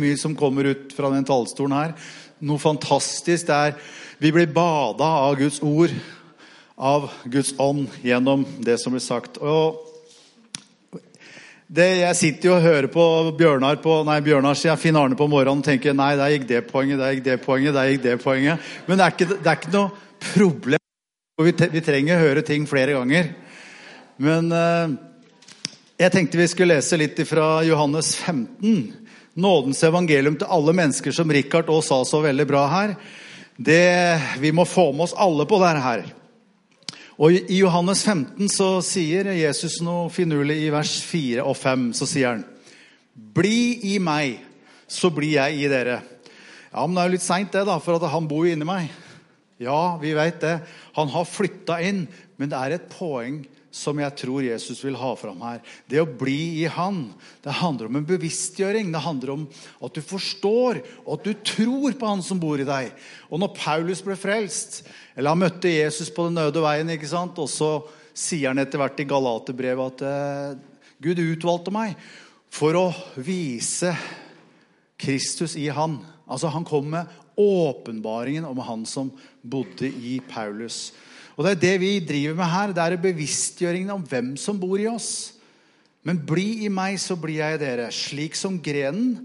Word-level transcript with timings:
mye 0.00 0.18
som 0.20 0.36
kommer 0.38 0.72
ut 0.72 0.94
fra 0.96 1.10
den 1.14 1.26
talerstolen 1.26 1.76
her. 1.76 1.96
Noe 2.46 2.60
fantastisk. 2.60 3.48
Det 3.48 3.56
er 3.56 3.74
Vi 4.18 4.32
blir 4.32 4.46
bada 4.48 5.04
av 5.04 5.36
Guds 5.36 5.60
ord, 5.60 5.92
av 6.76 7.10
Guds 7.24 7.52
ånd, 7.60 7.90
gjennom 8.00 8.46
det 8.64 8.78
som 8.80 8.94
blir 8.94 9.04
sagt. 9.04 9.36
Og 9.36 9.82
det, 11.66 11.88
jeg 11.98 12.16
sitter 12.16 12.48
jo 12.48 12.54
og 12.54 12.62
hører 12.62 12.88
på 12.88 13.04
Bjørnar 13.36 13.80
på, 13.82 13.98
nei, 14.06 14.20
Bjørnar 14.24 14.56
sier 14.56 14.78
Finn 14.80 14.96
Arne 14.96 15.18
på 15.18 15.26
morgenen 15.28 15.60
og 15.60 15.66
tenker 15.66 15.96
nei, 15.98 16.14
der 16.16 16.32
gikk 16.32 16.46
det 16.48 16.62
poenget, 16.70 17.00
der 17.02 17.16
gikk 17.16 17.24
det 17.26 17.40
poenget, 17.42 17.74
der 17.74 17.90
gikk 17.90 18.04
det 18.04 18.18
poenget. 18.22 18.68
Men 18.86 18.96
det 18.96 19.04
er 19.04 19.16
ikke, 19.16 19.28
det 19.34 19.50
er 19.50 19.58
ikke 19.58 19.74
noe 19.74 20.30
problem. 20.32 20.84
Vi, 21.42 21.52
vi 21.74 21.82
trenger 21.84 22.16
å 22.16 22.22
høre 22.22 22.44
ting 22.46 22.68
flere 22.70 22.94
ganger. 22.96 23.34
Men 24.22 24.48
eh, 24.54 24.94
jeg 26.00 26.12
tenkte 26.14 26.40
vi 26.40 26.46
skulle 26.48 26.78
lese 26.78 26.96
litt 27.00 27.18
fra 27.28 27.64
Johannes 27.66 28.14
15. 28.20 29.05
Nådens 29.36 29.82
evangelium 29.84 30.38
til 30.40 30.48
alle 30.48 30.72
mennesker, 30.72 31.12
som 31.12 31.30
Richard 31.32 31.68
òg 31.68 31.82
sa 31.84 32.00
så 32.08 32.22
veldig 32.24 32.46
bra 32.48 32.62
her. 32.72 32.94
Det, 33.56 34.20
vi 34.40 34.52
må 34.52 34.64
få 34.68 34.90
med 34.92 35.06
oss 35.06 35.16
alle 35.16 35.44
på 35.48 35.58
dette 35.60 35.82
her. 35.84 36.06
Og 37.16 37.32
I 37.32 37.60
Johannes 37.62 38.02
15 38.04 38.48
så 38.52 38.68
sier 38.84 39.30
Jesus 39.36 39.78
noe 39.84 40.10
finurlig 40.12 40.58
i 40.66 40.72
vers 40.72 40.98
4 41.04 41.44
og 41.44 41.56
5. 41.56 41.88
Så 41.96 42.08
sier 42.08 42.34
han, 42.34 42.44
'Bli 43.16 43.94
i 43.94 43.98
meg, 43.98 44.40
så 44.88 45.08
blir 45.10 45.36
jeg 45.38 45.64
i 45.64 45.68
dere'. 45.72 46.02
Ja, 46.72 46.86
men 46.86 46.94
det 46.94 47.02
er 47.02 47.08
jo 47.08 47.16
litt 47.16 47.24
seint, 47.24 47.52
det, 47.52 47.64
da, 47.64 47.78
for 47.80 48.08
han 48.08 48.28
bor 48.28 48.44
jo 48.44 48.52
inni 48.52 48.68
meg. 48.68 48.90
Ja, 49.60 49.96
vi 49.96 50.12
vet 50.12 50.40
det. 50.40 50.60
Han 50.96 51.08
har 51.08 51.24
flytta 51.24 51.80
inn, 51.80 52.06
men 52.36 52.52
det 52.52 52.58
er 52.60 52.76
et 52.76 52.90
poeng 52.92 53.46
som 53.76 53.98
jeg 54.00 54.14
tror 54.16 54.46
Jesus 54.46 54.80
vil 54.84 54.96
ha 54.96 55.10
fram 55.18 55.42
her. 55.44 55.60
Det 55.88 56.00
å 56.00 56.08
bli 56.08 56.62
i 56.62 56.66
Han. 56.72 57.10
Det 57.44 57.58
handler 57.60 57.90
om 57.90 57.98
en 58.00 58.08
bevisstgjøring. 58.08 58.88
Det 58.92 59.02
handler 59.04 59.34
om 59.34 59.44
at 59.84 59.98
du 59.98 60.00
forstår, 60.04 60.80
og 61.04 61.18
at 61.18 61.28
du 61.28 61.34
tror 61.44 61.96
på 61.98 62.08
Han 62.08 62.24
som 62.24 62.40
bor 62.40 62.60
i 62.60 62.68
deg. 62.68 62.94
Og 63.28 63.42
når 63.42 63.52
Paulus 63.58 64.00
ble 64.04 64.16
frelst, 64.18 64.80
eller 65.14 65.34
han 65.34 65.44
møtte 65.44 65.72
Jesus 65.72 66.12
på 66.12 66.28
den 66.28 66.40
øde 66.40 66.64
veien, 66.64 66.94
ikke 66.96 67.10
sant? 67.10 67.38
og 67.42 67.50
så 67.52 67.70
sier 68.16 68.48
han 68.50 68.62
etter 68.62 68.80
hvert 68.80 69.00
i 69.02 69.08
Galaterbrevet 69.08 70.00
at 70.00 70.06
eh, 70.08 70.76
Gud 71.04 71.20
utvalgte 71.20 71.74
meg 71.74 71.98
for 72.52 72.78
å 72.78 72.86
vise 73.20 73.92
Kristus 74.96 75.58
i 75.60 75.68
Han. 75.68 75.98
Altså 76.24 76.48
Han 76.54 76.64
kom 76.64 76.88
med 76.94 77.12
åpenbaringen 77.36 78.48
om 78.48 78.62
Han 78.64 78.86
som 78.88 79.12
bodde 79.44 79.90
i 79.90 80.16
Paulus. 80.24 80.94
Og 81.36 81.44
Det 81.44 81.52
er 81.52 81.60
det 81.60 81.74
vi 81.82 81.92
driver 82.00 82.36
med 82.38 82.48
her. 82.48 82.72
Det 82.72 82.82
er 82.82 82.96
bevisstgjøringen 82.96 83.92
om 83.92 84.04
hvem 84.08 84.36
som 84.40 84.58
bor 84.58 84.80
i 84.80 84.88
oss. 84.88 85.34
Men 86.06 86.22
bli 86.22 86.64
i 86.64 86.70
meg, 86.72 86.96
så 87.02 87.16
blir 87.18 87.42
jeg 87.42 87.58
i 87.58 87.60
dere. 87.60 87.90
Slik 87.92 88.38
som 88.38 88.56
grenen 88.62 89.18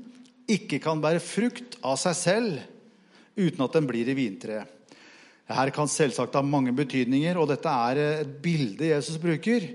ikke 0.49 0.81
kan 0.83 0.99
bære 0.99 1.21
frukt 1.23 1.77
av 1.85 1.95
seg 2.01 2.17
selv 2.17 2.59
uten 3.39 3.63
at 3.63 3.77
den 3.77 3.87
blir 3.87 4.09
i 4.11 4.17
vintreet. 4.17 4.67
Her 5.51 5.71
kan 5.75 5.89
selvsagt 5.91 6.35
ha 6.37 6.41
mange 6.45 6.71
betydninger, 6.75 7.35
og 7.35 7.49
dette 7.51 7.71
er 7.71 7.99
et 8.21 8.35
bilde 8.43 8.87
Jesus 8.87 9.17
bruker. 9.19 9.65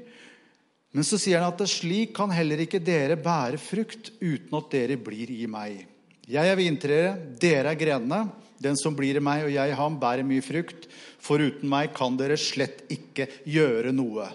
Men 0.97 1.05
så 1.05 1.19
sier 1.21 1.43
han 1.43 1.53
at 1.53 1.69
slik 1.69 2.15
kan 2.17 2.33
heller 2.33 2.63
ikke 2.65 2.81
dere 2.81 3.19
bære 3.21 3.61
frukt 3.61 4.15
uten 4.23 4.57
at 4.57 4.71
dere 4.73 4.97
blir 4.97 5.33
i 5.35 5.45
meg. 5.51 5.83
Jeg 6.27 6.49
er 6.49 6.59
vintreet, 6.59 7.27
dere 7.41 7.75
er 7.75 7.81
grenene. 7.81 8.23
Den 8.63 8.79
som 8.81 8.97
blir 8.97 9.19
i 9.19 9.23
meg 9.23 9.45
og 9.47 9.53
jeg 9.53 9.73
i 9.73 9.77
ham, 9.79 9.99
bærer 10.01 10.27
mye 10.27 10.45
frukt. 10.45 10.89
For 11.23 11.43
uten 11.43 11.69
meg 11.71 11.93
kan 11.97 12.17
dere 12.19 12.39
slett 12.41 12.85
ikke 12.93 13.29
gjøre 13.45 13.93
noe. 13.95 14.31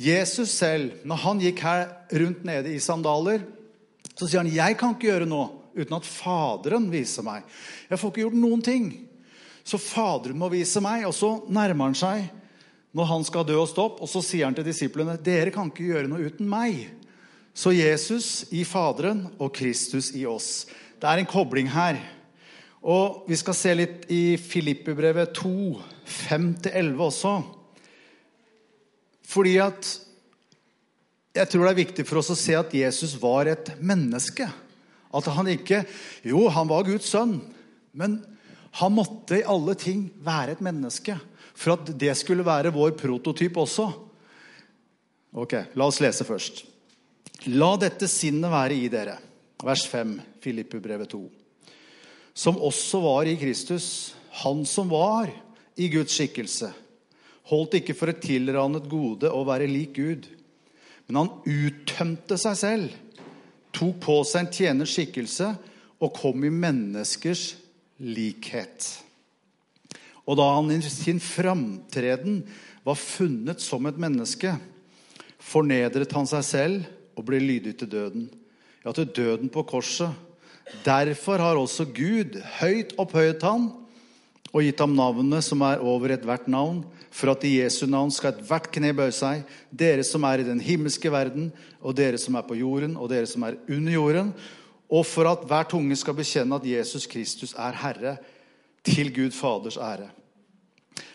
Jesus 0.00 0.54
selv, 0.56 1.02
når 1.04 1.24
han 1.26 1.40
gikk 1.42 1.62
her 1.66 1.88
rundt 2.22 2.44
nede 2.48 2.72
i 2.72 2.80
sandaler, 2.80 3.42
så 4.14 4.26
sier 4.26 4.40
han 4.40 4.52
jeg 4.52 4.76
kan 4.80 4.94
ikke 4.94 5.10
gjøre 5.10 5.28
noe 5.28 5.50
uten 5.76 5.96
at 5.96 6.08
Faderen 6.08 6.88
viser 6.92 7.24
meg. 7.26 7.44
Jeg 7.88 8.00
får 8.00 8.12
ikke 8.12 8.24
gjort 8.24 8.40
noen 8.40 8.64
ting. 8.64 8.90
Så 9.64 9.80
Faderen 9.80 10.38
må 10.40 10.48
vise 10.52 10.80
meg. 10.84 11.06
Og 11.08 11.14
så 11.16 11.34
nærmer 11.52 11.90
han 11.90 11.98
seg 11.98 12.28
når 12.96 13.10
han 13.12 13.26
skal 13.26 13.46
dø 13.46 13.58
og 13.60 13.68
stå 13.70 13.84
og 14.02 14.08
så 14.10 14.22
sier 14.24 14.48
han 14.48 14.56
til 14.56 14.66
disiplene 14.66 15.14
dere 15.22 15.52
kan 15.54 15.68
ikke 15.70 15.92
gjøre 15.92 16.10
noe 16.10 16.26
uten 16.26 16.48
meg. 16.50 16.88
Så 17.54 17.74
Jesus 17.74 18.48
i 18.56 18.64
Faderen 18.66 19.26
og 19.38 19.52
Kristus 19.54 20.10
i 20.16 20.24
oss. 20.26 20.66
Det 21.00 21.06
er 21.06 21.20
en 21.20 21.28
kobling 21.28 21.70
her. 21.70 21.98
Og 22.80 23.26
vi 23.28 23.36
skal 23.36 23.56
se 23.56 23.72
litt 23.76 24.06
i 24.12 24.38
Filippebrevet 24.40 25.34
2, 25.36 25.50
5-11 26.30 27.02
også. 27.04 27.32
Fordi 29.30 29.58
at 29.60 29.90
jeg 31.36 31.46
tror 31.46 31.66
det 31.66 31.70
er 31.70 31.82
viktig 31.84 32.06
for 32.08 32.22
oss 32.22 32.32
å 32.32 32.38
se 32.38 32.56
at 32.58 32.72
Jesus 32.74 33.14
var 33.20 33.50
et 33.52 33.74
menneske. 33.78 34.48
At 35.10 35.28
han 35.34 35.50
ikke 35.50 35.84
Jo, 36.26 36.48
han 36.48 36.70
var 36.70 36.86
Guds 36.86 37.10
sønn, 37.12 37.36
men 37.92 38.20
han 38.78 38.94
måtte 38.94 39.40
i 39.40 39.46
alle 39.46 39.74
ting 39.78 40.08
være 40.24 40.56
et 40.56 40.64
menneske. 40.64 41.18
For 41.54 41.76
at 41.76 41.92
det 42.00 42.14
skulle 42.16 42.46
være 42.46 42.72
vår 42.72 42.94
prototyp 42.98 43.58
også. 43.60 43.90
Ok, 45.36 45.58
La 45.76 45.86
oss 45.86 46.00
lese 46.02 46.24
først. 46.26 46.64
La 47.52 47.74
dette 47.80 48.08
sinnet 48.10 48.50
være 48.50 48.78
i 48.78 48.88
dere. 48.92 49.18
Vers 49.60 49.84
5, 49.90 50.16
Filippebrevet 50.40 51.12
2 51.12 51.39
som 52.34 52.58
også 52.60 53.00
var 53.02 53.28
i 53.28 53.36
Kristus, 53.40 54.14
han 54.42 54.64
som 54.68 54.90
var 54.92 55.30
i 55.80 55.88
Guds 55.92 56.14
skikkelse, 56.14 56.70
holdt 57.50 57.80
ikke 57.80 57.96
for 57.98 58.12
et 58.12 58.22
tilranet 58.22 58.86
gode 58.90 59.30
å 59.32 59.42
være 59.48 59.68
lik 59.70 59.96
Gud. 59.98 60.28
Men 61.08 61.24
han 61.24 61.32
uttømte 61.50 62.38
seg 62.38 62.58
selv, 62.58 62.96
tok 63.74 63.98
på 64.02 64.20
seg 64.26 64.44
en 64.44 64.52
tjeners 64.54 64.94
skikkelse 64.94 65.50
og 66.00 66.14
kom 66.16 66.44
i 66.46 66.52
menneskers 66.54 67.54
likhet. 68.00 68.86
Og 70.30 70.38
da 70.38 70.46
han 70.54 70.70
i 70.70 70.78
sin 70.86 71.18
framtreden 71.22 72.44
var 72.86 72.98
funnet 72.98 73.62
som 73.62 73.86
et 73.90 73.98
menneske, 74.00 74.54
fornedret 75.40 76.12
han 76.14 76.28
seg 76.30 76.46
selv 76.46 77.18
og 77.18 77.26
ble 77.26 77.40
lydig 77.42 77.74
til 77.80 77.90
døden. 77.90 78.28
Ja, 78.84 78.94
til 78.94 79.10
døden 79.10 79.50
på 79.52 79.66
korset 79.68 80.14
Derfor 80.84 81.42
har 81.42 81.58
også 81.58 81.84
Gud 81.94 82.38
høyt 82.60 82.94
opphøyet 83.00 83.42
han 83.44 83.68
og 84.50 84.64
gitt 84.64 84.80
ham 84.82 84.94
navnet 84.96 85.46
som 85.46 85.62
er 85.62 85.82
over 85.82 86.14
ethvert 86.16 86.48
navn, 86.50 86.82
for 87.10 87.30
at 87.32 87.44
i 87.46 87.56
Jesu 87.60 87.84
navn 87.90 88.10
skal 88.14 88.32
ethvert 88.34 88.70
kne 88.74 88.90
bøye 88.96 89.14
seg, 89.14 89.44
dere 89.70 90.02
som 90.06 90.24
er 90.26 90.42
i 90.42 90.46
den 90.46 90.62
himmelske 90.62 91.10
verden, 91.12 91.50
og 91.80 91.94
dere 91.98 92.18
som 92.18 92.38
er 92.38 92.46
på 92.46 92.58
jorden, 92.58 92.96
og 92.98 93.10
dere 93.12 93.28
som 93.30 93.46
er 93.46 93.58
under 93.70 93.94
jorden, 93.94 94.32
og 94.90 95.06
for 95.06 95.30
at 95.30 95.46
hver 95.46 95.68
tunge 95.70 95.94
skal 95.98 96.16
bekjenne 96.18 96.58
at 96.58 96.66
Jesus 96.66 97.06
Kristus 97.10 97.54
er 97.54 97.78
Herre, 97.78 98.16
til 98.82 99.12
Gud 99.14 99.34
Faders 99.36 99.76
ære. 99.76 100.08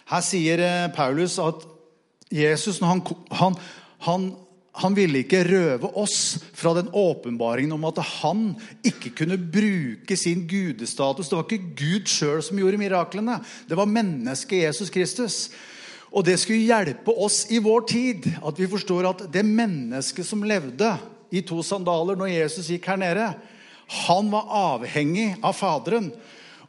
Her 0.05 0.21
sier 0.21 0.61
eh, 0.61 0.91
Paulus 0.93 1.39
at 1.41 1.63
Jesus, 2.29 2.77
når 2.77 2.87
han, 2.87 3.01
han, 3.31 3.55
han 4.05 4.27
han 4.75 4.95
ville 4.95 5.21
ikke 5.23 5.45
røve 5.47 5.87
oss 5.95 6.35
fra 6.55 6.73
den 6.75 6.89
åpenbaringen 6.91 7.71
om 7.77 7.85
at 7.87 8.01
han 8.19 8.49
ikke 8.83 9.13
kunne 9.21 9.37
bruke 9.39 10.17
sin 10.19 10.43
gudestatus. 10.49 11.29
Det 11.31 11.37
var 11.37 11.47
ikke 11.47 11.77
Gud 11.79 12.11
sjøl 12.11 12.43
som 12.43 12.59
gjorde 12.59 12.81
miraklene. 12.81 13.37
Det 13.69 13.77
var 13.79 13.87
mennesket 13.87 14.65
Jesus 14.65 14.91
Kristus. 14.91 15.37
Og 16.11 16.27
det 16.27 16.35
skulle 16.41 16.67
hjelpe 16.67 17.15
oss 17.15 17.45
i 17.55 17.61
vår 17.63 17.87
tid. 17.87 18.27
At 18.43 18.59
vi 18.59 18.67
forstår 18.71 19.07
at 19.13 19.25
det 19.31 19.45
mennesket 19.47 20.27
som 20.27 20.43
levde 20.43 20.91
i 21.31 21.43
to 21.47 21.61
sandaler 21.63 22.19
når 22.19 22.33
Jesus 22.33 22.69
gikk 22.71 22.91
her 22.91 22.99
nede, 22.99 23.31
han 24.07 24.31
var 24.33 24.51
avhengig 24.75 25.37
av 25.39 25.55
Faderen. 25.55 26.11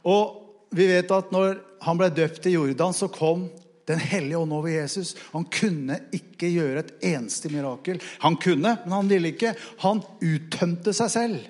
Og 0.07 0.69
vi 0.71 0.87
vet 0.93 1.11
at 1.11 1.31
når 1.35 1.59
han 1.83 1.99
ble 1.99 2.11
døpt 2.13 2.47
i 2.47 2.55
Jordan, 2.55 2.95
så 2.95 3.11
kom 3.11 3.49
den 3.87 4.01
hellige 4.03 4.37
ånd 4.37 4.53
over 4.53 4.71
Jesus. 4.71 5.13
Han 5.31 5.45
kunne 5.51 6.01
ikke 6.15 6.49
gjøre 6.51 6.83
et 6.83 6.93
eneste 7.13 7.51
mirakel. 7.53 8.01
Han 8.23 8.35
kunne, 8.41 8.75
men 8.83 8.95
han 8.95 9.11
ville 9.11 9.31
ikke. 9.31 9.53
Han 9.85 10.03
uttømte 10.19 10.93
seg 10.95 11.13
selv. 11.13 11.45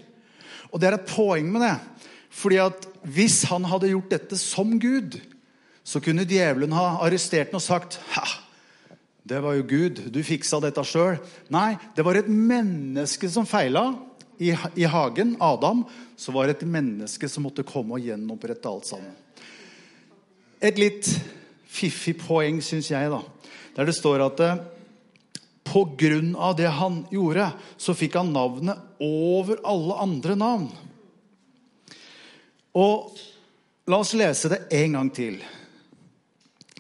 Og 0.70 0.82
det 0.82 0.90
er 0.90 1.00
et 1.00 1.10
poeng 1.10 1.50
med 1.54 1.66
det. 1.66 1.76
Fordi 2.38 2.60
at 2.62 2.86
hvis 3.08 3.42
han 3.50 3.66
hadde 3.66 3.90
gjort 3.90 4.14
dette 4.14 4.38
som 4.38 4.76
Gud, 4.82 5.18
så 5.88 6.02
kunne 6.04 6.28
djevelen 6.28 6.76
ha 6.76 6.98
arrestert 7.06 7.54
ham 7.54 7.62
og 7.62 7.64
sagt 7.64 7.98
ha, 8.14 8.26
det 9.28 9.40
var 9.44 9.58
jo 9.58 9.66
Gud, 9.68 10.02
du 10.14 10.20
fiksa 10.24 10.60
dette 10.64 10.84
sjøl. 10.88 11.18
Nei, 11.52 11.74
det 11.96 12.06
var 12.06 12.20
et 12.20 12.30
menneske 12.32 13.28
som 13.32 13.48
feila 13.48 13.90
i, 14.40 14.54
i 14.76 14.86
hagen. 14.88 15.36
Adam. 15.44 15.84
Så 16.18 16.32
var 16.36 16.48
det 16.48 16.58
et 16.58 16.70
menneske 16.70 17.28
som 17.30 17.44
måtte 17.48 17.66
komme 17.68 17.98
og 17.98 18.06
gjenopprette 18.06 18.70
alt 18.70 18.88
sammen. 18.88 19.12
Et 20.64 20.80
litt 20.80 21.10
fiffig 21.68 22.16
poeng, 22.22 22.62
syns 22.64 22.92
jeg, 22.92 23.12
da. 23.12 23.22
Der 23.78 23.88
det 23.90 23.96
står 23.98 24.24
at 24.26 24.42
eh, 24.44 24.60
på 25.68 25.84
grunn 26.00 26.34
av 26.40 26.56
det 26.58 26.70
han 26.72 27.02
gjorde, 27.12 27.52
så 27.78 27.96
fikk 27.98 28.18
han 28.20 28.34
navnet 28.34 28.80
over 29.04 29.60
alle 29.68 29.98
andre 30.04 30.38
navn. 30.40 30.68
Og 32.78 33.18
la 33.90 34.00
oss 34.00 34.16
lese 34.18 34.52
det 34.54 34.62
en 34.80 34.98
gang 35.00 35.12
til. 35.14 35.40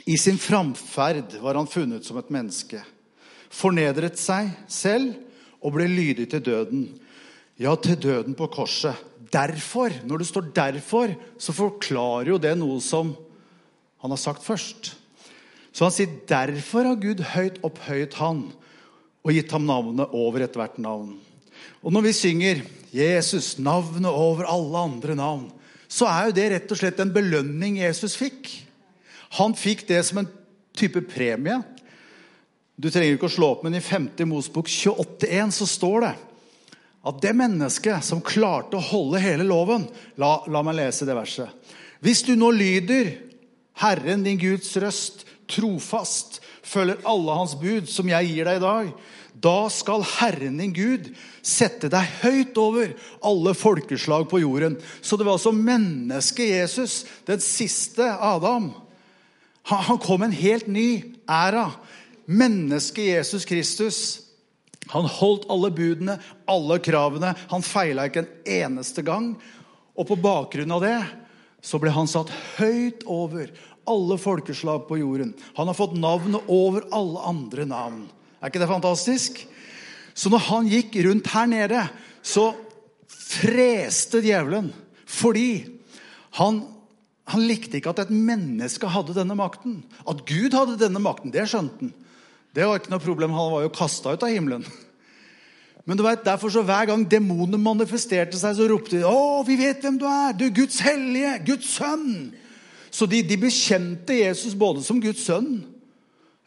I 0.07 0.15
sin 0.17 0.39
framferd 0.39 1.35
var 1.43 1.59
han 1.59 1.67
funnet 1.67 2.05
som 2.07 2.19
et 2.21 2.31
menneske. 2.31 2.79
Fornedret 3.51 4.19
seg 4.19 4.53
selv 4.71 5.17
og 5.59 5.75
ble 5.75 5.87
lydig 5.89 6.29
til 6.31 6.45
døden. 6.45 6.87
Ja, 7.59 7.73
til 7.75 7.97
døden 7.99 8.37
på 8.37 8.47
korset. 8.53 8.95
derfor, 9.31 9.91
når 10.05 10.17
det 10.17 10.27
står 10.27 10.41
'derfor', 10.41 11.15
så 11.37 11.51
forklarer 11.51 12.29
jo 12.29 12.37
det 12.37 12.57
noe 12.57 12.79
som 12.81 13.15
han 14.01 14.13
har 14.13 14.21
sagt 14.21 14.45
først. 14.45 14.95
Så 15.71 15.85
han 15.85 15.93
sier 15.93 16.09
'derfor 16.27 16.85
har 16.85 16.95
Gud 16.95 17.21
høyt 17.21 17.61
opphøyet 17.63 18.13
han' 18.17 18.51
og 19.23 19.33
gitt 19.33 19.51
ham 19.51 19.65
navnet 19.67 20.09
over 20.15 20.41
ethvert 20.41 20.79
navn. 20.79 21.17
Og 21.83 21.93
når 21.93 22.01
vi 22.01 22.13
synger 22.13 22.61
'Jesus, 22.93 23.59
navnet 23.59 24.09
over 24.09 24.45
alle 24.45 24.77
andre 24.77 25.15
navn', 25.15 25.51
så 25.87 26.05
er 26.05 26.25
jo 26.25 26.31
det 26.31 26.51
rett 26.51 26.71
og 26.71 26.77
slett 26.77 26.99
en 26.99 27.13
belønning 27.13 27.77
Jesus 27.77 28.15
fikk. 28.15 28.49
Han 29.37 29.53
fikk 29.55 29.87
det 29.87 30.05
som 30.05 30.17
en 30.17 30.29
type 30.75 31.01
premie. 31.01 31.63
Du 32.77 32.89
trenger 32.89 33.15
ikke 33.15 33.29
å 33.29 33.37
slå 33.37 33.51
opp, 33.55 33.63
men 33.63 33.75
i 33.75 33.81
5. 33.81 34.09
Mosbok 34.25 34.67
28,1 34.67 35.51
så 35.51 35.65
står 35.65 36.01
det 36.01 36.15
at 37.07 37.21
det 37.21 37.33
mennesket 37.35 38.03
som 38.03 38.21
klarte 38.21 38.77
å 38.77 38.83
holde 38.83 39.21
hele 39.23 39.45
loven 39.47 39.87
la, 40.19 40.43
la 40.47 40.61
meg 40.65 40.75
lese 40.75 41.07
det 41.07 41.15
verset. 41.15 41.49
Hvis 42.03 42.21
du 42.27 42.35
nå 42.35 42.51
lyder 42.51 43.26
Herren 43.77 44.25
din 44.25 44.39
Guds 44.41 44.71
røst 44.81 45.25
trofast, 45.47 46.41
følger 46.67 46.99
alle 47.07 47.35
hans 47.37 47.55
bud 47.59 47.87
som 47.89 48.09
jeg 48.11 48.31
gir 48.31 48.49
deg 48.49 48.59
i 48.59 48.63
dag, 48.65 48.91
da 49.37 49.67
skal 49.69 50.05
Herren 50.17 50.57
din 50.57 50.73
Gud 50.73 51.11
sette 51.45 51.89
deg 51.93 52.09
høyt 52.23 52.57
over 52.57 52.93
alle 53.25 53.53
folkeslag 53.57 54.25
på 54.31 54.41
jorden. 54.41 54.79
Så 55.01 55.17
det 55.17 55.27
var 55.27 55.37
altså 55.37 55.53
mennesket 55.53 56.55
Jesus, 56.55 57.03
den 57.27 57.41
siste 57.43 58.07
Adam. 58.17 58.71
Han 59.69 59.99
kom 60.01 60.25
en 60.25 60.33
helt 60.33 60.67
ny 60.71 60.89
æra. 61.29 61.69
Mennesket 62.25 63.11
Jesus 63.13 63.45
Kristus. 63.45 63.99
Han 64.89 65.05
holdt 65.11 65.45
alle 65.51 65.69
budene, 65.75 66.17
alle 66.49 66.79
kravene. 66.83 67.35
Han 67.51 67.65
feila 67.65 68.07
ikke 68.07 68.23
en 68.25 68.33
eneste 68.57 69.03
gang. 69.05 69.35
Og 69.97 70.07
på 70.09 70.17
bakgrunn 70.23 70.73
av 70.73 70.81
det 70.85 70.97
så 71.67 71.79
ble 71.81 71.91
han 71.91 72.07
satt 72.07 72.31
høyt 72.57 73.03
over 73.11 73.51
alle 73.87 74.17
folkeslag 74.19 74.85
på 74.87 74.99
jorden. 75.01 75.33
Han 75.59 75.67
har 75.67 75.75
fått 75.75 75.97
navnet 75.99 76.47
over 76.51 76.85
alle 76.95 77.23
andre 77.27 77.67
navn. 77.67 78.05
Er 78.39 78.51
ikke 78.51 78.61
det 78.61 78.69
fantastisk? 78.71 79.41
Så 80.17 80.31
når 80.31 80.45
han 80.47 80.71
gikk 80.71 80.95
rundt 81.05 81.29
her 81.33 81.49
nede, 81.49 81.83
så 82.23 82.49
freste 83.11 84.21
djevelen. 84.23 84.71
Fordi 85.07 85.65
han, 86.39 86.61
han 87.31 87.47
likte 87.47 87.79
ikke 87.79 87.93
at 87.93 88.05
et 88.05 88.15
menneske 88.15 88.89
hadde 88.91 89.15
denne 89.17 89.37
makten. 89.37 89.81
At 90.07 90.23
Gud 90.27 90.55
hadde 90.55 90.79
denne 90.79 91.01
makten, 91.03 91.33
det 91.35 91.47
skjønte 91.51 91.87
han. 91.87 91.95
Det 92.55 92.65
var 92.65 92.79
ikke 92.79 92.89
noe 92.89 93.03
problem. 93.03 93.35
Han 93.37 93.51
var 93.53 93.65
jo 93.67 93.75
kasta 93.75 94.15
ut 94.15 94.23
av 94.25 94.31
himmelen. 94.33 94.63
Men 95.87 95.95
du 95.95 96.03
vet, 96.03 96.25
derfor 96.25 96.51
så 96.51 96.65
hver 96.67 96.89
gang 96.89 97.05
demonene 97.07 97.59
manifesterte 97.61 98.35
seg, 98.35 98.57
så 98.57 98.67
ropte 98.67 98.97
de 98.97 99.07
'Å, 99.07 99.45
vi 99.47 99.55
vet 99.55 99.79
hvem 99.81 99.97
du 99.97 100.03
er! 100.05 100.35
Du 100.35 100.43
er 100.45 100.55
Guds 100.55 100.81
hellige! 100.83 101.37
Guds 101.47 101.69
sønn!' 101.77 102.33
Så 102.91 103.07
de, 103.07 103.21
de 103.23 103.37
bekjente 103.39 104.15
Jesus 104.19 104.55
både 104.55 104.83
som 104.83 104.99
Guds 105.01 105.23
sønn 105.27 105.61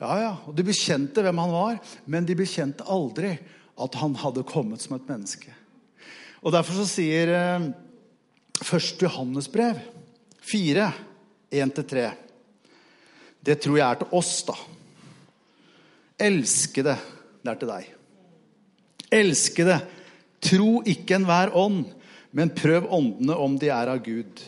ja, 0.01 0.15
ja, 0.17 0.31
og 0.49 0.57
De 0.57 0.65
bekjente 0.65 1.23
hvem 1.23 1.41
han 1.43 1.53
var, 1.53 1.79
men 2.09 2.25
de 2.25 2.37
bekjente 2.37 2.87
aldri 2.89 3.35
at 3.81 3.97
han 4.01 4.17
hadde 4.17 4.47
kommet 4.49 4.81
som 4.81 4.97
et 4.97 5.09
menneske. 5.09 5.53
Og 6.41 6.53
Derfor 6.53 6.81
så 6.81 6.87
sier 6.89 7.33
eh, 7.37 7.69
1. 8.65 8.91
Johannes 9.05 9.49
brev 9.53 9.77
4, 10.49 10.89
1-3 11.53 12.09
Det 13.45 13.57
tror 13.61 13.77
jeg 13.77 13.87
er 13.87 14.01
til 14.01 14.17
oss, 14.17 14.35
da. 14.49 14.57
Elskede, 16.21 16.97
det 17.41 17.53
er 17.53 17.61
til 17.61 17.73
deg. 17.73 18.00
Elskede, 19.11 19.81
tro 20.41 20.81
ikke 20.89 21.19
enhver 21.19 21.53
ånd, 21.59 21.85
men 22.31 22.53
prøv 22.55 22.87
åndene 22.95 23.37
om 23.37 23.57
de 23.59 23.71
er 23.75 23.91
av 23.91 24.03
Gud. 24.05 24.43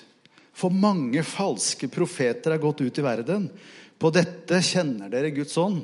For 0.54 0.70
mange 0.70 1.24
falske 1.26 1.88
profeter 1.90 2.54
er 2.54 2.62
gått 2.62 2.84
ut 2.84 2.98
i 3.00 3.04
verden. 3.04 3.48
På 3.98 4.12
dette 4.14 4.60
kjenner 4.62 5.10
dere 5.10 5.32
Guds 5.34 5.56
ånd. 5.58 5.82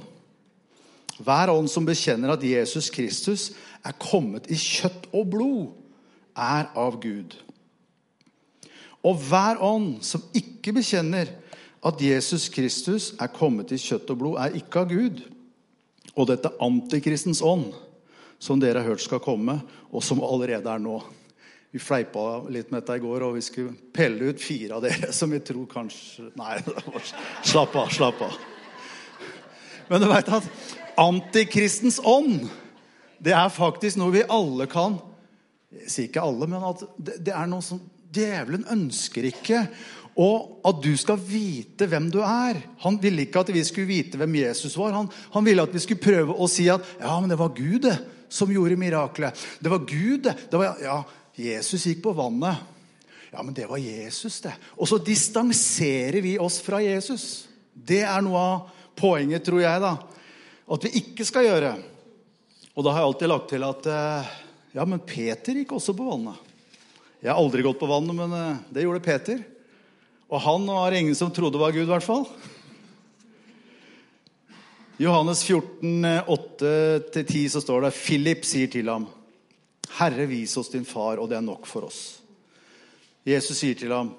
Hver 1.18 1.50
ånd 1.50 1.66
som 1.70 1.86
bekjenner 1.86 2.36
at 2.36 2.44
Jesus 2.46 2.90
Kristus 2.94 3.48
er 3.82 3.96
kommet 3.98 4.46
i 4.52 4.58
kjøtt 4.58 5.08
og 5.10 5.26
blod, 5.32 5.66
er 6.38 6.68
av 6.78 7.00
Gud. 7.02 7.34
Og 9.02 9.18
hver 9.26 9.58
ånd 9.62 9.98
som 10.06 10.22
ikke 10.36 10.76
bekjenner 10.76 11.30
at 11.86 12.02
Jesus 12.02 12.48
Kristus 12.50 13.12
er 13.18 13.30
kommet 13.34 13.72
i 13.74 13.80
kjøtt 13.80 14.10
og 14.14 14.20
blod, 14.20 14.38
er 14.38 14.54
ikke 14.58 14.84
av 14.84 14.92
Gud. 14.92 15.22
Og 16.14 16.30
dette 16.30 16.54
antikristens 16.62 17.42
ånd, 17.42 17.72
som 18.38 18.60
dere 18.60 18.82
har 18.82 18.92
hørt 18.92 19.02
skal 19.02 19.22
komme, 19.22 19.58
og 19.90 20.04
som 20.04 20.22
allerede 20.22 20.70
er 20.70 20.82
nå. 20.82 20.98
Vi 21.74 21.80
fleipa 21.82 22.44
litt 22.48 22.70
med 22.70 22.80
dette 22.80 22.96
i 22.96 23.02
går, 23.02 23.26
og 23.26 23.34
vi 23.36 23.44
skulle 23.44 23.74
pelle 23.92 24.30
ut 24.30 24.40
fire 24.40 24.78
av 24.78 24.86
dere 24.86 25.10
som 25.12 25.32
vi 25.34 25.42
tror 25.44 25.66
kanskje 25.68 26.30
Nei, 26.38 26.56
slapp 27.50 27.76
av, 27.76 27.90
slapp 27.92 28.22
av. 28.24 28.38
Men 29.88 30.02
du 30.02 30.08
veit 30.08 30.30
at 30.32 30.48
antikristens 31.00 32.00
ånd, 32.00 32.46
det 33.20 33.34
er 33.36 33.52
faktisk 33.52 33.98
noe 33.98 34.14
vi 34.14 34.24
alle 34.30 34.68
kan 34.70 35.00
Jeg 35.74 35.90
sier 35.90 36.08
ikke 36.08 36.24
alle, 36.24 36.46
men 36.48 36.64
at 36.64 36.84
det 36.96 37.34
er 37.34 37.48
noe 37.50 37.64
som 37.64 37.80
djevelen 38.14 38.64
ønsker 38.72 39.26
ikke. 39.28 39.66
Og 40.18 40.62
at 40.66 40.80
du 40.82 40.94
skal 40.98 41.20
vite 41.20 41.86
hvem 41.90 42.08
du 42.10 42.22
er. 42.24 42.56
Han 42.82 42.96
ville 43.02 43.26
ikke 43.26 43.42
at 43.44 43.52
vi 43.52 43.60
skulle 43.66 43.90
vite 43.90 44.18
hvem 44.18 44.38
Jesus 44.40 44.78
var. 44.80 44.96
Han, 44.96 45.10
han 45.34 45.44
ville 45.44 45.62
at 45.62 45.74
vi 45.74 45.82
skulle 45.84 46.02
prøve 46.02 46.34
å 46.34 46.48
si 46.50 46.66
at 46.72 46.86
ja, 46.96 47.12
men 47.20 47.28
det 47.30 47.38
var 47.38 47.52
Gud 47.54 47.84
det, 47.84 47.98
som 48.28 48.52
gjorde 48.52 48.78
miraklet. 48.80 49.46
Det 49.58 49.72
var 49.72 49.86
Gud 49.88 50.28
det. 50.28 50.56
var, 50.56 50.76
ja, 50.82 51.02
Jesus 51.38 51.86
gikk 51.86 52.02
på 52.04 52.14
vannet. 52.16 52.56
Ja, 53.30 53.42
men 53.42 53.54
det 53.54 53.66
var 53.68 53.78
Jesus, 53.78 54.40
det. 54.40 54.54
Og 54.76 54.88
så 54.88 54.98
distanserer 54.98 56.20
vi 56.24 56.38
oss 56.40 56.60
fra 56.64 56.80
Jesus. 56.82 57.46
Det 57.72 58.00
er 58.06 58.24
noe 58.24 58.40
av 58.40 58.74
poenget, 58.98 59.44
tror 59.44 59.60
jeg, 59.62 59.82
da. 59.84 59.94
At 60.68 60.84
vi 60.84 60.94
ikke 61.02 61.26
skal 61.28 61.46
gjøre. 61.46 61.72
Og 62.74 62.84
da 62.86 62.94
har 62.94 63.02
jeg 63.02 63.10
alltid 63.10 63.32
lagt 63.32 63.50
til 63.52 63.66
at 63.66 63.88
eh, 63.92 64.32
ja, 64.78 64.84
men 64.86 65.02
Peter 65.02 65.60
gikk 65.60 65.76
også 65.76 65.94
på 65.96 66.08
vannet. 66.08 66.44
Jeg 67.18 67.32
har 67.32 67.40
aldri 67.40 67.64
gått 67.66 67.80
på 67.80 67.88
vannet, 67.90 68.16
men 68.16 68.34
eh, 68.36 68.60
det 68.72 68.84
gjorde 68.84 69.04
Peter. 69.04 69.40
Og 70.28 70.42
han 70.44 70.68
var 70.68 70.96
ingen 70.96 71.16
som 71.18 71.32
trodde 71.34 71.60
var 71.60 71.74
Gud, 71.74 71.86
i 71.86 71.92
hvert 71.92 72.06
fall. 72.06 72.26
Johannes 74.98 75.44
14, 75.44 76.04
8-10 76.26 77.48
så 77.48 77.60
står 77.62 77.84
det 77.84 77.94
Philip 77.94 78.40
sier 78.42 78.66
til 78.66 78.88
ham 78.90 79.04
'Herre, 79.94 80.26
vis 80.26 80.56
oss 80.58 80.72
din 80.72 80.84
far, 80.84 81.20
og 81.22 81.28
det 81.30 81.36
er 81.38 81.44
nok 81.46 81.66
for 81.70 81.86
oss.' 81.86 82.18
Jesus 83.22 83.60
sier 83.60 83.78
til 83.78 83.94
ham, 83.94 84.10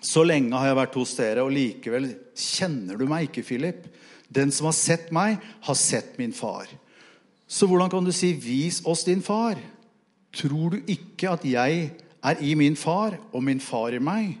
'Så 0.00 0.24
lenge 0.24 0.56
har 0.56 0.66
jeg 0.66 0.76
vært 0.76 0.94
hos 0.94 1.14
dere, 1.14 1.42
og 1.44 1.52
likevel 1.52 2.08
kjenner 2.34 2.96
du 2.96 3.04
meg 3.04 3.28
ikke, 3.28 3.44
Philip.' 3.44 3.84
'Den 4.32 4.50
som 4.50 4.64
har 4.64 4.72
sett 4.72 5.12
meg, 5.12 5.36
har 5.60 5.74
sett 5.74 6.18
min 6.18 6.32
far.' 6.32 6.72
Så 7.46 7.66
hvordan 7.66 7.90
kan 7.90 8.04
du 8.04 8.12
si 8.12 8.32
'vis 8.32 8.80
oss 8.86 9.04
din 9.04 9.20
far'? 9.20 9.60
Tror 10.32 10.70
du 10.70 10.80
ikke 10.88 11.32
at 11.32 11.44
jeg 11.44 11.92
er 12.24 12.36
i 12.40 12.54
min 12.54 12.76
far, 12.76 13.18
og 13.32 13.42
min 13.42 13.60
far 13.60 13.88
i 13.88 13.98
meg? 13.98 14.38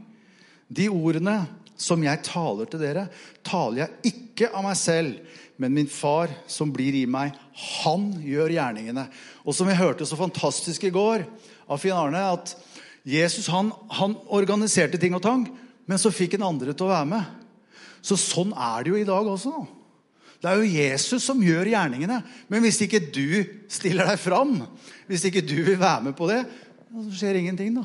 De 0.72 0.88
ordene 0.88 1.46
som 1.76 2.02
jeg 2.02 2.22
taler 2.22 2.64
til 2.64 2.80
dere, 2.80 3.08
taler 3.44 3.76
jeg 3.76 4.14
ikke 4.14 4.54
av 4.54 4.64
meg 4.64 4.76
selv, 4.76 5.18
men 5.58 5.74
min 5.74 5.88
far 5.90 6.30
som 6.46 6.70
blir 6.72 6.94
i 6.94 7.06
meg, 7.10 7.34
han 7.82 8.10
gjør 8.22 8.54
gjerningene. 8.54 9.08
Og 9.42 9.56
som 9.56 9.66
vi 9.66 9.74
hørte 9.78 10.06
så 10.06 10.18
fantastisk 10.18 10.86
i 10.86 10.92
går 10.94 11.24
av 11.66 11.80
Finn 11.82 11.96
Arne, 11.98 12.22
at 12.38 12.54
Jesus 13.08 13.48
han, 13.50 13.72
han 13.98 14.14
organiserte 14.34 15.00
ting 15.02 15.16
og 15.18 15.24
tang, 15.24 15.48
men 15.88 15.98
så 15.98 16.14
fikk 16.14 16.36
en 16.36 16.46
andre 16.50 16.74
til 16.76 16.86
å 16.86 16.92
være 16.92 17.10
med. 17.10 17.34
Så 18.04 18.18
sånn 18.20 18.54
er 18.54 18.84
det 18.84 18.92
jo 18.92 19.00
i 19.00 19.08
dag 19.08 19.26
også. 19.26 19.64
Det 20.38 20.50
er 20.50 20.60
jo 20.60 20.70
Jesus 20.70 21.24
som 21.26 21.42
gjør 21.42 21.72
gjerningene. 21.72 22.20
Men 22.46 22.62
hvis 22.62 22.78
ikke 22.84 23.02
du 23.02 23.42
stiller 23.72 24.06
deg 24.12 24.22
fram, 24.22 24.60
hvis 25.10 25.26
ikke 25.26 25.42
du 25.42 25.56
vil 25.56 25.80
være 25.80 26.06
med 26.06 26.16
på 26.18 26.28
det, 26.30 26.44
så 26.88 27.18
skjer 27.18 27.40
ingenting, 27.40 27.74
da. 27.80 27.84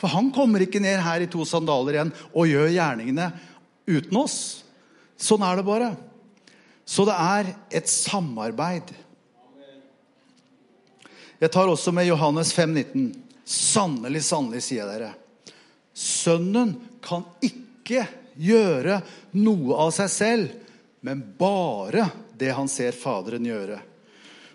For 0.00 0.10
han 0.10 0.32
kommer 0.34 0.64
ikke 0.64 0.82
ned 0.82 0.98
her 1.04 1.22
i 1.24 1.28
to 1.30 1.44
sandaler 1.48 1.98
igjen 1.98 2.14
og 2.32 2.48
gjør 2.50 2.72
gjerningene 2.72 3.28
uten 3.88 4.18
oss. 4.18 4.38
Sånn 5.20 5.44
er 5.46 5.60
det 5.60 5.68
bare. 5.68 5.92
Så 6.84 7.06
det 7.08 7.16
er 7.16 7.50
et 7.80 7.88
samarbeid. 7.88 8.92
Jeg 11.40 11.52
tar 11.52 11.68
også 11.68 11.92
med 11.92 12.08
Johannes 12.08 12.52
5,19. 12.56 13.08
Sannelig, 13.44 14.22
sannelig, 14.24 14.62
sier 14.64 14.84
jeg 14.84 14.92
dere. 14.92 15.14
Sønnen 15.94 16.74
kan 17.04 17.24
ikke 17.44 18.06
gjøre 18.40 19.00
noe 19.36 19.80
av 19.84 19.92
seg 19.94 20.12
selv, 20.12 20.54
men 21.04 21.20
bare 21.38 22.08
det 22.38 22.52
han 22.56 22.70
ser 22.70 22.96
Faderen 22.96 23.44
gjøre. 23.46 23.80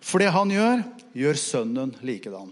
For 0.01 0.21
det 0.21 0.31
han 0.33 0.51
gjør, 0.53 0.81
gjør 1.17 1.39
Sønnen 1.39 1.93
likedan. 2.05 2.49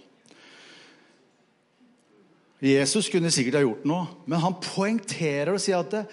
Jesus 2.64 3.10
kunne 3.14 3.30
sikkert 3.34 3.60
ha 3.60 3.66
gjort 3.66 3.86
noe, 3.86 4.08
men 4.26 4.42
han 4.42 4.58
poengterer 4.62 5.54
og 5.54 5.62
sier 5.62 5.82
at 5.84 6.10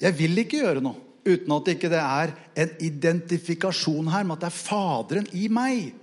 'jeg 0.00 0.18
vil 0.18 0.38
ikke 0.42 0.62
gjøre 0.62 0.82
noe' 0.82 1.03
uten 1.24 1.52
at 1.56 1.66
det 1.66 1.76
ikke 1.78 1.90
er 1.96 2.32
en 2.60 2.72
identifikasjon 2.84 4.10
her 4.12 4.24
med 4.26 4.36
at 4.36 4.44
det 4.44 4.50
er 4.50 4.58
Faderen 4.58 5.28
i 5.32 5.48
meg 5.52 5.94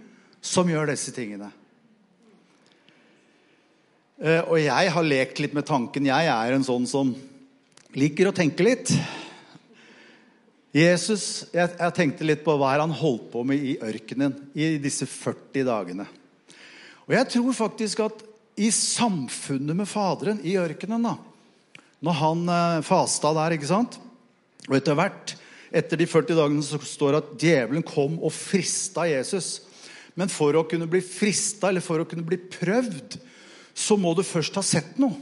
som 0.41 0.69
gjør 0.69 0.89
disse 0.89 1.13
tingene. 1.13 1.51
Eh, 4.21 4.41
og 4.41 4.57
jeg 4.61 4.93
har 4.95 5.07
lekt 5.07 5.41
litt 5.41 5.53
med 5.57 5.67
tanken. 5.69 6.09
Jeg 6.09 6.29
er 6.33 6.55
en 6.55 6.65
sånn 6.65 6.87
som 6.89 7.13
liker 7.97 8.29
å 8.29 8.35
tenke 8.35 8.65
litt. 8.65 8.93
Jesus, 10.73 11.47
jeg, 11.51 11.73
jeg 11.75 11.95
tenkte 11.97 12.25
litt 12.25 12.43
på 12.45 12.55
hva 12.57 12.75
han 12.79 12.93
holdt 12.95 13.31
på 13.33 13.43
med 13.45 13.61
i 13.61 13.75
ørkenen 13.83 14.37
i 14.55 14.77
disse 14.81 15.05
40 15.09 15.65
dagene. 15.67 16.05
Og 17.09 17.17
jeg 17.17 17.27
tror 17.33 17.57
faktisk 17.57 18.05
at 18.05 18.21
i 18.61 18.69
samfunnet 18.73 19.77
med 19.77 19.89
Faderen 19.89 20.39
i 20.47 20.55
ørkenen, 20.59 21.03
da, 21.05 21.17
når 22.01 22.17
han 22.21 22.47
eh, 22.55 22.85
fasta 22.87 23.33
der, 23.37 23.57
ikke 23.57 23.69
sant 23.69 24.01
Og 24.69 24.77
etter 24.77 24.97
hvert, 24.97 25.35
etter 25.71 25.99
de 25.99 26.07
40 26.09 26.37
dagene, 26.37 26.63
så 26.65 26.79
står 26.83 27.15
det 27.15 27.21
at 27.21 27.33
djevelen 27.41 27.85
kom 27.87 28.19
og 28.19 28.33
frista 28.35 29.07
Jesus. 29.09 29.61
Men 30.19 30.31
for 30.31 30.57
å 30.57 30.65
kunne 30.69 30.89
bli 30.91 31.01
frista, 31.05 31.69
eller 31.69 31.83
for 31.83 32.03
å 32.03 32.07
kunne 32.07 32.25
bli 32.27 32.37
prøvd, 32.51 33.17
så 33.73 33.97
må 33.97 34.13
du 34.17 34.23
først 34.27 34.57
ha 34.59 34.63
sett 34.65 34.99
noe. 35.01 35.15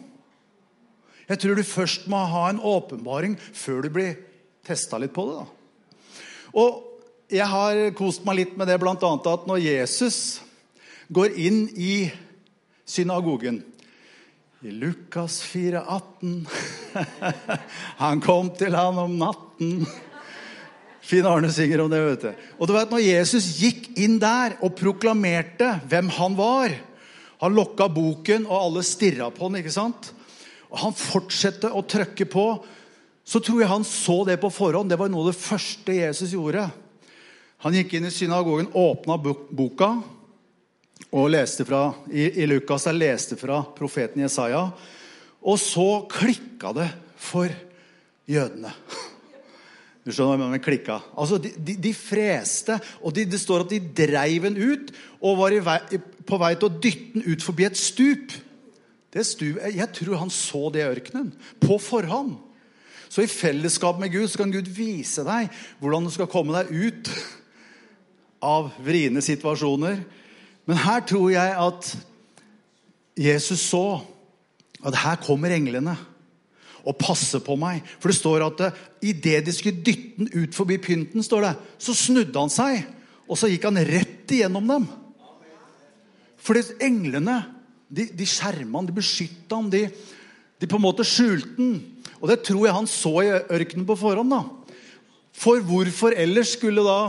Jeg 1.29 1.43
tror 1.43 1.59
du 1.59 1.63
først 1.67 2.07
må 2.09 2.23
ha 2.25 2.47
en 2.49 2.61
åpenbaring 2.65 3.35
før 3.37 3.85
du 3.85 3.91
blir 3.93 4.15
testa 4.65 4.97
litt 4.97 5.13
på 5.13 5.27
det. 5.29 5.43
da. 5.43 6.15
Og 6.57 6.85
jeg 7.29 7.45
har 7.45 7.81
kost 7.97 8.25
meg 8.25 8.39
litt 8.39 8.55
med 8.57 8.65
det 8.69 8.79
bl.a. 8.81 8.95
at 8.97 9.45
når 9.45 9.61
Jesus 9.61 10.39
går 11.13 11.37
inn 11.37 11.67
i 11.77 12.09
synagogen 12.89 13.61
i 14.61 14.71
Lukas 14.71 15.41
4, 15.41 15.83
18 15.87 16.47
Han 18.03 18.19
kom 18.19 18.49
til 18.59 18.75
han 18.75 18.97
om 18.99 19.13
natten. 19.15 19.85
Finn 20.99 21.27
Arne 21.29 21.47
synger 21.53 21.85
om 21.85 21.91
det. 21.91 22.01
vet 22.03 22.25
du. 22.25 22.41
Og 22.59 22.67
du 22.67 22.73
vet, 22.75 22.91
når 22.91 23.05
Jesus 23.05 23.47
gikk 23.61 23.87
inn 24.03 24.17
der 24.19 24.57
og 24.59 24.75
proklamerte 24.75 25.77
hvem 25.87 26.11
han 26.17 26.35
var 26.35 26.75
Han 27.39 27.55
lokka 27.55 27.87
boken, 27.87 28.49
og 28.49 28.57
alle 28.57 28.83
stirra 28.83 29.29
på 29.31 29.47
den. 29.47 29.61
ikke 29.61 29.71
sant? 29.71 30.11
Og 30.67 30.77
Han 30.83 30.97
fortsatte 30.97 31.71
å 31.71 31.85
trykke 31.87 32.27
på. 32.27 32.45
Så 33.23 33.39
tror 33.39 33.61
jeg 33.61 33.71
han 33.71 33.87
så 33.87 34.25
det 34.27 34.41
på 34.41 34.51
forhånd. 34.51 34.89
Det 34.91 34.99
var 34.99 35.07
noe 35.07 35.23
av 35.23 35.31
det 35.31 35.39
første 35.39 35.95
Jesus 35.95 36.33
gjorde. 36.35 36.67
Han 37.63 37.75
gikk 37.79 37.95
inn 37.95 38.09
i 38.09 38.11
synagogen, 38.11 38.67
åpna 38.75 39.15
boka 39.23 39.93
og 41.09 41.29
leste 41.33 41.65
fra, 41.65 41.89
i, 42.11 42.27
i 42.43 42.47
Lukas 42.49 42.85
jeg 42.85 42.97
leste 42.99 43.37
fra 43.39 43.63
profeten 43.75 44.21
Jesaja. 44.21 44.67
Og 45.39 45.57
så 45.61 45.87
klikka 46.11 46.73
det 46.77 46.89
for 47.19 47.53
jødene. 48.29 48.73
Du 50.07 50.13
skjønner 50.15 50.39
hva 50.39 50.55
jeg 50.55 50.63
klikka? 50.63 50.95
Altså, 51.19 51.37
de, 51.43 51.51
de, 51.53 51.75
de 51.83 51.89
freste, 51.93 52.79
og 53.03 53.11
de, 53.13 53.27
det 53.29 53.37
står 53.37 53.65
at 53.65 53.73
de 53.75 53.77
dreiv 53.99 54.47
den 54.47 54.55
ut 54.57 54.93
og 55.19 55.35
var 55.37 55.53
vei, 55.67 55.99
på 56.25 56.39
vei 56.39 56.53
til 56.55 56.69
å 56.69 56.77
dytte 56.81 57.19
den 57.19 57.25
ut 57.27 57.43
forbi 57.45 57.67
et 57.67 57.77
stup. 57.77 58.33
Det 59.13 59.25
stup 59.27 59.59
jeg 59.59 59.89
tror 59.99 60.21
han 60.23 60.31
så 60.33 60.63
det 60.73 60.81
i 60.81 60.87
ørkenen 60.87 61.27
på 61.61 61.77
forhånd. 61.83 62.39
Så 63.11 63.25
i 63.25 63.29
fellesskap 63.29 63.99
med 64.01 64.15
Gud 64.15 64.31
så 64.31 64.41
kan 64.41 64.55
Gud 64.55 64.71
vise 64.71 65.27
deg 65.27 65.51
hvordan 65.81 66.07
du 66.07 66.13
skal 66.15 66.31
komme 66.31 66.55
deg 66.57 66.73
ut 66.73 67.11
av 68.55 68.71
vriene 68.81 69.21
situasjoner. 69.25 69.99
Men 70.69 70.77
her 70.77 71.01
tror 71.09 71.31
jeg 71.33 71.55
at 71.57 71.89
Jesus 73.17 73.63
så 73.71 73.99
at 74.85 74.95
her 75.01 75.17
kommer 75.23 75.51
englene 75.51 75.95
og 76.87 76.95
passer 77.01 77.41
på 77.43 77.57
meg. 77.59 77.81
For 77.99 78.11
det 78.11 78.19
står 78.19 78.45
at 78.45 78.61
uh, 78.63 78.83
idet 79.01 79.41
de 79.47 79.53
skulle 79.55 79.81
dytte 79.83 80.21
den 80.21 80.29
ut 80.31 80.55
forbi 80.55 80.77
pynten, 80.81 81.25
står 81.25 81.47
det, 81.47 81.53
så 81.81 81.95
snudde 81.97 82.37
han 82.37 82.53
seg, 82.53 82.85
og 83.27 83.37
så 83.37 83.49
gikk 83.51 83.65
han 83.67 83.81
rett 83.89 84.31
igjennom 84.31 84.69
dem. 84.69 84.85
For 86.39 86.61
englene 86.85 87.41
de, 87.89 88.05
de 88.13 88.27
skjerma 88.29 88.79
han, 88.79 88.87
de 88.87 88.95
beskytta 88.95 89.57
han, 89.57 89.71
de, 89.73 89.87
de, 89.89 90.69
på 90.69 90.77
en 90.77 90.85
måte 90.85 91.05
skjulte 91.07 91.57
han. 91.57 91.73
Og 92.19 92.29
det 92.29 92.41
tror 92.45 92.67
jeg 92.67 92.77
han 92.77 92.89
så 92.89 93.13
i 93.23 93.33
ørkenen 93.57 93.87
på 93.89 93.97
forhånd. 93.99 94.31
da. 94.31 94.43
For 95.35 95.61
hvorfor 95.65 96.13
ellers 96.13 96.53
skulle 96.55 96.85
da 96.85 96.99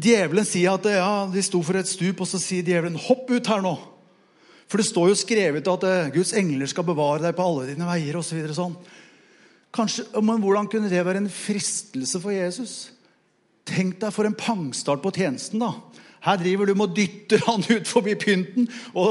djevelen 0.00 0.46
sier 0.48 0.74
at 0.74 0.86
ja, 0.90 1.12
de 1.30 1.42
sto 1.44 1.60
for 1.64 1.78
et 1.80 1.88
stup, 1.88 2.22
og 2.22 2.28
så 2.28 2.40
sier 2.40 2.66
djevelen 2.66 2.98
'hopp 2.98 3.30
ut 3.30 3.50
her 3.52 3.64
nå'. 3.64 3.78
For 4.70 4.78
det 4.78 4.86
står 4.86 5.10
jo 5.10 5.18
skrevet 5.18 5.66
at 5.66 5.84
eh, 5.88 6.12
Guds 6.14 6.32
engler 6.38 6.70
skal 6.70 6.86
bevare 6.86 7.24
deg 7.24 7.34
på 7.34 7.42
alle 7.42 7.72
dine 7.72 7.88
veier 7.88 8.20
osv. 8.20 8.38
Så 8.46 8.54
sånn. 8.60 8.76
Men 10.22 10.42
hvordan 10.42 10.68
kunne 10.70 10.90
det 10.90 11.02
være 11.02 11.24
en 11.24 11.30
fristelse 11.30 12.20
for 12.22 12.30
Jesus? 12.30 12.92
Tenk 13.66 13.98
deg 14.02 14.14
for 14.14 14.28
en 14.28 14.38
pangstart 14.38 15.02
på 15.02 15.10
tjenesten. 15.14 15.62
da. 15.62 15.74
Her 16.22 16.38
driver 16.38 16.68
du 16.68 16.74
med 16.76 16.86
å 16.86 16.94
dytte 16.94 17.40
han 17.48 17.64
ut 17.66 17.88
forbi 17.88 18.14
pynten 18.20 18.68
og, 18.92 19.10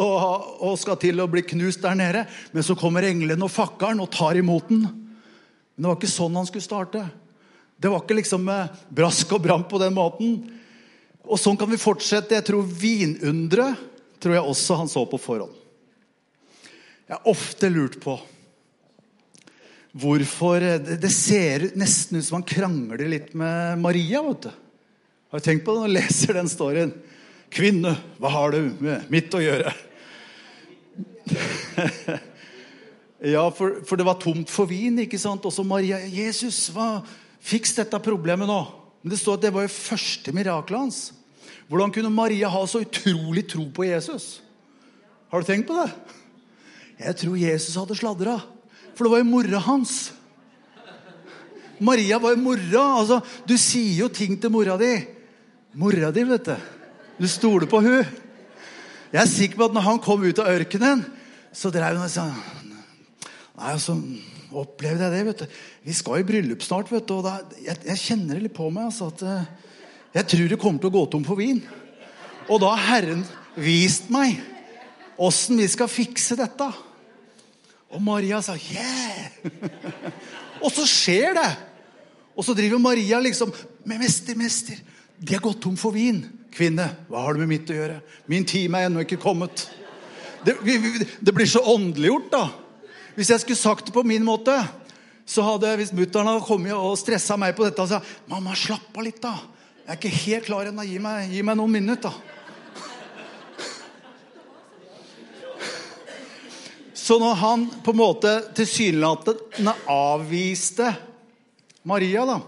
og, 0.61 0.75
skal 0.79 0.99
til 1.01 1.19
å 1.19 1.27
bli 1.31 1.43
knust 1.43 1.83
der 1.83 1.97
nede. 1.99 2.23
Men 2.55 2.63
så 2.63 2.77
kommer 2.79 3.07
englene 3.07 3.43
og 3.43 3.51
fakkeren 3.51 3.99
og 4.03 4.13
tar 4.15 4.39
imot 4.39 4.71
den. 4.71 4.85
Men 4.87 5.83
det 5.83 5.91
var 5.91 5.99
ikke 5.99 6.11
sånn 6.11 6.39
han 6.39 6.47
skulle 6.47 6.65
starte. 6.65 7.03
Det 7.79 7.91
var 7.91 8.03
ikke 8.03 8.19
liksom 8.19 8.47
brask 8.95 9.35
og 9.35 9.43
bram 9.43 9.67
på 9.67 9.79
den 9.81 9.95
måten. 9.95 10.39
Og 11.27 11.39
sånn 11.39 11.57
kan 11.59 11.69
vi 11.71 11.79
fortsette. 11.81 12.37
Jeg 12.37 12.47
tror 12.47 12.63
vinunderet 12.63 13.87
tror 14.19 14.35
jeg 14.35 14.51
også 14.51 14.77
han 14.81 14.91
så 14.91 15.05
på 15.07 15.19
forhånd. 15.21 15.55
Jeg 17.09 17.15
har 17.17 17.31
ofte 17.31 17.69
lurt 17.71 17.97
på 18.03 18.19
hvorfor 19.99 20.61
Det 20.85 21.09
ser 21.09 21.63
nesten 21.79 22.19
ut 22.19 22.25
som 22.27 22.35
han 22.37 22.45
krangler 22.45 23.07
litt 23.09 23.31
med 23.33 23.79
Maria. 23.81 24.21
vet 24.21 24.43
du. 24.43 24.51
Har 25.31 25.39
du 25.39 25.45
tenkt 25.45 25.65
på 25.65 25.73
det 25.73 25.81
når 25.81 25.89
du 25.89 25.95
leser 25.97 26.37
den 26.37 26.49
storyen? 26.49 26.93
Kvinne, 27.49 27.95
hva 28.21 28.29
har 28.29 28.53
du 28.53 28.75
med 28.77 29.09
mitt 29.09 29.33
å 29.33 29.41
gjøre? 29.41 29.73
ja, 33.33 33.43
for, 33.49 33.79
for, 33.85 33.97
det 33.97 34.05
var 34.05 34.21
tomt 34.21 34.53
for 34.53 34.69
vin. 34.69 35.01
ikke 35.01 35.17
sant? 35.21 35.45
Også 35.49 35.65
Maria. 35.65 35.97
Jesus, 36.05 36.67
hva, 36.73 37.01
fiks 37.41 37.73
dette 37.79 37.97
problemet 38.05 38.49
nå. 38.49 38.61
Men 39.01 39.13
det 39.13 39.19
står 39.21 39.39
at 39.39 39.47
det 39.47 39.53
var 39.55 39.65
jo 39.65 39.71
første 39.71 40.33
mirakelet 40.35 40.79
hans. 40.79 40.99
Hvordan 41.69 41.93
kunne 41.93 42.11
Maria 42.11 42.49
ha 42.51 42.61
så 42.67 42.81
utrolig 42.83 43.45
tro 43.47 43.67
på 43.71 43.85
Jesus? 43.87 44.39
Har 45.29 45.41
du 45.41 45.47
tenkt 45.47 45.69
på 45.69 45.77
det? 45.77 45.91
Jeg 46.99 47.19
tror 47.21 47.37
Jesus 47.39 47.77
hadde 47.79 47.95
sladra. 47.95 48.39
For 48.97 49.05
det 49.05 49.13
var 49.13 49.21
jo 49.21 49.29
mora 49.29 49.61
hans. 49.63 49.93
Maria 51.79 52.17
var 52.19 52.33
jo 52.35 52.41
mora. 52.43 52.83
altså, 52.99 53.21
Du 53.47 53.55
sier 53.57 54.01
jo 54.01 54.09
ting 54.09 54.35
til 54.41 54.51
mora 54.51 54.75
di. 54.77 54.97
Mora 55.79 56.11
di, 56.11 56.25
vet 56.27 56.49
du. 56.49 56.55
Du 57.19 57.27
stoler 57.27 57.69
på 57.69 57.79
hun. 57.79 58.03
Jeg 59.13 59.21
er 59.21 59.29
sikker 59.29 59.57
på 59.57 59.69
at 59.69 59.77
når 59.77 59.85
han 59.85 60.01
kom 60.03 60.23
ut 60.23 60.41
av 60.41 60.51
ørkenen, 60.51 61.05
så 61.53 61.71
drev 61.73 61.97
hun 61.97 62.05
og 62.05 62.11
sa 62.13 62.27
Nei, 63.59 63.73
altså, 63.73 63.95
opplevde 64.51 65.05
jeg 65.05 65.13
det, 65.13 65.23
vet 65.27 65.41
du. 65.43 65.57
Vi 65.85 65.95
skal 65.97 66.21
i 66.21 66.27
bryllup 66.27 66.63
snart, 66.65 66.91
vet 66.91 67.07
du. 67.07 67.17
Og 67.19 67.25
da, 67.25 67.37
jeg, 67.61 67.77
jeg, 67.85 68.01
kjenner 68.01 68.37
det 68.37 68.47
litt 68.47 68.57
på 68.57 68.69
meg. 68.73 68.89
altså, 68.89 69.09
at 69.13 69.25
eh, 69.25 69.73
jeg 70.19 70.29
tror 70.33 70.47
det 70.49 70.61
kommer 70.61 70.81
til 70.81 70.91
å 70.91 70.97
gå 70.97 71.05
tom 71.11 71.25
for 71.27 71.39
vin. 71.39 71.61
Og 72.49 72.61
da 72.63 72.73
har 72.73 72.87
Herren 72.87 73.25
vist 73.59 74.09
meg 74.13 74.39
åssen 75.19 75.59
vi 75.59 75.67
skal 75.69 75.91
fikse 75.91 76.37
dette. 76.39 76.69
Og 77.89 78.01
Maria 78.05 78.39
sa 78.45 78.55
yeah! 78.55 79.39
og 80.63 80.71
så 80.73 80.85
skjer 80.87 81.35
det. 81.37 81.49
Og 82.37 82.45
så 82.45 82.55
driver 82.55 82.81
Maria 82.81 83.19
liksom 83.21 83.51
med 83.89 83.99
mester, 84.01 84.37
mester. 84.39 84.79
De 85.19 85.35
har 85.35 85.43
gått 85.43 85.61
tom 85.65 85.75
for 85.79 85.95
vin. 85.95 86.21
Kvinne, 86.53 86.87
hva 87.09 87.25
har 87.25 87.35
det 87.35 87.43
med 87.43 87.51
mitt 87.51 87.69
å 87.69 87.77
gjøre? 87.77 87.99
Min 88.31 88.47
time 88.47 88.79
er 88.79 88.89
ennå 88.89 89.03
ikke 89.03 89.19
kommet. 89.21 89.67
Det, 90.45 90.55
det 91.19 91.35
blir 91.35 91.49
så 91.49 91.61
åndeliggjort, 91.73 92.29
da. 92.31 92.45
Hvis 93.19 93.33
jeg 93.33 93.41
skulle 93.43 93.59
sagt 93.59 93.89
det 93.89 93.91
på 93.91 94.05
min 94.07 94.23
måte, 94.23 94.53
så 95.27 95.43
hadde 95.43 95.73
hvis 95.81 95.91
mutter'n 95.91 96.39
kommet 96.39 96.71
og 96.71 96.95
stressa 96.95 97.35
meg 97.35 97.51
på 97.57 97.65
dette 97.67 97.83
og 97.83 97.91
sagt 97.91 98.07
'Mamma, 98.31 98.55
slapp 98.55 98.95
av 98.95 99.03
litt, 99.03 99.19
da'. 99.19 99.41
Jeg 99.83 99.91
er 99.91 99.99
ikke 99.99 100.21
helt 100.23 100.45
klar 100.45 100.69
ennå. 100.69 100.85
Gi, 100.87 100.99
gi, 101.35 101.41
meg 101.43 101.57
noen 101.59 101.71
minutter, 101.73 102.07
da. 102.07 102.15
Så 106.95 107.19
når 107.19 107.35
han 107.41 107.67
på 107.83 107.91
en 107.91 107.99
måte 107.99 108.33
tilsynelatende 108.55 109.73
avviste 109.89 110.95
Maria, 111.83 112.23
da, 112.23 112.39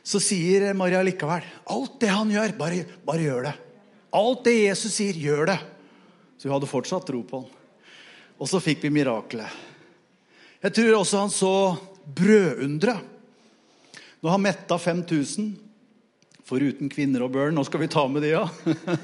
så 0.00 0.20
sier 0.22 0.72
Maria 0.78 1.02
likevel 1.02 1.42
alt 1.66 2.00
det 2.00 2.08
han 2.08 2.30
gjør, 2.30 2.56
bare, 2.56 2.86
bare 3.04 3.26
gjør 3.26 3.50
det. 3.50 3.56
Alt 4.14 4.46
det 4.46 4.62
Jesus 4.62 4.94
sier, 4.94 5.12
gjør 5.12 5.50
det. 5.52 5.58
Så 6.38 6.48
hun 6.48 6.56
hadde 6.56 6.70
fortsatt 6.70 7.04
tro 7.04 7.20
på 7.26 7.42
han. 7.42 7.51
Og 8.40 8.48
så 8.50 8.60
fikk 8.62 8.84
vi 8.86 8.92
miraklet. 8.94 9.60
Jeg 10.62 10.74
tror 10.76 11.00
også 11.00 11.24
han 11.24 11.32
så 11.34 11.54
brødunderet. 12.06 13.08
Når 14.22 14.36
han 14.36 14.44
metta 14.44 14.78
5000 14.78 15.52
Foruten 16.52 16.90
kvinner 16.90 17.22
og 17.24 17.30
børn. 17.32 17.54
Nå 17.54 17.62
skal 17.64 17.80
vi 17.84 17.90
ta 17.90 18.02
med 18.10 18.24
de, 18.26 18.34
ja. 18.34 18.42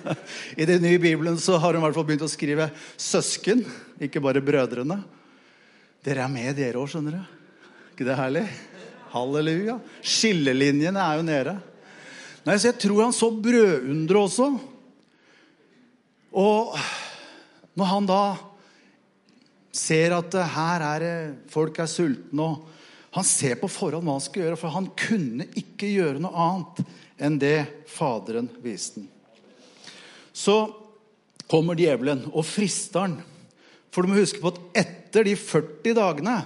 I 0.60 0.66
den 0.68 0.82
nye 0.84 0.98
bibelen 1.00 1.38
så 1.40 1.56
har 1.56 1.72
hun 1.72 1.80
i 1.80 1.84
hvert 1.86 1.96
fall 1.96 2.06
begynt 2.08 2.24
å 2.26 2.30
skrive 2.30 2.66
søsken, 2.98 3.62
ikke 4.02 4.20
bare 4.20 4.42
brødrene. 4.44 4.98
Dere 6.04 6.24
er 6.26 6.32
med, 6.32 6.50
dere 6.58 6.80
òg, 6.82 6.90
skjønner 6.90 7.14
du. 7.14 7.38
ikke 7.94 8.08
det 8.08 8.18
herlig? 8.18 8.44
Halleluja. 9.14 9.78
Skillelinjene 10.02 11.00
er 11.00 11.20
jo 11.20 11.24
nede. 11.24 11.54
Nei, 12.44 12.58
så 12.58 12.72
Jeg 12.72 12.80
tror 12.82 13.04
han 13.06 13.16
så 13.16 13.30
brødundre 13.32 14.24
også. 14.26 14.50
Og 16.36 16.76
når 17.78 17.90
han 17.94 18.10
da 18.10 18.22
ser 19.78 20.16
at 20.16 20.34
eh, 20.36 20.56
her 20.56 20.84
er 20.94 21.04
det, 21.04 21.14
folk 21.52 21.78
er 21.80 21.90
sultne. 21.90 22.44
og 22.44 23.14
Han 23.16 23.26
ser 23.26 23.58
på 23.60 23.70
forhånd 23.70 24.06
hva 24.06 24.18
han 24.18 24.24
skal 24.24 24.44
gjøre, 24.44 24.58
for 24.60 24.74
han 24.74 24.90
kunne 24.98 25.48
ikke 25.58 25.92
gjøre 25.94 26.22
noe 26.22 26.48
annet 26.48 26.82
enn 27.18 27.38
det 27.40 27.56
Faderen 27.90 28.50
viste 28.62 29.02
ham. 29.02 29.08
Så 30.38 30.58
kommer 31.50 31.78
djevelen 31.78 32.28
og 32.30 32.44
frister 32.46 33.06
han. 33.06 33.16
For 33.90 34.04
du 34.04 34.12
må 34.12 34.20
huske 34.20 34.42
på 34.42 34.52
at 34.52 34.84
etter 34.84 35.26
de 35.26 35.34
40 35.34 35.96
dagene 35.96 36.36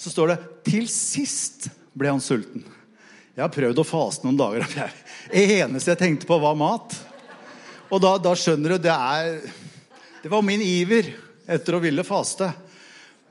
så 0.00 0.12
står 0.12 0.30
det 0.30 0.38
'til 0.64 0.86
sist 0.88 1.68
ble 1.96 2.08
han 2.08 2.22
sulten'. 2.22 2.64
Jeg 3.34 3.42
har 3.42 3.52
prøvd 3.52 3.80
å 3.80 3.86
faste 3.88 4.26
noen 4.26 4.38
dager. 4.38 4.66
Det 5.30 5.60
eneste 5.60 5.90
jeg 5.90 5.98
tenkte 5.98 6.26
på, 6.28 6.38
var 6.40 6.54
mat. 6.54 6.94
Og 7.90 8.00
da, 8.00 8.16
da 8.18 8.34
skjønner 8.36 8.76
du 8.76 8.78
det 8.78 8.92
er 8.94 9.40
Det 10.22 10.28
var 10.30 10.42
min 10.42 10.60
iver 10.60 11.08
etter 11.50 11.76
å 11.76 11.82
ville 11.82 12.06
faste. 12.06 12.50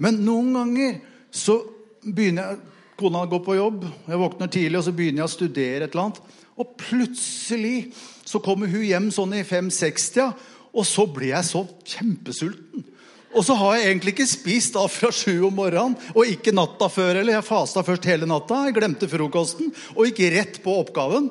Men 0.03 0.19
noen 0.23 0.51
ganger 0.55 0.99
så 1.31 1.61
begynner 2.03 2.51
jeg 2.53 2.65
Kona 2.99 3.21
går 3.31 3.39
på 3.45 3.55
jobb, 3.55 3.85
jeg 4.11 4.19
våkner 4.19 4.49
tidlig 4.51 4.75
og 4.75 4.83
så 4.83 4.91
begynner 4.91 5.21
jeg 5.21 5.29
å 5.29 5.31
studere 5.31 5.85
et 5.85 5.93
eller 5.93 6.09
annet. 6.09 6.17
Og 6.59 6.73
plutselig 6.81 7.93
så 8.27 8.41
kommer 8.43 8.67
hun 8.67 8.83
hjem 8.83 9.05
sånn 9.15 9.37
i 9.37 9.45
5-60, 9.47 10.33
og 10.75 10.83
så 10.83 11.05
blir 11.07 11.31
jeg 11.31 11.47
så 11.47 11.61
kjempesulten. 11.93 12.83
Og 13.29 13.45
så 13.45 13.55
har 13.55 13.77
jeg 13.77 13.85
egentlig 13.87 14.13
ikke 14.15 14.27
spist 14.27 14.75
da 14.75 14.83
fra 14.91 15.13
sju 15.15 15.45
om 15.47 15.55
morgenen, 15.55 15.95
og 16.11 16.27
ikke 16.27 16.51
natta 16.51 16.89
før. 16.91 17.21
eller 17.21 17.37
Jeg 17.37 17.47
fasta 17.47 17.85
først 17.87 18.09
hele 18.09 18.27
natta, 18.27 18.65
jeg 18.67 18.75
glemte 18.75 19.07
frokosten 19.07 19.71
og 19.95 20.09
gikk 20.09 20.23
rett 20.33 20.59
på 20.65 20.75
oppgaven. 20.81 21.29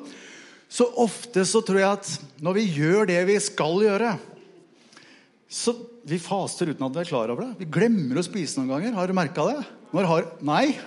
Så 0.71 0.87
ofte 1.01 1.45
så 1.45 1.61
tror 1.65 1.81
jeg 1.83 1.99
at 1.99 2.41
når 2.41 2.57
vi 2.57 2.65
gjør 2.79 3.09
det 3.09 3.21
vi 3.29 3.37
skal 3.43 3.77
gjøre 3.83 4.15
så 5.49 5.73
Vi 6.09 6.17
faster 6.17 6.71
uten 6.71 6.87
at 6.87 6.95
vi 6.95 7.01
er 7.03 7.09
klar 7.09 7.29
over 7.29 7.43
det. 7.45 7.59
Vi 7.59 7.65
glemmer 7.69 8.17
å 8.17 8.23
spise 8.25 8.57
noen 8.57 8.71
ganger. 8.71 8.95
Har 8.97 9.09
du 9.09 9.13
merka 9.13 9.43
det? 9.45 9.59
Når 9.93 10.07
har 10.09 10.25
Nei? 10.45 10.79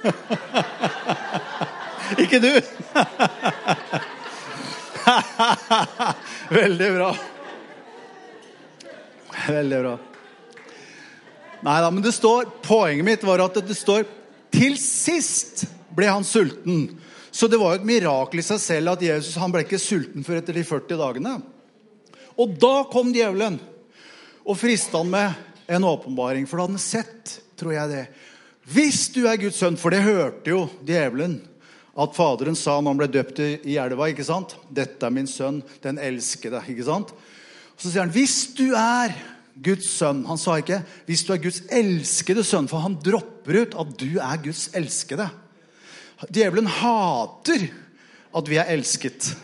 ikke 2.24 2.40
du? 2.40 2.50
Veldig 6.60 6.88
bra. 6.94 7.10
Veldig 9.50 9.80
bra. 9.82 9.94
Nei 11.60 11.80
da, 11.84 11.90
men 11.92 12.04
det 12.04 12.12
står, 12.16 12.48
Poenget 12.64 13.04
mitt 13.04 13.24
var 13.28 13.38
at 13.44 13.60
det 13.60 13.76
står 13.76 14.04
'til 14.50 14.78
sist 14.80 15.66
ble 15.94 16.06
han 16.08 16.24
sulten'. 16.24 16.96
Så 17.30 17.46
det 17.52 17.60
var 17.60 17.74
jo 17.74 17.80
et 17.82 17.86
mirakel 17.86 18.40
i 18.40 18.48
seg 18.48 18.58
selv 18.58 18.88
at 18.96 19.02
Jesus 19.04 19.36
han 19.38 19.52
ble 19.52 19.60
ikke 19.62 19.78
sulten 19.78 20.24
før 20.24 20.36
etter 20.40 20.54
de 20.56 20.64
40 20.64 20.96
dagene. 20.98 21.42
Og 22.40 22.48
da 22.58 22.84
kom 22.90 23.12
djevelen 23.12 23.60
og 24.50 24.58
frista 24.58 24.98
han 24.98 25.10
med 25.12 25.32
en 25.70 25.86
åpenbaring, 25.86 26.46
for 26.48 26.58
da 26.58 26.66
hadde 26.66 26.74
han 26.74 26.82
sett, 26.82 27.36
tror 27.58 27.76
jeg 27.76 27.90
det. 27.92 28.04
Hvis 28.70 29.04
du 29.14 29.22
er 29.30 29.38
Guds 29.38 29.60
sønn, 29.62 29.78
for 29.78 29.94
det 29.94 30.02
hørte 30.02 30.50
jo 30.50 30.64
djevelen 30.86 31.38
at 32.00 32.14
Faderen 32.16 32.58
sa 32.58 32.78
når 32.78 32.90
han 32.90 33.00
ble 33.00 33.08
døpt 33.14 33.40
i 33.42 33.76
elva. 33.78 34.08
ikke 34.10 34.26
sant? 34.26 34.56
'Dette 34.70 35.06
er 35.06 35.14
min 35.14 35.28
sønn, 35.30 35.62
den 35.82 35.98
elskede'. 35.98 36.62
ikke 36.68 36.86
sant? 36.86 37.12
Så 37.76 37.90
sier 37.90 38.02
han, 38.02 38.10
'Hvis 38.14 38.54
du 38.54 38.74
er 38.74 39.14
Guds 39.54 39.86
sønn' 40.00 40.26
Han 40.26 40.38
sa 40.38 40.56
ikke 40.58 40.82
'hvis 41.06 41.26
du 41.26 41.32
er 41.32 41.42
Guds 41.42 41.62
elskede 41.70 42.44
sønn', 42.44 42.68
for 42.68 42.78
han 42.78 42.98
dropper 43.04 43.62
ut 43.62 43.74
at 43.74 43.98
du 43.98 44.18
er 44.18 44.42
Guds 44.42 44.70
elskede. 44.74 45.30
Djevelen 46.30 46.66
hater 46.66 47.70
at 48.34 48.48
vi 48.48 48.56
er 48.56 48.70
elsket. 48.70 49.36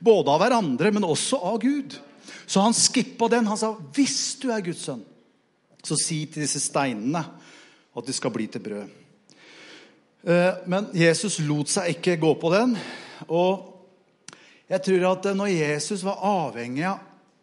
Både 0.00 0.30
av 0.30 0.40
hverandre, 0.40 0.92
men 0.92 1.04
også 1.04 1.40
av 1.42 1.60
Gud. 1.60 1.98
Så 2.46 2.60
han 2.60 2.76
skippa 2.76 3.28
den. 3.28 3.46
Han 3.46 3.58
sa, 3.58 3.74
'Hvis 3.74 4.38
du 4.42 4.50
er 4.50 4.60
Guds 4.60 4.84
sønn, 4.84 5.04
så 5.84 5.96
si 5.96 6.26
til 6.26 6.42
disse 6.42 6.60
steinene 6.60 7.24
at 7.96 8.06
de 8.06 8.12
skal 8.12 8.30
bli 8.30 8.46
til 8.46 8.60
brød'. 8.60 8.90
Eh, 10.24 10.54
men 10.66 10.88
Jesus 10.94 11.38
lot 11.38 11.68
seg 11.68 11.96
ikke 11.96 12.16
gå 12.16 12.34
på 12.40 12.50
den. 12.54 12.76
Og 13.28 13.74
jeg 14.68 14.82
tror 14.82 15.10
at 15.12 15.36
når 15.36 15.52
Jesus 15.52 16.04
var 16.04 16.22
avhengig 16.24 16.86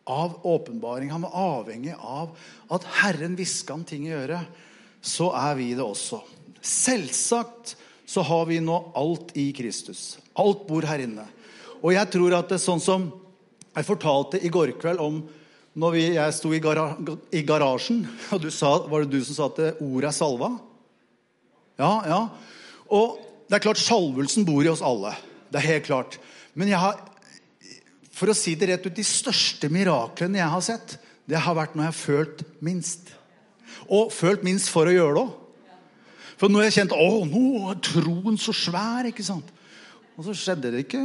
av 0.09 0.39
åpenbaring, 0.43 1.11
han 1.11 1.21
var 1.21 1.37
avhengig 1.37 1.93
av 1.93 2.33
at 2.73 2.87
Herren 3.03 3.35
hviska 3.37 3.73
han 3.73 3.85
ting 3.85 4.07
i 4.07 4.15
øret, 4.17 4.49
så 5.01 5.29
er 5.37 5.55
vi 5.55 5.73
det 5.77 5.85
også. 5.85 6.21
Selvsagt 6.61 7.75
så 8.05 8.25
har 8.25 8.45
vi 8.49 8.59
nå 8.59 8.91
alt 8.97 9.31
i 9.37 9.51
Kristus. 9.55 10.17
Alt 10.41 10.65
bor 10.67 10.85
her 10.85 11.05
inne. 11.05 11.27
Og 11.81 11.93
jeg 11.93 12.09
tror 12.13 12.33
at 12.37 12.49
det 12.49 12.57
er 12.57 12.65
sånn 12.65 12.81
som 12.83 13.07
jeg 13.75 13.87
fortalte 13.87 14.41
i 14.43 14.51
går 14.51 14.75
kveld 14.81 14.99
om 15.03 15.21
når 15.79 15.93
vi, 15.95 16.01
jeg 16.17 16.35
sto 16.35 16.51
i, 16.51 16.59
gara, 16.59 16.89
i 17.31 17.45
garasjen, 17.47 18.01
og 18.35 18.41
du 18.43 18.49
sa, 18.51 18.73
var 18.91 19.05
det 19.05 19.13
du 19.13 19.23
som 19.23 19.37
sa 19.37 19.47
at 19.47 19.79
ordet 19.79 20.09
er 20.09 20.15
salva? 20.15 20.49
Ja, 21.79 21.91
ja. 22.03 22.17
Og 22.91 23.21
det 23.47 23.57
er 23.57 23.63
klart, 23.63 23.79
Salvelsen 23.79 24.45
bor 24.47 24.63
i 24.63 24.71
oss 24.71 24.83
alle. 24.83 25.13
Det 25.51 25.61
er 25.61 25.69
helt 25.69 25.87
klart. 25.87 26.17
Men 26.55 26.69
jeg 26.71 26.79
har, 26.79 26.99
for 28.15 28.31
å 28.31 28.35
si 28.35 28.57
det 28.59 28.67
rett 28.69 28.85
ut, 28.87 28.95
de 28.95 29.05
største 29.07 29.71
miraklene 29.71 30.39
jeg 30.41 30.53
har 30.53 30.65
sett, 30.65 30.97
det 31.27 31.39
har 31.39 31.55
vært 31.55 31.75
når 31.75 31.87
jeg 31.87 31.93
har 31.93 31.99
følt 31.99 32.43
minst. 32.63 33.13
Og 33.87 34.11
følt 34.11 34.43
minst 34.47 34.71
for 34.71 34.87
å 34.87 34.95
gjøre 34.95 35.15
det 35.15 35.23
òg. 35.23 35.37
For 36.41 36.49
nå 36.49 36.57
har 36.57 36.71
jeg 36.71 36.79
kjent 36.79 36.95
å, 36.97 37.09
nå 37.29 37.43
er 37.69 37.81
troen 37.85 38.39
så 38.41 38.53
svær. 38.55 39.07
ikke 39.07 39.23
sant? 39.23 39.51
Og 40.17 40.25
så 40.25 40.35
skjedde 40.35 40.71
det 40.73 40.85
ikke. 40.87 41.03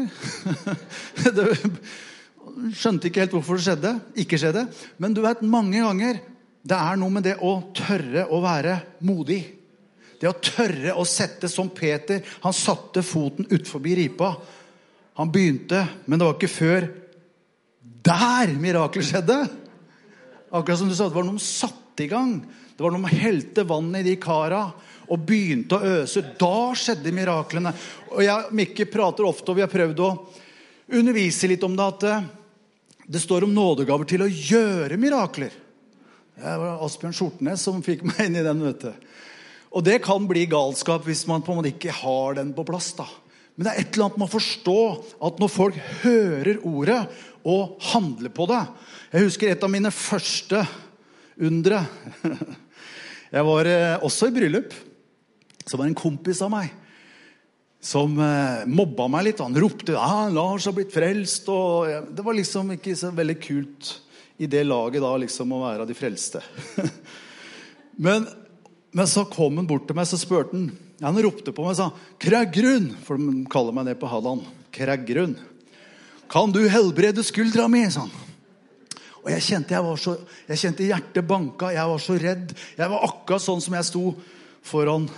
det 1.36 1.48
skjønte 2.76 3.08
ikke 3.08 3.24
helt 3.24 3.36
hvorfor 3.36 3.58
det 3.58 3.66
skjedde. 3.66 3.92
Ikke 4.22 4.38
skjedde. 4.40 4.66
Men 5.02 5.14
du 5.16 5.22
vet, 5.24 5.44
mange 5.44 5.82
ganger 5.82 6.20
det 6.66 6.76
er 6.76 6.98
noe 6.98 7.12
med 7.14 7.26
det 7.26 7.36
å 7.44 7.52
tørre 7.76 8.26
å 8.32 8.40
være 8.42 8.78
modig. 9.06 9.40
Det 10.16 10.28
å 10.30 10.38
tørre 10.40 10.96
å 10.96 11.04
sette 11.06 11.50
som 11.52 11.68
Peter. 11.70 12.24
Han 12.42 12.56
satte 12.56 13.04
foten 13.06 13.46
utfor 13.52 13.84
ripa. 13.84 14.32
Han 15.20 15.30
begynte, 15.32 15.84
men 16.04 16.18
det 16.18 16.26
var 16.26 16.36
ikke 16.36 16.52
før 16.52 16.88
der 18.06 18.52
mirakelet 18.60 19.08
skjedde. 19.08 19.38
Akkurat 20.50 20.78
som 20.80 20.90
du 20.90 20.94
sa, 20.96 21.08
det 21.08 21.16
var 21.16 21.26
noen 21.26 21.40
som 21.40 21.68
satte 21.68 22.04
i 22.04 22.10
gang. 22.10 22.38
Det 22.76 22.84
var 22.84 22.92
noen 22.92 23.06
som 23.06 23.20
helte 23.22 23.64
vannet 23.68 24.02
i 24.02 24.10
de 24.10 24.16
kara 24.20 24.66
og 25.06 25.22
begynte 25.26 25.78
å 25.78 25.92
øse. 26.00 26.22
Da 26.38 26.72
skjedde 26.76 27.14
miraklene. 27.14 27.72
Og 28.12 28.24
jeg 28.24 28.56
Mikke 28.58 28.88
prater 28.90 29.28
ofte, 29.28 29.52
og 29.52 29.60
vi 29.60 29.64
har 29.64 29.72
prøvd 29.72 30.02
å 30.02 30.10
undervise 30.96 31.48
litt 31.50 31.64
om 31.66 31.76
det, 31.76 31.86
at 31.86 32.06
eh, 32.10 32.26
det 33.06 33.22
står 33.22 33.46
om 33.46 33.54
nådegaver 33.54 34.08
til 34.08 34.24
å 34.24 34.30
gjøre 34.30 34.98
mirakler. 34.98 35.54
Det 36.36 36.54
var 36.60 36.82
Asbjørn 36.84 37.14
Skjortnes 37.16 37.62
som 37.64 37.84
fikk 37.84 38.02
meg 38.04 38.26
inn 38.26 38.40
i 38.40 38.44
den. 38.44 38.64
vet 38.66 38.82
du. 38.82 39.06
Og 39.76 39.84
det 39.86 40.00
kan 40.04 40.26
bli 40.28 40.46
galskap 40.50 41.06
hvis 41.06 41.26
man 41.28 41.44
på 41.44 41.52
en 41.52 41.60
måte 41.60 41.72
ikke 41.72 41.94
har 41.94 42.36
den 42.40 42.52
på 42.56 42.64
plass. 42.66 42.92
da. 42.98 43.06
Men 43.54 43.68
det 43.68 43.72
er 43.72 43.80
et 43.80 43.94
eller 43.94 44.08
annet 44.08 44.18
med 44.20 44.28
å 44.28 44.34
forstå 44.34 44.80
at 45.28 45.38
når 45.40 45.52
folk 45.52 45.78
hører 46.02 46.60
ordet 46.66 47.00
og 47.46 47.78
handler 47.92 48.32
på 48.34 48.48
det 48.50 48.64
Jeg 49.12 49.22
husker 49.22 49.52
et 49.52 49.62
av 49.62 49.70
mine 49.70 49.92
første 49.94 50.64
undre. 51.38 51.84
Jeg 53.36 53.46
var 53.46 53.68
eh, 53.70 54.02
også 54.02 54.28
i 54.28 54.34
bryllup. 54.34 54.74
Så 55.66 55.76
var 55.76 55.86
det 55.86 55.94
en 55.94 56.02
kompis 56.02 56.42
av 56.42 56.50
meg 56.52 56.74
som 57.80 58.16
eh, 58.18 58.64
mobba 58.66 59.06
meg 59.12 59.28
litt. 59.28 59.42
Han 59.44 59.56
ropte 59.56 59.98
ah, 59.98 60.28
'Lars 60.30 60.66
har 60.66 60.74
blitt 60.76 60.94
frelst'. 60.94 61.48
og 61.48 62.10
Det 62.14 62.24
var 62.24 62.34
liksom 62.34 62.72
ikke 62.76 62.96
så 62.96 63.12
veldig 63.14 63.38
kult 63.40 63.92
i 64.38 64.46
det 64.46 64.64
laget 64.66 65.00
da 65.02 65.12
liksom 65.16 65.52
å 65.52 65.62
være 65.62 65.84
av 65.84 65.88
de 65.88 65.96
frelste. 65.96 66.42
men 68.06 68.26
men 68.96 69.06
så 69.06 69.26
kom 69.28 69.58
han 69.60 69.66
bort 69.68 69.84
til 69.84 69.96
meg 69.98 70.06
så 70.08 70.16
spurte 70.16 70.56
han. 70.56 70.70
Han 71.04 71.18
ropte 71.20 71.52
på 71.52 71.64
meg 71.64 71.74
og 71.74 71.76
sa 71.76 71.90
'Kreggrun', 72.16 72.94
for 73.04 73.20
de 73.20 73.44
kaller 73.52 73.74
meg 73.76 73.90
det 73.90 73.98
på 74.00 74.08
Halland. 74.08 74.46
Kreggrun. 74.72 75.36
'Kan 76.28 76.52
du 76.52 76.68
helbrede 76.68 77.22
skuldra 77.22 77.68
mi?' 77.68 77.90
sa 77.90 78.00
han. 78.00 78.10
Og 79.20 79.30
jeg 79.30 79.42
kjente, 79.42 79.74
jeg, 79.74 79.98
så, 79.98 80.16
jeg 80.48 80.58
kjente 80.58 80.86
hjertet 80.86 81.26
banka. 81.26 81.68
Jeg 81.74 81.88
var 81.88 81.98
så 81.98 82.14
redd. 82.14 82.54
Jeg 82.78 82.88
var 82.88 83.04
akkurat 83.04 83.42
sånn 83.42 83.60
som 83.60 83.74
jeg 83.74 83.84
sto 83.84 84.14
foran, 84.62 85.08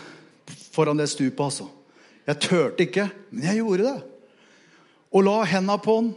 foran 0.73 0.97
det 0.97 1.11
stupet. 1.12 1.44
altså. 1.44 1.68
Jeg 2.29 2.41
turte 2.45 2.85
ikke, 2.85 3.09
men 3.33 3.47
jeg 3.49 3.62
gjorde 3.62 3.88
det. 3.88 3.99
Og 5.17 5.25
la 5.25 5.38
henda 5.49 5.79
på 5.81 5.95
han, 6.01 6.11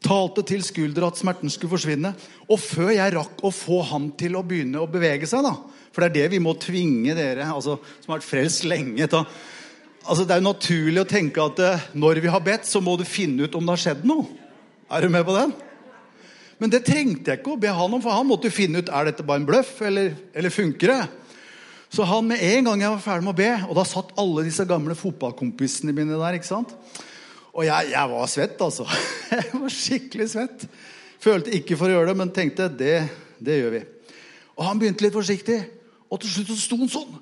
talte 0.00 0.40
til 0.48 0.62
skuldra 0.64 1.10
at 1.10 1.20
smerten 1.20 1.52
skulle 1.52 1.74
forsvinne. 1.74 2.14
Og 2.48 2.60
før 2.62 2.94
jeg 2.94 3.14
rakk 3.18 3.42
å 3.44 3.52
få 3.52 3.82
han 3.90 4.08
til 4.20 4.38
å 4.38 4.44
begynne 4.46 4.80
å 4.80 4.88
bevege 4.88 5.28
seg, 5.28 5.44
da, 5.44 5.52
for 5.92 6.02
det 6.02 6.08
er 6.08 6.16
det 6.16 6.36
vi 6.36 6.42
må 6.42 6.54
tvinge 6.56 7.16
dere 7.18 7.50
altså, 7.52 7.76
som 8.00 8.12
har 8.12 8.20
vært 8.20 8.30
frelst 8.30 8.64
lenge. 8.68 9.08
Ta. 9.12 9.26
Altså, 10.06 10.24
det 10.24 10.32
er 10.32 10.40
jo 10.40 10.48
naturlig 10.48 11.02
å 11.02 11.10
tenke 11.10 11.44
at 11.44 11.60
eh, 11.66 11.88
når 11.92 12.22
vi 12.24 12.32
har 12.32 12.44
bedt, 12.44 12.64
så 12.64 12.80
må 12.80 12.96
du 12.96 13.04
finne 13.04 13.44
ut 13.44 13.58
om 13.58 13.66
det 13.66 13.76
har 13.76 13.84
skjedd 13.84 14.06
noe. 14.08 14.24
Er 14.90 15.04
du 15.04 15.12
med 15.12 15.26
på 15.28 15.36
den? 15.36 15.52
Men 16.60 16.72
det 16.72 16.82
trengte 16.88 17.32
jeg 17.32 17.40
ikke 17.40 17.54
å 17.54 17.60
be 17.60 17.72
han 17.72 17.96
om, 17.96 18.00
for 18.00 18.16
han 18.16 18.28
måtte 18.28 18.48
jo 18.48 18.56
finne 18.56 18.80
ut 18.80 18.88
er 18.92 19.08
dette 19.08 19.24
bare 19.26 19.42
en 19.42 19.48
bløff 19.48 19.76
eller, 19.84 20.14
eller 20.36 20.52
funker 20.52 20.92
det. 20.92 21.02
Så 21.90 22.06
han 22.06 22.28
med 22.30 22.42
en 22.46 22.68
gang 22.68 22.84
jeg 22.84 22.92
var 22.92 23.02
ferdig 23.02 23.26
med 23.26 23.34
å 23.34 23.40
be, 23.40 23.50
og 23.66 23.78
da 23.80 23.84
satt 23.88 24.12
alle 24.20 24.44
disse 24.46 24.62
gamle 24.68 24.94
fotballkompisene 24.94 25.94
mine 25.94 26.18
der. 26.20 26.36
ikke 26.38 26.46
sant? 26.46 26.76
Og 27.50 27.64
jeg, 27.66 27.90
jeg 27.90 28.12
var 28.12 28.30
svett, 28.30 28.60
altså. 28.62 28.86
Jeg 29.30 29.50
var 29.54 29.74
skikkelig 29.74 30.26
svett. 30.30 30.62
Følte 31.22 31.52
ikke 31.54 31.76
for 31.78 31.90
å 31.90 31.96
gjøre 31.96 32.10
det, 32.10 32.16
men 32.18 32.30
tenkte 32.34 32.68
det, 32.70 32.94
det 33.42 33.58
gjør 33.58 33.74
vi. 33.74 33.80
Og 34.56 34.64
han 34.66 34.80
begynte 34.80 35.04
litt 35.04 35.14
forsiktig. 35.14 35.58
Og 36.10 36.20
til 36.22 36.32
slutt 36.32 36.52
så 36.52 36.58
sto 36.58 36.78
han 36.80 36.90
sånn. 36.90 37.18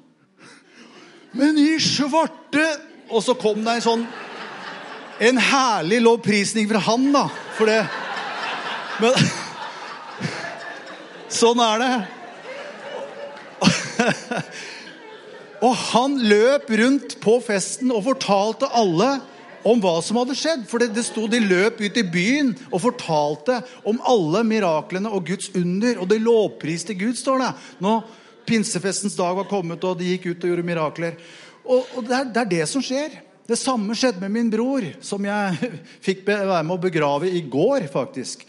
Men 1.37 1.59
i 1.61 1.75
svarte 1.83 2.65
Og 3.13 3.21
så 3.21 3.35
kom 3.37 3.59
det 3.61 3.75
en 3.77 3.83
sånn 3.85 4.05
En 5.21 5.37
herlig 5.37 5.99
lovprisning 6.01 6.65
fra 6.71 6.81
han, 6.87 7.05
da. 7.13 7.27
For 7.59 7.69
det 7.69 7.83
Men 9.03 9.19
Sånn 11.41 11.61
er 11.61 11.83
det. 11.83 12.18
Og 15.67 15.75
han 15.91 16.15
løp 16.23 16.71
rundt 16.79 17.17
på 17.23 17.39
festen 17.43 17.91
og 17.91 18.05
fortalte 18.07 18.69
alle 18.79 19.17
om 19.67 19.81
hva 19.83 19.97
som 20.05 20.21
hadde 20.21 20.37
skjedd. 20.39 20.63
For 20.71 20.83
det, 20.83 20.93
det 20.95 21.05
sto 21.09 21.27
de 21.31 21.41
løp 21.43 21.81
ut 21.83 21.99
i 21.99 22.07
byen 22.07 22.53
og 22.71 22.83
fortalte 22.85 23.59
om 23.89 23.99
alle 24.07 24.45
miraklene 24.47 25.11
og 25.11 25.27
Guds 25.29 25.51
under. 25.59 25.99
Og 25.99 26.07
de 26.11 26.21
lovpriste 26.23 26.95
Gud, 26.99 27.19
står 27.19 27.43
det. 27.43 27.53
Nå 27.85 27.99
pinsefestens 28.49 29.17
dag 29.19 29.35
var 29.37 29.49
kommet 29.49 29.83
og 29.85 29.99
de 30.01 30.15
gikk 30.15 30.31
ut 30.31 30.45
og 30.45 30.53
gjorde 30.53 30.65
mirakler. 30.67 31.19
Og, 31.69 31.85
og 31.99 32.07
det, 32.07 32.15
er, 32.17 32.31
det, 32.33 32.43
er, 32.43 32.53
det 32.55 32.69
som 32.71 32.85
skjer. 32.85 33.19
Det 33.49 33.59
samme 33.61 33.97
skjedde 33.97 34.23
med 34.25 34.33
min 34.33 34.51
bror, 34.53 34.87
som 35.05 35.25
jeg 35.25 35.71
fikk 36.07 36.25
være 36.29 36.63
med 36.63 36.77
å 36.79 36.81
begrave 36.81 37.29
i 37.29 37.43
går, 37.45 37.89
faktisk. 37.93 38.47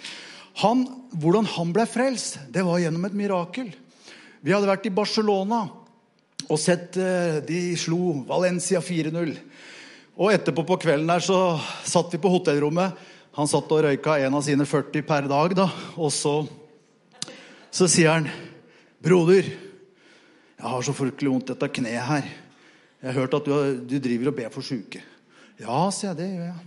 Han, 0.63 0.85
hvordan 1.19 1.47
han 1.55 1.75
ble 1.75 1.85
frelst, 1.88 2.39
det 2.51 2.63
var 2.67 2.81
gjennom 2.83 3.07
et 3.07 3.15
mirakel. 3.15 3.71
Vi 4.39 4.54
hadde 4.56 4.69
vært 4.69 4.88
i 4.88 4.95
Barcelona 4.95 5.65
og 6.49 6.60
sett 6.62 6.95
eh, 6.99 7.39
De 7.43 7.60
slo 7.78 8.21
Valencia 8.28 8.80
4-0. 8.84 9.34
Og 10.19 10.32
etterpå 10.32 10.63
på 10.67 10.78
kvelden 10.84 11.10
der 11.12 11.23
så 11.23 11.58
satt 11.88 12.13
vi 12.13 12.21
på 12.21 12.32
hotellrommet. 12.32 12.95
Han 13.36 13.47
satt 13.47 13.71
og 13.71 13.84
røyka 13.86 14.17
en 14.19 14.38
av 14.39 14.43
sine 14.43 14.65
40 14.67 15.04
per 15.08 15.28
dag. 15.32 15.56
da, 15.56 15.67
Og 15.95 16.12
så, 16.12 16.41
så 17.71 17.88
sier 17.88 18.15
han, 18.15 18.30
'Broder, 18.99 19.47
jeg 20.60 20.67
har 20.67 20.82
så 20.84 20.95
fryktelig 20.95 21.32
vondt 21.32 21.52
dette 21.54 21.69
kneet 21.71 22.04
her. 22.04 22.25
Jeg 22.99 23.13
har 23.13 23.21
hørt 23.21 23.38
at 23.38 23.45
du, 23.47 23.54
du 23.88 23.95
driver 23.99 24.32
og 24.32 24.36
ber 24.39 24.52
for 24.56 24.63
sjuke.' 24.63 25.04
'Ja', 25.60 25.91
sier 25.91 26.12
jeg. 26.12 26.17
Det 26.17 26.30
gjør 26.32 26.47
jeg. 26.47 26.60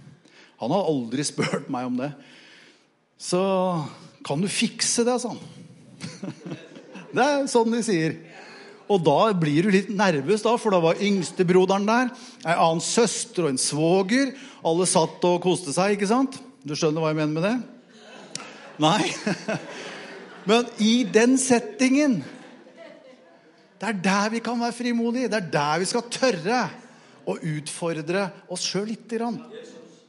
Han 0.60 0.70
har 0.76 0.88
aldri 0.92 1.24
spurt 1.32 1.72
meg 1.72 1.88
om 1.88 1.96
det. 1.96 2.12
'Så 3.18 3.40
kan 4.24 4.40
du 4.40 4.48
fikse 4.48 5.04
det', 5.04 5.20
sa 5.20 5.32
han. 5.32 5.40
Det 7.12 7.24
er 7.24 7.50
sånn 7.50 7.74
de 7.74 7.82
sier. 7.84 8.16
Og 8.92 9.00
da 9.04 9.32
blir 9.38 9.66
du 9.66 9.72
litt 9.72 9.90
nervøs, 9.94 10.42
da, 10.44 10.56
for 10.60 10.74
da 10.74 10.80
var 10.82 11.00
yngstebroderen 11.00 11.86
der. 11.88 12.10
Ei 12.44 12.56
annen 12.56 12.82
søster 12.84 13.46
og 13.46 13.52
en 13.52 13.60
svoger. 13.60 14.34
Alle 14.66 14.88
satt 14.90 15.22
og 15.28 15.40
koste 15.44 15.74
seg, 15.74 15.96
ikke 15.96 16.10
sant? 16.10 16.36
Du 16.64 16.74
skjønner 16.78 17.02
hva 17.02 17.12
jeg 17.12 17.20
mener 17.20 17.36
med 17.36 17.46
det? 17.46 18.42
Nei. 18.82 19.06
Men 20.50 20.66
i 20.82 21.04
den 21.06 21.36
settingen 21.38 22.16
Det 23.78 23.90
er 23.90 23.98
der 24.02 24.32
vi 24.32 24.40
kan 24.42 24.58
være 24.60 24.74
frimodige. 24.74 25.30
Det 25.30 25.38
er 25.38 25.52
der 25.54 25.82
vi 25.82 25.90
skal 25.90 26.08
tørre 26.12 26.62
å 27.26 27.36
utfordre 27.38 28.26
oss 28.50 28.64
sjøl 28.66 28.88
lite 28.90 29.18
grann. 29.18 29.38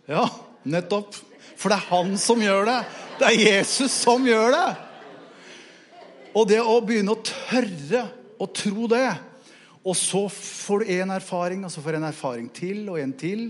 Ja, 0.09 0.25
nettopp. 0.65 1.15
For 1.57 1.71
det 1.71 1.77
er 1.79 1.89
han 1.91 2.17
som 2.21 2.41
gjør 2.41 2.67
det. 2.69 2.79
Det 3.19 3.29
er 3.29 3.39
Jesus 3.39 3.93
som 4.03 4.25
gjør 4.27 4.53
det. 4.53 4.67
Og 6.33 6.47
det 6.49 6.59
å 6.61 6.79
begynne 6.81 7.13
å 7.13 7.21
tørre 7.21 8.07
å 8.41 8.47
tro 8.49 8.87
det 8.91 9.05
Og 9.83 9.95
så 9.99 10.25
får 10.31 10.83
du 10.83 10.91
en 10.95 11.13
erfaring, 11.13 11.65
og 11.65 11.71
så 11.71 11.83
får 11.83 11.95
du 11.95 11.99
en 11.99 12.09
erfaring 12.09 12.49
til 12.55 12.85
og 12.89 12.99
en 13.01 13.13
til. 13.19 13.49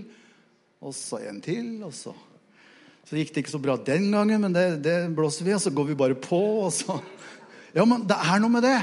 Og 0.84 0.94
så 0.96 1.20
en 1.30 1.40
til, 1.40 1.78
og 1.86 1.94
så 1.94 2.14
Så 3.04 3.18
gikk 3.18 3.34
det 3.34 3.44
ikke 3.44 3.52
så 3.52 3.60
bra 3.60 3.76
den 3.76 4.08
gangen, 4.12 4.40
men 4.40 4.54
det, 4.54 4.80
det 4.80 4.96
blåser 5.14 5.44
vi, 5.44 5.52
og 5.52 5.60
så 5.60 5.70
går 5.70 5.90
vi 5.90 5.98
bare 5.98 6.16
på. 6.16 6.40
og 6.64 6.72
så... 6.72 7.00
Ja, 7.74 7.84
men 7.84 8.06
det 8.08 8.16
er 8.16 8.38
noe 8.40 8.54
med 8.54 8.64
det. 8.64 8.78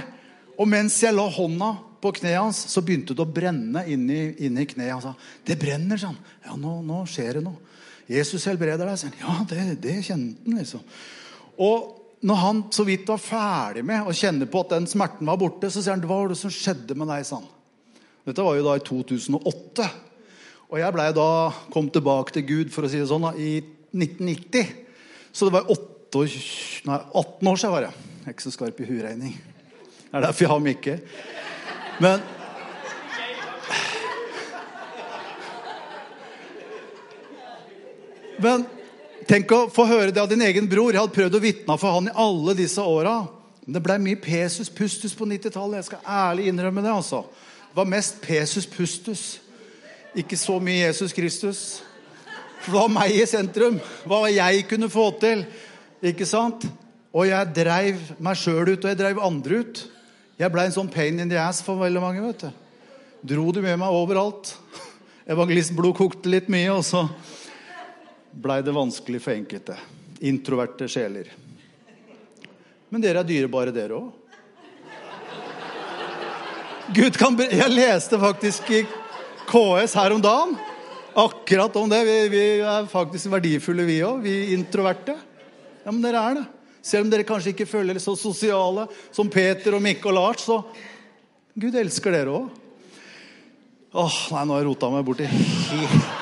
Og 0.59 0.67
mens 0.69 0.99
jeg 1.01 1.15
la 1.15 1.23
hånda 1.31 1.71
på 2.03 2.11
kneet 2.17 2.37
hans, 2.37 2.59
så 2.69 2.83
begynte 2.85 3.15
det 3.17 3.23
å 3.23 3.33
brenne 3.33 3.85
inni, 3.89 4.19
inni 4.45 4.65
kneet. 4.69 4.91
Han 4.93 5.01
sa, 5.01 5.13
'Det 5.45 5.57
brenner', 5.57 5.97
sa 5.97 6.11
han. 6.11 6.19
Ja, 6.45 6.57
nå, 6.59 6.81
nå 6.85 7.05
skjer 7.09 7.39
det 7.39 7.43
noe. 7.45 7.57
Jesus 8.09 8.45
helbreder 8.45 8.85
deg, 8.85 8.99
sa 8.99 9.07
han. 9.07 9.17
Ja, 9.21 9.45
det, 9.49 9.81
det 9.81 9.97
kjente 10.05 10.37
han, 10.45 10.59
liksom. 10.59 10.85
Og 11.57 12.00
når 12.21 12.37
han 12.37 12.61
så 12.73 12.85
vidt 12.85 13.09
var 13.09 13.21
ferdig 13.21 13.81
med 13.87 14.05
å 14.05 14.13
kjenne 14.13 14.45
på 14.49 14.61
at 14.61 14.75
den 14.75 14.87
smerten 14.89 15.29
var 15.29 15.39
borte, 15.41 15.71
så 15.73 15.81
sier 15.81 15.95
han 15.95 16.03
hva 16.05 16.19
var 16.19 16.29
det 16.29 16.37
som 16.37 16.53
skjedde 16.53 16.97
med 16.97 17.09
deg. 17.09 17.25
Sånn. 17.25 17.47
Dette 18.27 18.45
var 18.45 18.57
jo 18.57 18.65
da 18.67 18.75
i 18.77 18.83
2008. 18.85 19.87
Og 20.71 20.77
jeg 20.79 20.95
ble 20.95 21.07
da, 21.17 21.29
kom 21.73 21.89
tilbake 21.91 22.35
til 22.35 22.45
Gud 22.47 22.73
for 22.73 22.85
å 22.85 22.91
si 22.91 23.01
det 23.01 23.09
sånn, 23.09 23.25
da, 23.25 23.33
i 23.33 23.57
1990. 23.91 24.75
Så 25.33 25.47
det 25.47 25.55
var 25.57 25.71
8, 25.73 26.27
nei, 26.87 26.99
18 27.09 27.49
år 27.51 27.57
siden. 27.63 27.73
var. 27.73 27.87
Jeg 27.89 28.27
er 28.29 28.35
ikke 28.35 28.45
så 28.45 28.53
skarp 28.53 28.83
i 28.83 28.87
huregning. 28.91 29.33
Det 30.05 30.13
er 30.13 30.27
derfor 30.27 30.45
jeg 30.45 30.53
har 30.53 30.63
Mikke. 30.63 30.99
Men 32.01 32.21
Men 38.41 38.63
Tenk 39.29 39.51
å 39.53 39.67
få 39.71 39.85
høre 39.89 40.13
det 40.13 40.21
av 40.21 40.29
din 40.31 40.41
egen 40.41 40.67
bror. 40.69 40.93
Jeg 40.93 41.01
hadde 41.01 41.15
prøvd 41.15 41.37
å 41.37 41.43
vitne 41.43 41.77
for 41.79 41.97
han 41.97 42.09
i 42.09 42.17
alle 42.23 42.55
disse 42.57 42.81
åra. 42.81 43.19
Men 43.65 43.77
det 43.77 43.83
ble 43.85 43.97
mye 44.01 44.19
Pesus 44.21 44.71
Pustus 44.73 45.13
på 45.17 45.27
90-tallet. 45.29 45.81
Jeg 45.81 45.89
skal 45.91 46.07
ærlig 46.07 46.47
innrømme 46.49 46.81
det. 46.81 46.91
altså. 46.91 47.23
Det 47.69 47.77
var 47.77 47.89
mest 47.91 48.21
Pesus 48.23 48.67
Pustus. 48.67 49.25
Ikke 50.17 50.37
så 50.37 50.57
mye 50.59 50.87
Jesus 50.87 51.13
Kristus. 51.13 51.61
For 52.61 52.73
det 52.73 52.79
var 52.79 52.93
meg 52.93 53.15
i 53.15 53.25
sentrum. 53.29 53.77
Hva 54.09 54.25
jeg 54.31 54.65
kunne 54.69 54.89
få 54.91 55.11
til. 55.21 55.45
Ikke 56.01 56.25
sant? 56.25 56.65
Og 57.13 57.27
jeg 57.27 57.53
dreiv 57.55 58.01
meg 58.23 58.39
sjøl 58.39 58.73
ut, 58.73 58.83
og 58.83 58.89
jeg 58.89 58.99
dreiv 58.99 59.21
andre 59.21 59.61
ut. 59.61 59.83
Jeg 60.41 60.51
blei 60.53 60.65
en 60.65 60.73
sånn 60.73 60.89
pain 60.91 61.19
in 61.21 61.29
the 61.29 61.37
ass 61.37 61.61
for 61.61 61.77
veldig 61.77 62.01
mange. 62.01 62.25
vet 62.25 62.47
du. 62.47 62.51
Dro 63.35 63.51
det 63.53 63.61
med 63.61 63.77
meg 63.77 63.93
overalt. 63.93 64.55
Evangelistblod 65.29 65.93
kokte 65.99 66.31
litt 66.31 66.49
mye, 66.49 66.71
og 66.73 66.81
så 66.87 67.05
blei 68.31 68.61
det 68.63 68.73
vanskelig 68.75 69.21
for 69.21 69.35
enkelte. 69.35 69.77
Introverte 70.19 70.87
sjeler. 70.91 71.29
Men 72.91 73.03
dere 73.03 73.21
er 73.21 73.27
dyrebare, 73.27 73.73
dere 73.75 73.99
òg. 73.99 74.17
Gud 76.91 77.15
kan 77.15 77.37
Jeg 77.39 77.71
leste 77.71 78.19
faktisk 78.19 78.67
i 78.75 78.81
KS 79.47 79.95
her 79.95 80.11
om 80.15 80.21
dagen 80.23 80.57
akkurat 81.13 81.75
om 81.75 81.89
det. 81.89 82.03
Vi, 82.03 82.29
vi 82.29 82.43
er 82.59 82.87
faktisk 82.91 83.31
verdifulle, 83.31 83.85
vi 83.87 83.99
òg. 84.05 84.21
Vi 84.23 84.53
introverte. 84.55 85.15
Ja, 85.83 85.91
men 85.91 86.01
dere 86.03 86.23
er 86.23 86.39
det. 86.39 86.47
Selv 86.81 87.05
om 87.05 87.11
dere 87.13 87.27
kanskje 87.27 87.53
ikke 87.53 87.69
føler 87.69 87.93
dere 87.93 88.03
så 88.03 88.15
sosiale 88.17 88.87
som 89.13 89.29
Peter 89.29 89.77
og 89.77 89.83
Mikke 89.85 90.09
og 90.09 90.17
Lars, 90.17 90.47
så 90.47 90.61
Gud 91.53 91.77
elsker 91.77 92.15
dere 92.15 92.39
òg. 92.39 92.49
Åh, 93.91 94.17
nei, 94.31 94.43
nå 94.47 94.55
har 94.55 94.63
jeg 94.63 94.69
rota 94.71 94.91
meg 94.93 95.05
borti 95.05 96.19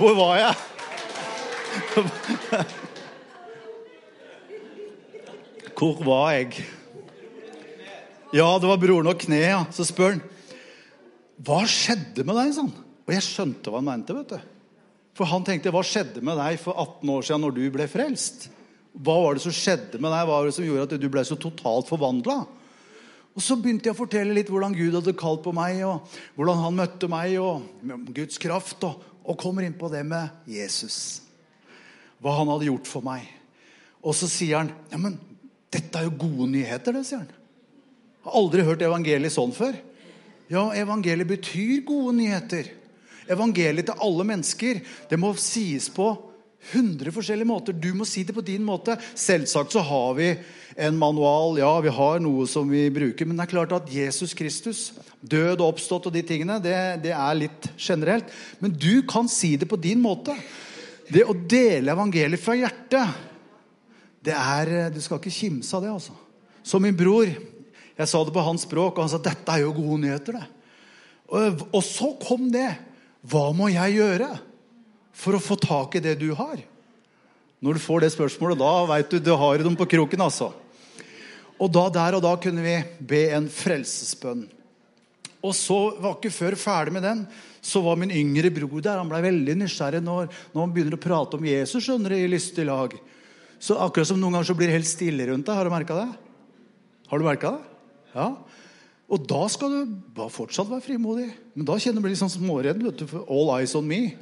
hvor 0.00 0.14
var 0.16 0.38
jeg? 0.40 0.54
Hvor 5.76 5.96
var 6.04 6.30
jeg? 6.36 6.62
Ja, 8.36 8.46
det 8.60 8.68
var 8.68 8.80
broren 8.80 9.10
og 9.10 9.18
kneet. 9.20 9.48
Ja. 9.48 9.60
Så 9.74 9.84
spør 9.88 10.14
han 10.14 10.22
hva 11.40 11.62
skjedde 11.68 12.24
med 12.28 12.36
deg. 12.36 12.52
sånn? 12.52 12.72
Og 13.08 13.12
jeg 13.14 13.24
skjønte 13.24 13.72
hva 13.72 13.80
han 13.80 13.88
mente. 13.88 14.16
vet 14.16 14.34
du. 14.34 14.40
For 15.16 15.28
han 15.28 15.44
tenkte 15.44 15.72
hva 15.72 15.82
skjedde 15.84 16.22
med 16.24 16.36
deg 16.40 16.60
for 16.60 16.76
18 16.76 17.12
år 17.16 17.26
siden 17.26 17.44
når 17.46 17.56
du 17.56 17.62
ble 17.72 17.88
frelst? 17.90 18.48
Hva 18.92 19.16
var 19.24 19.36
det 19.36 19.44
som 19.44 19.54
skjedde 19.56 20.00
med 20.00 20.12
deg? 20.12 20.24
Hva 20.28 20.36
var 20.38 20.48
det 20.48 20.56
som 20.56 20.66
gjorde 20.66 20.88
at 20.88 21.00
du 21.00 21.08
ble 21.12 21.24
så 21.28 21.38
totalt 21.40 21.88
forvandla? 21.88 22.38
Og 23.30 23.44
Så 23.44 23.56
begynte 23.56 23.88
jeg 23.88 23.94
å 23.94 24.00
fortelle 24.00 24.34
litt 24.36 24.50
hvordan 24.50 24.74
Gud 24.74 24.96
hadde 24.98 25.16
kalt 25.16 25.44
på 25.44 25.52
meg, 25.54 25.80
og 25.86 26.02
hvordan 26.36 26.64
han 26.64 26.78
møtte 26.80 27.08
meg, 27.08 27.36
og 27.40 27.62
Guds 28.12 28.40
kraft. 28.42 28.82
og 28.84 29.09
og 29.24 29.38
kommer 29.40 29.66
inn 29.66 29.76
på 29.78 29.90
det 29.92 30.02
med 30.06 30.48
Jesus. 30.48 31.22
Hva 32.20 32.36
han 32.38 32.50
hadde 32.52 32.68
gjort 32.68 32.88
for 32.88 33.04
meg. 33.04 33.26
Og 34.00 34.16
så 34.16 34.28
sier 34.30 34.62
han 34.62 34.72
ja, 34.90 35.00
men 35.00 35.18
dette 35.70 36.00
er 36.00 36.08
jo 36.08 36.16
gode 36.24 36.48
nyheter. 36.52 36.96
det, 36.96 37.04
sier 37.06 37.22
han. 37.22 37.30
Jeg 37.30 38.28
har 38.28 38.36
aldri 38.40 38.64
hørt 38.66 38.82
evangeliet 38.84 39.32
sånn 39.32 39.54
før. 39.56 39.76
Ja, 40.50 40.66
evangeliet 40.76 41.30
betyr 41.30 41.84
gode 41.88 42.16
nyheter. 42.18 42.72
Evangeliet 43.30 43.86
til 43.88 44.02
alle 44.02 44.26
mennesker. 44.26 44.80
Det 45.08 45.18
må 45.20 45.30
sies 45.38 45.86
på 45.94 46.10
100 46.68 47.12
forskjellige 47.14 47.48
måter. 47.48 47.72
Du 47.72 47.90
må 47.96 48.04
si 48.08 48.22
det 48.26 48.34
på 48.36 48.44
din 48.44 48.62
måte. 48.66 48.98
Selvsagt 49.18 49.72
så 49.72 49.82
har 49.84 50.14
vi 50.18 50.28
en 50.80 50.98
manual, 51.00 51.58
ja, 51.58 51.70
vi 51.82 51.92
har 51.92 52.20
noe 52.22 52.46
som 52.48 52.68
vi 52.70 52.84
bruker. 52.92 53.26
Men 53.26 53.40
det 53.40 53.46
er 53.46 53.52
klart 53.54 53.72
at 53.74 53.88
Jesus 53.92 54.34
Kristus, 54.36 54.90
død 55.20 55.56
og 55.58 55.70
oppstått 55.72 56.10
og 56.10 56.14
de 56.14 56.22
tingene, 56.26 56.60
det, 56.62 56.76
det 57.06 57.14
er 57.16 57.38
litt 57.38 57.70
generelt. 57.80 58.28
Men 58.60 58.76
du 58.76 59.02
kan 59.08 59.28
si 59.30 59.54
det 59.60 59.68
på 59.70 59.80
din 59.80 60.02
måte. 60.04 60.36
Det 61.10 61.24
å 61.26 61.34
dele 61.34 61.96
evangeliet 61.96 62.42
fra 62.42 62.54
hjertet, 62.58 63.26
det 64.20 64.36
er 64.36 64.90
Du 64.92 65.00
skal 65.00 65.16
ikke 65.16 65.32
kimse 65.32 65.72
av 65.76 65.82
det, 65.82 65.94
altså. 65.96 66.12
Som 66.62 66.84
min 66.84 66.96
bror. 66.96 67.24
Jeg 67.96 68.08
sa 68.08 68.20
det 68.24 68.34
på 68.36 68.44
hans 68.44 68.66
språk, 68.68 68.94
og 68.94 69.06
han 69.06 69.10
sa 69.12 69.20
dette 69.20 69.52
er 69.52 69.64
jo 69.64 69.72
gode 69.74 70.02
nyheter. 70.04 70.36
det. 70.36 70.46
Og, 71.32 71.64
og 71.72 71.82
så 71.84 72.12
kom 72.20 72.50
det. 72.52 72.68
Hva 73.28 73.50
må 73.56 73.68
jeg 73.72 73.96
gjøre 73.96 74.28
for 75.20 75.36
å 75.36 75.42
få 75.42 75.58
tak 75.60 75.98
i 75.98 76.04
det 76.04 76.16
du 76.20 76.30
har? 76.38 76.62
Når 77.60 77.76
du 77.76 77.82
får 77.84 78.04
det 78.04 78.14
spørsmålet, 78.14 78.60
da 78.60 78.72
veit 78.88 79.12
du 79.12 79.20
du 79.20 79.34
har 79.36 79.60
dem 79.60 79.76
på 79.76 79.88
kroken. 79.88 80.24
altså. 80.24 80.52
Og 81.60 81.68
da, 81.68 81.84
der 81.92 82.16
og 82.16 82.24
da 82.24 82.32
kunne 82.40 82.64
vi 82.64 82.78
be 83.04 83.26
en 83.36 83.50
frelsesbønn. 83.52 84.46
Og 85.44 85.54
så 85.56 85.78
var 86.00 86.16
ikke 86.16 86.32
før 86.32 86.56
ferdig 86.60 86.94
med 86.96 87.04
den, 87.04 87.22
så 87.60 87.82
var 87.84 87.98
min 88.00 88.12
yngre 88.12 88.50
bror 88.52 88.80
der. 88.80 89.00
Han 89.00 89.08
ble 89.08 89.20
veldig 89.24 89.56
nysgjerrig 89.60 90.00
når, 90.04 90.28
når 90.52 90.64
han 90.64 90.72
begynner 90.72 90.96
å 90.96 91.00
prate 91.00 91.36
om 91.36 91.48
Jesus 91.48 91.84
skjønner 91.84 92.12
du, 92.12 92.16
i 92.16 92.30
lystig 92.32 92.64
lag. 92.68 92.96
Så 93.60 93.76
akkurat 93.76 94.08
som 94.08 94.20
noen 94.20 94.38
ganger 94.38 94.48
så 94.48 94.56
blir 94.56 94.70
det 94.70 94.78
helt 94.78 94.88
stille 94.88 95.28
rundt 95.28 95.48
deg. 95.48 95.56
Har 95.56 95.68
du 95.68 95.72
merka 95.72 95.98
det? 96.00 96.08
Har 97.12 97.20
du 97.20 97.26
merka 97.26 97.52
det? 97.56 97.76
Ja. 98.14 98.28
Og 99.10 99.24
da 99.28 99.42
skal 99.52 99.72
du 99.74 99.94
bare 100.16 100.32
fortsatt 100.32 100.68
være 100.70 100.84
frimodig. 100.84 101.28
Men 101.52 101.68
da 101.68 101.76
kjenner 101.76 102.00
du 102.00 102.06
blir 102.06 102.14
litt 102.14 102.22
sånn 102.22 102.32
småredd. 102.32 102.84
All 103.26 103.52
eyes 103.58 103.76
on 103.76 103.88
me. 103.88 104.14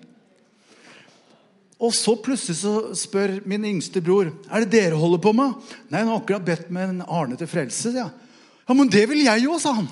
Og 1.79 1.95
så 1.95 2.17
plutselig 2.19 2.59
så 2.59 2.73
spør 2.99 3.37
min 3.47 3.67
yngste 3.69 4.03
bror 4.03 4.33
er 4.51 4.65
det 4.65 4.73
dere 4.73 4.99
holder 4.99 5.21
på 5.23 5.33
med. 5.37 5.55
Nei, 5.93 6.01
han 6.01 6.11
har 6.11 6.19
akkurat 6.19 6.47
bedt 6.47 6.73
med 6.75 6.91
en 6.91 7.05
Arne 7.07 7.39
til 7.39 7.51
frelse. 7.51 7.93
Ja. 7.95 8.09
ja, 8.11 8.75
men 8.75 8.91
det 8.91 9.05
vil 9.11 9.23
jeg 9.23 9.45
jo, 9.45 9.59
sa 9.63 9.77
han. 9.79 9.87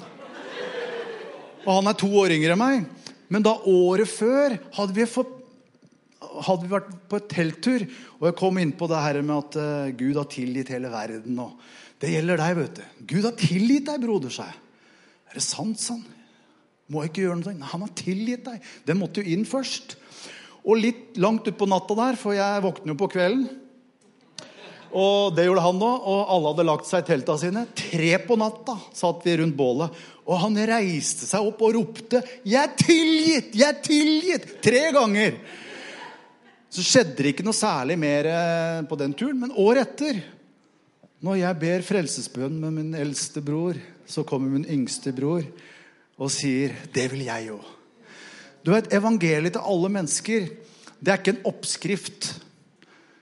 Og 1.66 1.70
han 1.79 1.90
er 1.90 1.99
to 1.99 2.11
år 2.18 2.35
yngre 2.35 2.57
enn 2.57 2.62
meg. 2.62 2.88
Men 3.31 3.46
da 3.46 3.55
året 3.70 4.11
før 4.11 4.57
hadde 4.77 4.94
vi, 4.94 5.07
fått, 5.11 5.31
hadde 6.46 6.66
vi 6.66 6.75
vært 6.75 6.90
på 7.11 7.18
et 7.18 7.31
telttur, 7.31 7.87
og 8.18 8.29
jeg 8.29 8.38
kom 8.38 8.59
inn 8.62 8.75
på 8.79 8.87
det 8.90 9.03
her 9.03 9.18
med 9.22 9.37
at 9.40 9.59
uh, 9.59 9.94
Gud 9.99 10.18
har 10.18 10.29
tilgitt 10.31 10.70
hele 10.75 10.90
verden. 10.90 11.38
og 11.42 12.03
Det 12.03 12.12
gjelder 12.14 12.42
deg, 12.42 12.59
vet 12.61 12.79
du. 12.79 12.85
Gud 13.14 13.27
har 13.27 13.38
tilgitt 13.38 13.87
deg, 13.90 14.03
broder, 14.03 14.35
sa 14.35 14.46
jeg. 14.51 14.59
Er 15.31 15.38
det 15.38 15.46
sant, 15.46 15.79
sa 15.83 15.94
han? 15.99 16.07
Må 16.90 17.03
jeg 17.03 17.11
ikke 17.11 17.25
gjøre 17.25 17.38
noe? 17.40 17.70
Han 17.72 17.83
har 17.83 17.94
tilgitt 17.99 18.44
deg. 18.46 18.66
Den 18.87 19.01
måtte 19.01 19.22
jo 19.22 19.35
inn 19.35 19.46
først. 19.49 19.96
Og 20.66 20.81
litt 20.83 21.20
langt 21.22 21.46
utpå 21.46 21.68
natta 21.70 21.94
der, 21.94 22.18
for 22.18 22.35
jeg 22.35 22.64
våkner 22.64 22.92
jo 22.92 22.98
på 22.98 23.11
kvelden. 23.12 23.46
Og 24.96 25.35
det 25.37 25.44
gjorde 25.46 25.64
han 25.64 25.83
òg. 25.83 26.07
Og 26.11 26.33
alle 26.33 26.52
hadde 26.52 26.66
lagt 26.66 26.88
seg 26.88 27.05
i 27.05 27.07
telta 27.11 27.37
sine. 27.40 27.66
Tre 27.76 28.12
på 28.26 28.38
natta 28.40 28.76
satt 28.96 29.26
vi 29.26 29.37
rundt 29.40 29.57
bålet. 29.59 30.05
Og 30.26 30.40
han 30.42 30.59
reiste 30.68 31.29
seg 31.29 31.46
opp 31.46 31.62
og 31.62 31.76
ropte 31.76 32.22
'Jeg 32.42 32.62
er 32.62 32.72
tilgitt! 32.81 33.55
Jeg 33.55 33.68
er 33.68 33.83
tilgitt!' 33.83 34.48
Tre 34.62 34.90
ganger. 34.92 35.37
Så 36.70 36.83
skjedde 36.83 37.22
det 37.22 37.35
ikke 37.35 37.46
noe 37.46 37.57
særlig 37.57 37.96
mer 37.98 38.26
eh, 38.26 38.83
på 38.88 38.98
den 38.98 39.14
turen. 39.14 39.38
Men 39.40 39.55
året 39.55 39.87
etter, 39.87 40.18
når 41.22 41.40
jeg 41.40 41.61
ber 41.61 41.87
frelsesbønn 41.87 42.59
med 42.61 42.72
min 42.72 42.94
eldste 42.94 43.40
bror, 43.40 43.79
så 44.07 44.26
kommer 44.26 44.50
min 44.50 44.66
yngste 44.66 45.14
bror 45.14 45.46
og 46.18 46.31
sier 46.31 46.74
'Det 46.92 47.11
vil 47.12 47.24
jeg 47.24 47.50
òg'. 47.55 47.75
Du 48.66 48.72
vet, 48.74 48.88
Evangeliet 48.90 49.55
til 49.55 49.62
alle 49.62 49.92
mennesker 49.94 50.48
det 50.98 51.12
er 51.12 51.20
ikke 51.20 51.37
en 51.37 51.46
oppskrift. 51.46 52.33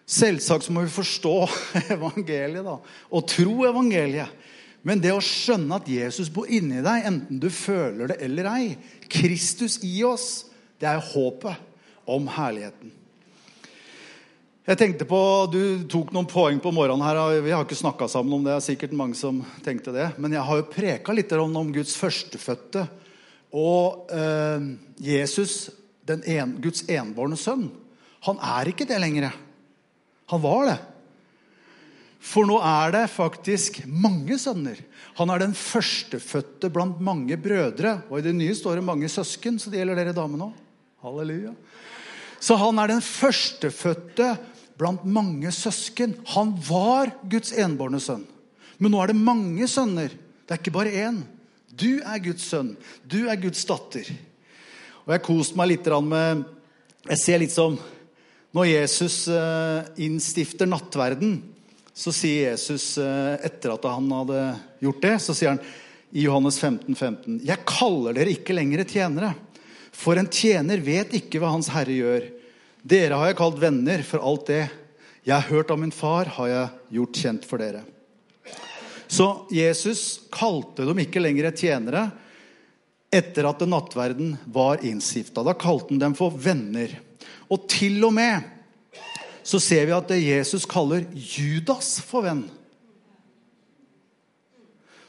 Selvsagt 0.09 0.65
så 0.65 0.73
må 0.73 0.85
vi 0.87 0.93
forstå 0.95 1.35
evangeliet 1.97 2.65
da, 2.65 2.79
og 3.13 3.29
tro 3.29 3.67
evangeliet. 3.69 4.31
Men 4.85 5.01
det 5.01 5.15
å 5.15 5.23
skjønne 5.25 5.81
at 5.81 5.89
Jesus 5.89 6.31
bor 6.33 6.49
inni 6.49 6.83
deg, 6.85 7.07
enten 7.09 7.41
du 7.41 7.49
føler 7.53 8.13
det 8.13 8.19
eller 8.25 8.49
ei 8.53 8.67
Kristus 9.09 9.79
i 9.85 9.95
oss, 10.05 10.47
det 10.81 10.91
er 10.91 11.01
håpet 11.13 12.09
om 12.13 12.29
herligheten. 12.29 12.93
Jeg 14.65 14.81
tenkte 14.81 15.05
på, 15.09 15.21
Du 15.53 15.85
tok 15.93 16.13
noen 16.13 16.29
poeng 16.29 16.57
på 16.61 16.73
morgenen 16.73 17.05
her. 17.05 17.21
Vi 17.45 17.53
har 17.53 17.65
ikke 17.67 17.77
snakka 17.77 18.09
sammen 18.09 18.33
om 18.33 18.45
det. 18.45 18.53
det 18.53 18.57
er 18.57 18.69
sikkert 18.71 18.97
mange 18.97 19.17
som 19.17 19.43
tenkte 19.65 19.93
det. 19.93 20.11
Men 20.17 20.33
jeg 20.33 20.45
har 20.45 20.61
jo 20.61 20.71
preka 20.73 21.13
litt 21.13 21.33
om, 21.37 21.57
om 21.61 21.73
Guds 21.73 21.93
førstefødte. 22.01 22.87
Og 23.53 24.09
eh, 24.13 24.69
Jesus, 25.03 25.71
en, 26.07 26.57
Guds 26.63 26.85
enbårne 26.89 27.39
sønn, 27.41 27.69
han 28.25 28.41
er 28.41 28.71
ikke 28.71 28.87
det 28.89 28.99
lenger. 29.03 29.35
Han 30.33 30.43
var 30.43 30.69
det. 30.71 30.79
For 32.25 32.49
nå 32.49 32.57
er 32.65 32.95
det 32.95 33.03
faktisk 33.13 33.83
mange 33.85 34.39
sønner. 34.41 34.79
Han 35.19 35.31
er 35.31 35.43
den 35.43 35.53
førstefødte 35.57 36.71
blant 36.73 37.03
mange 37.05 37.37
brødre. 37.37 37.99
Og 38.09 38.19
i 38.19 38.25
det 38.25 38.33
nye 38.37 38.55
står 38.57 38.81
det 38.81 38.87
mange 38.87 39.11
søsken, 39.13 39.59
så 39.61 39.69
det 39.69 39.83
gjelder 39.83 40.01
dere 40.01 40.17
damene 40.17 40.49
òg. 40.49 40.63
Halleluja. 41.05 41.53
Så 42.41 42.57
han 42.61 42.81
er 42.81 42.95
den 42.95 43.05
førstefødte 43.05 44.31
blant 44.81 45.05
mange 45.05 45.53
søsken. 45.53 46.17
Han 46.33 46.57
var 46.65 47.13
Guds 47.29 47.53
enbårne 47.53 48.01
sønn. 48.01 48.25
Men 48.81 48.95
nå 48.95 49.03
er 49.03 49.13
det 49.13 49.21
mange 49.21 49.69
sønner. 49.71 50.09
Det 50.09 50.57
er 50.57 50.61
ikke 50.63 50.75
bare 50.75 50.97
én. 51.05 51.21
Du 51.69 52.01
er 52.01 52.25
Guds 52.25 52.49
sønn. 52.49 52.73
Du 53.05 53.27
er 53.29 53.37
Guds 53.41 53.69
datter. 53.69 54.09
Og 55.05 55.13
jeg 55.13 55.25
koste 55.27 55.59
meg 55.61 55.75
litt 55.75 55.89
med 56.05 56.45
Jeg 57.11 57.21
ser 57.21 57.43
litt 57.43 57.53
som 57.53 57.77
når 58.55 58.69
Jesus 58.71 59.27
eh, 59.29 59.89
innstifter 60.07 60.69
nattverden 60.71 61.41
så 61.95 62.13
sier 62.15 62.53
Jesus, 62.53 62.97
eh, 63.03 63.35
etter 63.47 63.73
at 63.75 63.87
han 63.91 64.07
hadde 64.15 64.39
gjort 64.83 65.03
det, 65.03 65.15
så 65.23 65.35
sier 65.35 65.53
han 65.53 65.61
i 66.15 66.23
Johannes 66.23 66.61
15, 66.61 66.95
15, 66.95 67.41
Jeg 67.47 67.67
kaller 67.67 68.15
dere 68.15 68.31
ikke 68.35 68.55
lenger 68.55 68.85
tjenere, 68.87 69.33
for 69.95 70.19
en 70.19 70.31
tjener 70.31 70.83
vet 70.87 71.15
ikke 71.19 71.43
hva 71.43 71.51
hans 71.51 71.71
herre 71.75 71.95
gjør. 71.99 72.31
Dere 72.83 73.19
har 73.19 73.31
jeg 73.31 73.39
kalt 73.43 73.59
venner, 73.63 74.07
for 74.07 74.23
alt 74.23 74.47
det 74.51 74.63
jeg 75.25 75.35
har 75.35 75.51
hørt 75.51 75.71
av 75.75 75.83
min 75.83 75.95
far, 75.95 76.31
har 76.39 76.51
jeg 76.51 76.99
gjort 76.99 77.23
kjent 77.25 77.47
for 77.51 77.63
dere. 77.63 77.83
Så 79.11 79.29
Jesus 79.55 80.25
kalte 80.35 80.87
dem 80.87 81.03
ikke 81.03 81.23
lenger 81.23 81.51
tjenere 81.55 82.09
etter 83.15 83.47
at 83.49 83.63
nattverden 83.69 84.35
var 84.51 84.83
innstifta. 84.85 85.45
Da 85.47 85.55
kalte 85.57 85.93
han 85.93 86.03
dem 86.03 86.17
for 86.19 86.35
venner. 86.35 86.91
Og 87.53 87.69
til 87.71 88.01
og 88.07 88.15
med 88.17 88.51
så 89.45 89.61
ser 89.61 89.85
vi 89.87 89.95
at 89.97 90.13
Jesus 90.17 90.65
kaller 90.69 91.05
Judas 91.13 91.99
for 92.03 92.25
venn. 92.25 92.47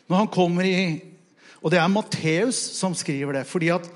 Når 0.05 0.21
han 0.21 0.31
kommer 0.31 0.67
i 0.67 0.79
Og 1.65 1.71
det 1.73 1.79
er 1.81 1.89
Matteus 1.89 2.59
som 2.77 2.93
skriver 2.93 3.39
det. 3.39 3.47
fordi 3.49 3.71
at 3.73 3.87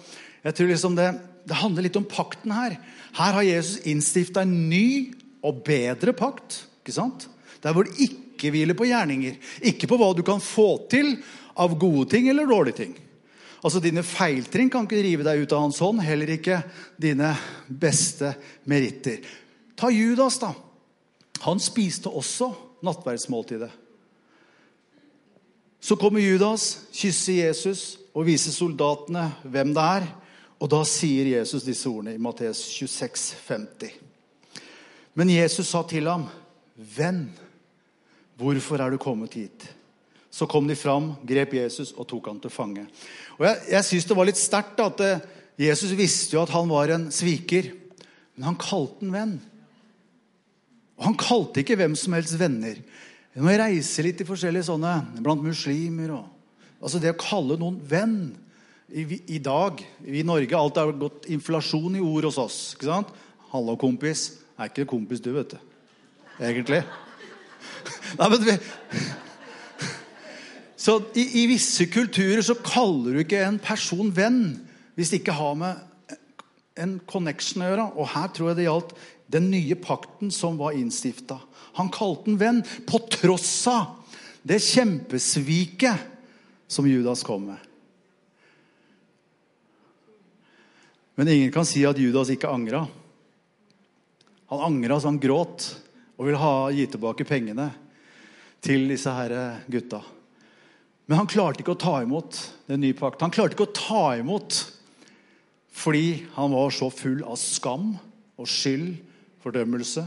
jeg 0.43 0.55
tror 0.55 0.67
liksom 0.71 0.95
det, 0.95 1.11
det 1.45 1.53
handler 1.59 1.85
litt 1.85 1.99
om 1.99 2.07
pakten 2.07 2.49
her. 2.49 2.79
Her 3.13 3.35
har 3.35 3.45
Jesus 3.45 3.85
innstifta 3.85 4.41
en 4.41 4.69
ny 4.71 5.13
og 5.45 5.61
bedre 5.67 6.13
pakt. 6.17 6.63
ikke 6.81 6.95
sant? 6.95 7.27
Der 7.61 7.73
hvor 7.73 7.85
det 7.85 7.99
ikke 8.01 8.49
hviler 8.49 8.73
på 8.73 8.87
gjerninger. 8.89 9.37
Ikke 9.61 9.85
på 9.85 9.99
hva 10.01 10.15
du 10.17 10.23
kan 10.25 10.41
få 10.41 10.87
til 10.89 11.19
av 11.53 11.77
gode 11.77 12.09
ting 12.09 12.29
eller 12.31 12.49
dårlige 12.49 12.79
ting. 12.81 12.97
Altså 13.59 13.81
Dine 13.83 14.05
feiltrinn 14.07 14.69
kan 14.71 14.87
ikke 14.87 15.01
drive 15.01 15.25
deg 15.27 15.43
ut 15.43 15.53
av 15.55 15.65
hans 15.65 15.81
hånd, 15.83 15.99
heller 16.03 16.31
ikke 16.31 16.61
dine 17.01 17.33
beste 17.67 18.31
meritter. 18.69 19.19
Ta 19.79 19.91
Judas, 19.91 20.39
da. 20.39 20.53
Han 21.43 21.59
spiste 21.63 22.11
også 22.11 22.51
nattverdsmåltidet. 22.85 23.71
Så 25.79 25.95
kommer 25.95 26.23
Judas, 26.23 26.85
kysser 26.91 27.45
Jesus 27.45 27.97
og 28.11 28.27
viser 28.27 28.51
soldatene 28.51 29.29
hvem 29.47 29.71
det 29.75 29.85
er. 29.99 30.07
Og 30.59 30.67
da 30.71 30.81
sier 30.87 31.29
Jesus 31.37 31.63
disse 31.63 31.87
ordene 31.87 32.17
i 32.17 32.21
Matteus 32.21 32.59
26, 32.75 33.39
50. 33.47 33.93
Men 35.15 35.31
Jesus 35.31 35.71
sa 35.71 35.83
til 35.87 36.07
ham, 36.07 36.27
'Venn, 36.75 37.29
hvorfor 38.35 38.77
er 38.79 38.89
du 38.89 38.97
kommet 38.97 39.33
hit?' 39.33 39.78
Så 40.29 40.45
kom 40.49 40.67
de 40.69 40.77
fram, 40.77 41.13
grep 41.25 41.55
Jesus 41.57 41.91
og 41.95 42.07
tok 42.09 42.29
han 42.29 42.39
til 42.41 42.53
fange. 42.53 42.85
Og 43.39 43.45
Jeg, 43.47 43.61
jeg 43.71 43.87
syns 43.87 44.09
det 44.09 44.17
var 44.17 44.29
litt 44.29 44.39
sterkt 44.39 44.81
at 44.83 45.01
eh, 45.05 45.23
Jesus 45.59 45.95
visste 45.97 46.37
jo 46.37 46.43
at 46.43 46.53
han 46.53 46.69
var 46.69 46.93
en 46.93 47.09
sviker. 47.13 47.71
Men 48.37 48.51
han 48.51 48.59
kalte 48.61 49.05
en 49.05 49.15
venn. 49.15 49.37
Og 50.99 51.07
han 51.09 51.17
kalte 51.19 51.63
ikke 51.63 51.79
hvem 51.79 51.95
som 51.97 52.15
helst 52.15 52.37
venner. 52.39 52.77
Jeg 53.35 53.61
reise 53.61 54.03
litt 54.03 54.21
i 54.21 54.27
forskjellige 54.27 54.67
sånne 54.67 54.93
blant 55.23 55.43
muslimer 55.45 56.15
og, 56.17 56.27
altså 56.81 56.99
Det 56.99 57.13
å 57.13 57.19
kalle 57.19 57.59
noen 57.59 57.77
venn 57.87 58.17
i, 58.89 59.03
i, 59.35 59.39
dag 59.43 59.79
i 60.01 60.23
Norge 60.25 60.57
Alt 60.57 60.79
har 60.81 60.95
gått 60.97 61.27
inflasjon 61.29 61.99
i 61.99 62.03
ord 62.03 62.25
hos 62.25 62.39
oss. 62.41 62.59
ikke 62.75 62.89
sant? 62.89 63.11
'Hallo, 63.49 63.77
kompis.' 63.77 64.39
Er 64.59 64.67
ikke 64.67 64.89
kompis, 64.91 65.21
du, 65.23 65.31
vet 65.31 65.53
du. 65.53 65.59
Egentlig. 66.35 66.81
Nei, 68.19 68.27
men 68.27 68.41
vi... 68.43 68.55
Så 70.79 71.01
i, 71.13 71.41
i, 71.41 71.47
visse 71.51 71.89
kulturer 71.91 72.39
så 72.45 72.55
kaller 72.63 73.17
du 73.17 73.19
ikke 73.25 73.41
en 73.43 73.57
person 73.59 74.13
venn 74.15 74.43
hvis 74.95 75.09
det 75.11 75.19
ikke 75.19 75.35
har 75.35 75.57
med 75.59 76.13
en 76.79 76.93
connection 77.03 77.65
å 77.65 77.67
gjøre. 77.67 77.87
Og 77.99 78.07
her 78.13 78.29
tror 78.31 78.47
jeg 78.49 78.59
det 78.61 78.67
gjaldt 78.69 78.93
den 79.35 79.49
nye 79.51 79.75
pakten 79.75 80.31
som 80.31 80.55
var 80.59 80.77
innstifta. 80.79 81.35
Han 81.75 81.91
kalte 81.91 82.29
den 82.29 82.39
venn 82.39 82.61
på 82.87 83.01
tross 83.11 83.51
av 83.67 83.97
det 84.47 84.61
kjempesviket 84.63 86.05
som 86.71 86.87
Judas 86.87 87.25
kom 87.27 87.49
med. 87.49 87.65
Men 91.19 91.27
ingen 91.33 91.51
kan 91.51 91.67
si 91.67 91.83
at 91.83 91.99
Judas 91.99 92.31
ikke 92.31 92.47
angra. 92.47 92.85
Han 94.47 94.63
angra 94.69 94.95
så 94.95 95.11
han 95.11 95.19
gråt 95.19 95.67
og 96.15 96.23
ville 96.23 96.39
ha, 96.39 96.71
gi 96.71 96.87
tilbake 96.87 97.27
pengene 97.27 97.67
til 98.63 98.87
disse 98.87 99.11
her 99.11 99.35
gutta. 99.67 99.99
Men 101.09 101.23
han 101.23 101.29
klarte 101.29 101.63
ikke 101.63 101.73
å 101.73 101.81
ta 101.81 101.95
imot 102.03 102.37
den 102.69 102.83
nye 102.83 102.93
pakten. 102.93 103.25
Han 103.25 103.33
klarte 103.33 103.57
ikke 103.57 103.65
å 103.65 103.73
ta 103.73 104.03
imot 104.19 104.59
fordi 105.79 106.27
han 106.35 106.51
var 106.53 106.69
så 106.75 106.91
full 106.93 107.23
av 107.25 107.39
skam 107.41 107.95
og 108.37 108.49
skyld 108.51 108.99
fordømmelse. 109.41 110.03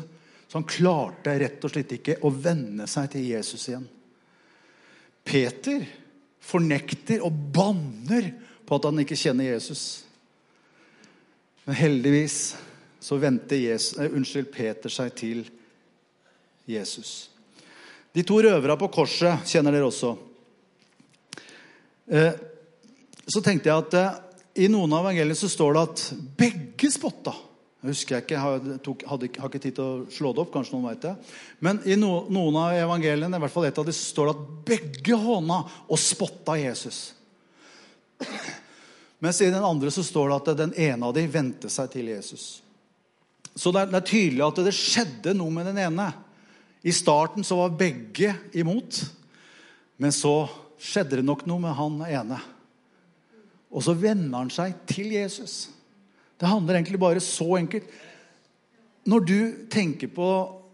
Så 0.47 0.61
han 0.61 0.69
klarte 0.69 1.35
rett 1.43 1.67
og 1.67 1.75
slett 1.75 1.97
ikke 1.97 2.21
å 2.23 2.31
venne 2.31 2.87
seg 2.87 3.11
til 3.17 3.27
Jesus 3.33 3.67
igjen. 3.67 3.89
Peter 5.27 5.83
fornekter 6.43 7.27
og 7.27 7.35
banner 7.51 8.31
på 8.63 8.79
at 8.79 8.87
han 8.87 9.03
ikke 9.03 9.19
kjenner 9.19 9.51
Jesus. 9.51 9.85
Men 11.67 11.83
heldigvis 11.83 12.41
så 13.03 13.19
vendte 13.19 13.59
eh, 13.59 14.43
Peter 14.55 14.93
seg 15.03 15.15
til 15.19 15.47
Jesus. 16.71 17.33
De 18.15 18.23
to 18.23 18.39
røverne 18.45 18.79
på 18.79 18.95
korset 19.03 19.51
kjenner 19.51 19.75
dere 19.75 19.91
også. 19.91 20.21
Eh, 22.13 22.35
så 23.27 23.41
tenkte 23.41 23.71
jeg 23.71 23.85
at 23.87 23.95
eh, 23.97 24.21
i 24.65 24.69
noen 24.69 24.93
av 24.93 25.07
evangeliene 25.07 25.39
så 25.39 25.49
står 25.49 25.73
det 25.73 25.83
at 25.87 26.03
begge 26.43 26.91
spotta. 26.93 27.33
Jeg 27.83 27.95
husker 27.97 28.15
jeg 28.15 28.27
ikke, 28.27 28.41
jeg 28.43 28.81
tok, 28.85 29.05
hadde, 29.11 29.29
har 29.41 29.51
ikke 29.51 29.61
tid 29.65 29.75
til 29.79 29.87
å 29.87 30.11
slå 30.13 30.35
det 30.35 30.43
opp. 30.45 30.53
kanskje 30.53 30.77
noen 30.77 30.91
vet 30.91 31.07
det. 31.07 31.15
Men 31.65 31.81
i 31.89 31.97
no, 31.99 32.13
noen 32.31 32.59
av 32.61 32.77
evangeliene 32.79 33.41
i 33.41 33.43
hvert 33.43 33.55
fall 33.55 33.67
et 33.67 33.81
av 33.81 33.89
de, 33.89 33.95
står 33.97 34.29
det 34.29 34.35
at 34.37 34.53
begge 34.69 35.19
hånda 35.19 35.59
og 35.89 35.99
spotta 35.99 36.59
Jesus. 36.61 37.01
Mens 39.25 39.41
i 39.41 39.51
den 39.51 39.65
andre 39.65 39.91
så 39.95 40.05
står 40.05 40.29
det 40.29 40.37
at 40.37 40.61
den 40.61 40.77
ene 40.85 41.09
av 41.09 41.17
de 41.17 41.25
vendte 41.33 41.73
seg 41.73 41.91
til 41.95 42.13
Jesus. 42.13 42.47
Så 43.57 43.73
det 43.73 43.87
er, 43.87 43.91
det 43.91 43.99
er 44.03 44.09
tydelig 44.13 44.45
at 44.47 44.63
det 44.69 44.77
skjedde 44.77 45.35
noe 45.39 45.55
med 45.55 45.67
den 45.71 45.81
ene. 45.83 46.11
I 46.85 46.93
starten 46.95 47.47
så 47.47 47.59
var 47.65 47.79
begge 47.79 48.35
imot. 48.59 49.01
Men 50.03 50.15
så 50.15 50.37
skjedde 50.83 51.21
det 51.21 51.27
nok 51.27 51.45
noe 51.47 51.63
med 51.63 51.77
han 51.79 52.01
ene. 52.09 52.41
Og 53.73 53.85
så 53.87 53.95
vender 53.97 54.37
han 54.37 54.51
seg 54.53 54.83
til 54.91 55.15
Jesus. 55.15 55.71
Det 56.37 56.51
handler 56.51 56.81
egentlig 56.81 57.01
bare 57.01 57.23
så 57.23 57.47
enkelt. 57.61 57.87
Når 59.09 59.25
du 59.27 59.39
tenker 59.73 60.11
på 60.13 60.29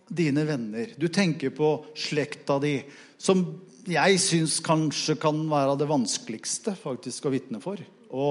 dine 0.08 0.44
venner, 0.48 0.94
du 0.96 1.06
tenker 1.12 1.52
på 1.54 1.72
slekta 1.96 2.56
di, 2.62 2.78
som 3.20 3.44
jeg 3.88 4.20
syns 4.20 4.58
kanskje 4.64 5.16
kan 5.20 5.38
være 5.48 5.76
det 5.80 5.88
vanskeligste 5.88 6.74
faktisk 6.76 7.28
å 7.28 7.32
vitne 7.32 7.60
for, 7.62 7.80
å 8.08 8.26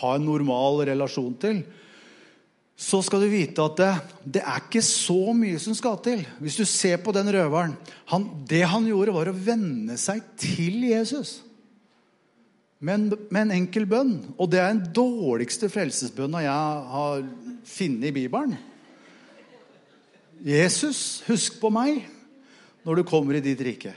ha 0.00 0.14
en 0.16 0.26
normal 0.28 0.82
relasjon 0.88 1.36
til, 1.40 1.62
så 2.78 3.00
skal 3.02 3.24
du 3.24 3.26
vite 3.32 3.64
at 3.64 3.80
det, 3.80 3.90
det, 4.36 4.42
er 4.46 4.62
ikke 4.62 4.84
så 4.86 5.32
mye 5.34 5.58
som 5.58 5.74
skal 5.74 5.96
til. 6.04 6.22
Hvis 6.38 6.60
du 6.60 6.64
ser 6.68 7.00
på 7.02 7.10
den 7.16 7.26
røveren 7.34 7.74
han, 8.12 8.28
Det 8.46 8.62
han 8.70 8.86
gjorde, 8.86 9.14
var 9.16 9.30
å 9.30 9.34
venne 9.34 9.96
seg 9.98 10.22
til 10.38 10.84
Jesus 10.86 11.40
med 12.78 12.94
en, 12.94 13.06
med 13.34 13.40
en 13.42 13.54
enkel 13.56 13.86
bønn. 13.90 14.14
Og 14.38 14.50
det 14.52 14.60
er 14.62 14.70
den 14.70 14.92
dårligste 14.94 15.66
frelsesbønna 15.72 16.44
jeg 16.44 16.92
har 16.94 17.26
funnet 17.66 18.10
i 18.12 18.14
Bibelen. 18.14 18.54
Jesus, 20.46 21.24
husk 21.26 21.58
på 21.58 21.72
meg 21.74 22.04
når 22.86 23.00
du 23.00 23.08
kommer 23.10 23.34
i 23.34 23.42
ditt 23.42 23.60
rike. 23.66 23.96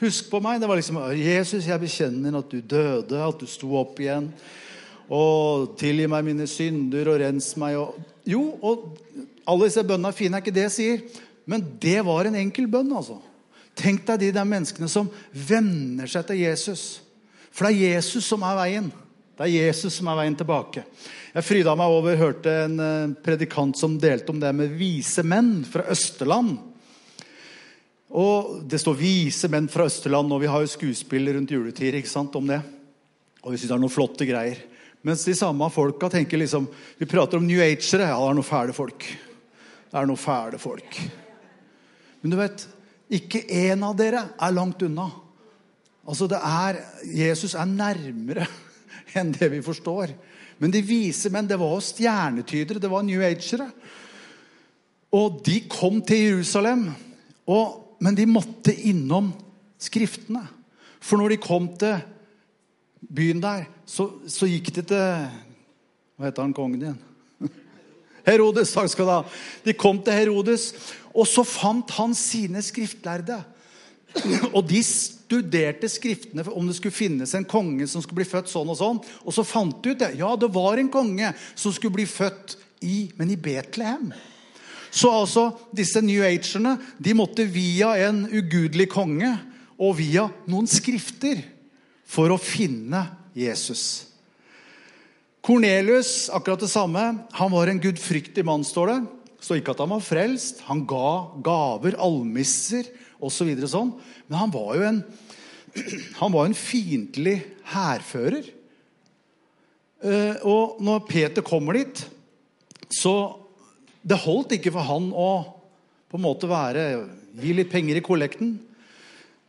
Husk 0.00 0.32
på 0.32 0.40
meg. 0.42 0.62
Det 0.62 0.70
var 0.70 0.80
liksom 0.80 1.02
Jesus, 1.20 1.68
jeg 1.68 1.82
bekjenner 1.84 2.40
at 2.40 2.48
du 2.50 2.64
døde, 2.64 3.20
at 3.20 3.36
du 3.38 3.46
sto 3.46 3.76
opp 3.78 4.00
igjen. 4.00 4.32
Og 5.12 5.74
tilgi 5.80 6.06
meg 6.08 6.24
mine 6.24 6.46
synder 6.48 7.10
og 7.12 7.20
rens 7.20 7.50
meg. 7.60 7.76
Og, 7.76 7.98
jo, 8.28 8.46
og 8.64 8.96
alle 9.44 9.68
disse 9.68 9.84
bønnene 9.84 10.12
er 10.12 10.16
fine, 10.16 10.38
er 10.38 10.44
ikke 10.44 10.56
det 10.56 10.66
jeg 10.70 10.76
sier. 10.76 11.04
Men 11.44 11.64
det 11.82 11.98
var 12.06 12.28
en 12.28 12.38
enkel 12.38 12.68
bønn, 12.70 12.92
altså. 12.96 13.18
Tenk 13.78 14.04
deg 14.08 14.20
de 14.20 14.32
der 14.36 14.48
menneskene 14.48 14.88
som 14.90 15.08
venner 15.32 16.08
seg 16.10 16.26
til 16.28 16.42
Jesus. 16.44 16.84
For 17.52 17.68
det 17.68 17.74
er 17.74 17.96
Jesus 17.98 18.28
som 18.28 18.44
er 18.46 18.56
veien. 18.58 18.90
Det 19.36 19.46
er 19.46 19.68
Jesus 19.68 19.96
som 19.98 20.08
er 20.12 20.18
veien 20.20 20.36
tilbake. 20.38 20.84
Jeg 21.32 21.46
fryda 21.48 21.72
meg 21.76 21.92
over 21.92 22.18
hørte 22.20 22.52
en 22.66 22.76
eh, 22.84 23.14
predikant 23.24 23.76
som 23.80 23.96
delte 24.00 24.32
om 24.32 24.40
det 24.40 24.52
med 24.56 24.74
vise 24.76 25.24
menn 25.24 25.62
fra 25.64 25.86
Østerland. 25.92 26.58
Og 28.12 28.68
Det 28.68 28.80
står 28.80 28.94
'vise 28.94 29.48
menn 29.48 29.68
fra 29.68 29.86
Østerland', 29.88 30.32
og 30.32 30.40
vi 30.40 30.46
har 30.46 30.60
jo 30.60 30.66
skuespill 30.68 31.32
rundt 31.32 31.50
juletider 31.50 31.96
ikke 31.96 32.08
sant, 32.08 32.36
om 32.36 32.46
det. 32.46 32.60
Og 33.42 33.52
vi 33.52 33.56
syns 33.56 33.68
det 33.68 33.74
er 33.74 33.80
noen 33.80 33.96
flotte 33.96 34.26
greier. 34.28 34.60
Mens 35.02 35.24
de 35.26 35.34
samme 35.34 35.66
folka 35.74 36.08
tenker 36.10 36.38
liksom 36.38 36.68
Vi 36.98 37.08
prater 37.10 37.40
om 37.40 37.46
New 37.46 37.60
Agere. 37.60 38.06
Ja, 38.06 38.18
det 38.18 38.30
er 38.30 38.38
noen 38.38 38.46
fæle 38.46 38.76
folk. 38.76 39.06
Det 39.90 39.98
er 39.98 40.08
noen 40.08 40.20
fæle 40.20 40.60
folk. 40.62 41.00
Men 42.22 42.32
du 42.32 42.38
vet, 42.38 42.66
ikke 43.12 43.42
én 43.50 43.82
av 43.84 43.96
dere 43.98 44.22
er 44.38 44.54
langt 44.54 44.82
unna. 44.86 45.08
Altså, 46.06 46.28
det 46.30 46.38
er, 46.38 46.78
Jesus 47.04 47.54
er 47.58 47.68
nærmere 47.68 48.46
enn 49.18 49.34
det 49.34 49.50
vi 49.52 49.60
forstår. 49.64 50.14
Men 50.62 50.72
de 50.72 50.84
vise 50.86 51.30
menn, 51.34 51.48
det 51.50 51.58
var 51.60 51.74
stjernetydere, 51.82 52.80
det 52.80 52.90
var 52.90 53.02
New 53.04 53.22
Agere. 53.26 53.68
Og 55.12 55.42
de 55.44 55.58
kom 55.68 55.98
til 56.06 56.28
Jerusalem, 56.28 56.86
og, 57.50 57.96
men 58.00 58.16
de 58.16 58.28
måtte 58.30 58.74
innom 58.88 59.32
Skriftene. 59.82 60.44
For 61.02 61.18
når 61.18 61.32
de 61.32 61.42
kom 61.42 61.64
til 61.74 61.96
byen 63.02 63.42
der, 63.42 63.66
så, 63.86 64.08
så 64.30 64.48
gikk 64.50 64.72
de 64.76 64.84
til 64.92 65.06
Hva 66.16 66.28
heter 66.28 66.44
han 66.44 66.54
kongen 66.56 66.84
igjen? 66.84 67.00
Herodes. 68.28 68.74
Takk 68.74 68.90
skal 68.92 69.08
du 69.08 69.14
ha. 69.14 69.22
De 69.64 69.74
kom 69.74 69.98
til 70.04 70.14
Herodes, 70.14 70.70
og 71.10 71.26
så 71.28 71.44
fant 71.46 71.90
han 71.98 72.14
sine 72.16 72.62
skriftlærde. 72.62 73.40
Og 74.56 74.66
de 74.68 74.82
studerte 74.84 75.88
skriftene 75.88 76.44
om 76.52 76.66
det 76.68 76.76
skulle 76.76 76.94
finnes 76.94 77.32
en 77.34 77.46
konge 77.48 77.86
som 77.88 78.02
skulle 78.04 78.20
bli 78.20 78.28
født 78.28 78.50
sånn 78.52 78.68
og 78.68 78.76
sånn. 78.76 79.00
Og 79.24 79.32
så 79.32 79.44
fant 79.46 79.78
de 79.80 79.94
ut 79.94 80.02
det. 80.02 80.10
Ja, 80.20 80.34
det 80.36 80.50
var 80.52 80.76
en 80.76 80.92
konge 80.92 81.32
som 81.54 81.72
skulle 81.72 81.96
bli 81.96 82.04
født 82.08 82.58
i, 82.84 83.08
men 83.16 83.32
i 83.32 83.38
Betlehem. 83.40 84.10
Så 84.92 85.08
altså, 85.08 85.46
disse 85.72 86.02
New 86.04 86.20
Agerne 86.26 86.76
de 87.00 87.16
måtte 87.16 87.48
via 87.48 87.94
en 88.04 88.26
ugudelig 88.28 88.90
konge 88.92 89.30
og 89.80 89.96
via 90.02 90.26
noen 90.44 90.68
skrifter 90.68 91.40
for 92.12 92.32
å 92.32 92.40
finne 92.40 93.06
Jesus. 93.36 94.12
Kornelius, 95.42 96.28
akkurat 96.30 96.60
det 96.62 96.70
samme. 96.70 97.02
Han 97.34 97.52
var 97.54 97.70
en 97.70 97.80
gudfryktig 97.82 98.44
mann, 98.46 98.64
står 98.66 98.92
det. 98.92 98.98
Så 99.42 99.58
ikke 99.58 99.72
at 99.74 99.80
han 99.82 99.90
var 99.90 100.04
frelst. 100.04 100.60
Han 100.68 100.84
ga 100.86 101.32
gaver, 101.42 101.96
almisser 101.98 102.86
osv. 103.18 103.50
Så 103.64 103.72
sånn. 103.72 103.94
Men 104.28 104.38
han 104.44 104.52
var 104.54 104.76
jo 104.76 104.84
en, 104.86 105.00
han 106.20 106.34
var 106.34 106.46
en 106.46 106.58
fiendtlig 106.58 107.40
hærfører. 107.72 108.52
Eh, 110.02 110.44
og 110.46 110.78
når 110.82 111.06
Peter 111.08 111.46
kommer 111.46 111.80
dit, 111.80 112.04
så 112.92 113.38
Det 114.02 114.16
holdt 114.18 114.56
ikke 114.56 114.72
for 114.74 114.82
han 114.82 115.12
å 115.14 115.28
på 116.10 116.18
en 116.18 116.24
måte 116.24 116.48
være, 116.50 117.06
gi 117.38 117.52
litt 117.54 117.68
penger 117.70 118.00
i 118.00 118.02
kollekten 118.02 118.56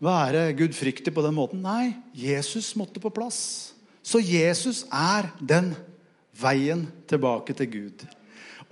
være 0.04 0.52
gudfryktig 0.58 1.14
på 1.16 1.24
den 1.26 1.36
måten. 1.38 1.64
Nei, 1.64 1.94
Jesus 2.16 2.74
måtte 2.80 3.02
på 3.04 3.12
plass. 3.14 3.74
Så 4.04 4.20
Jesus 4.20 4.84
er 4.92 5.30
den 5.40 5.72
veien 6.36 6.88
tilbake 7.08 7.56
til 7.56 7.72
Gud. 7.72 8.06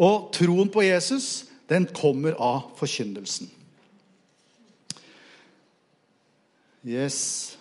Og 0.01 0.31
troen 0.35 0.69
på 0.71 0.83
Jesus, 0.83 1.47
den 1.69 1.87
kommer 1.95 2.35
av 2.41 2.73
forkynnelsen. 2.79 3.49
Yes. 6.81 7.55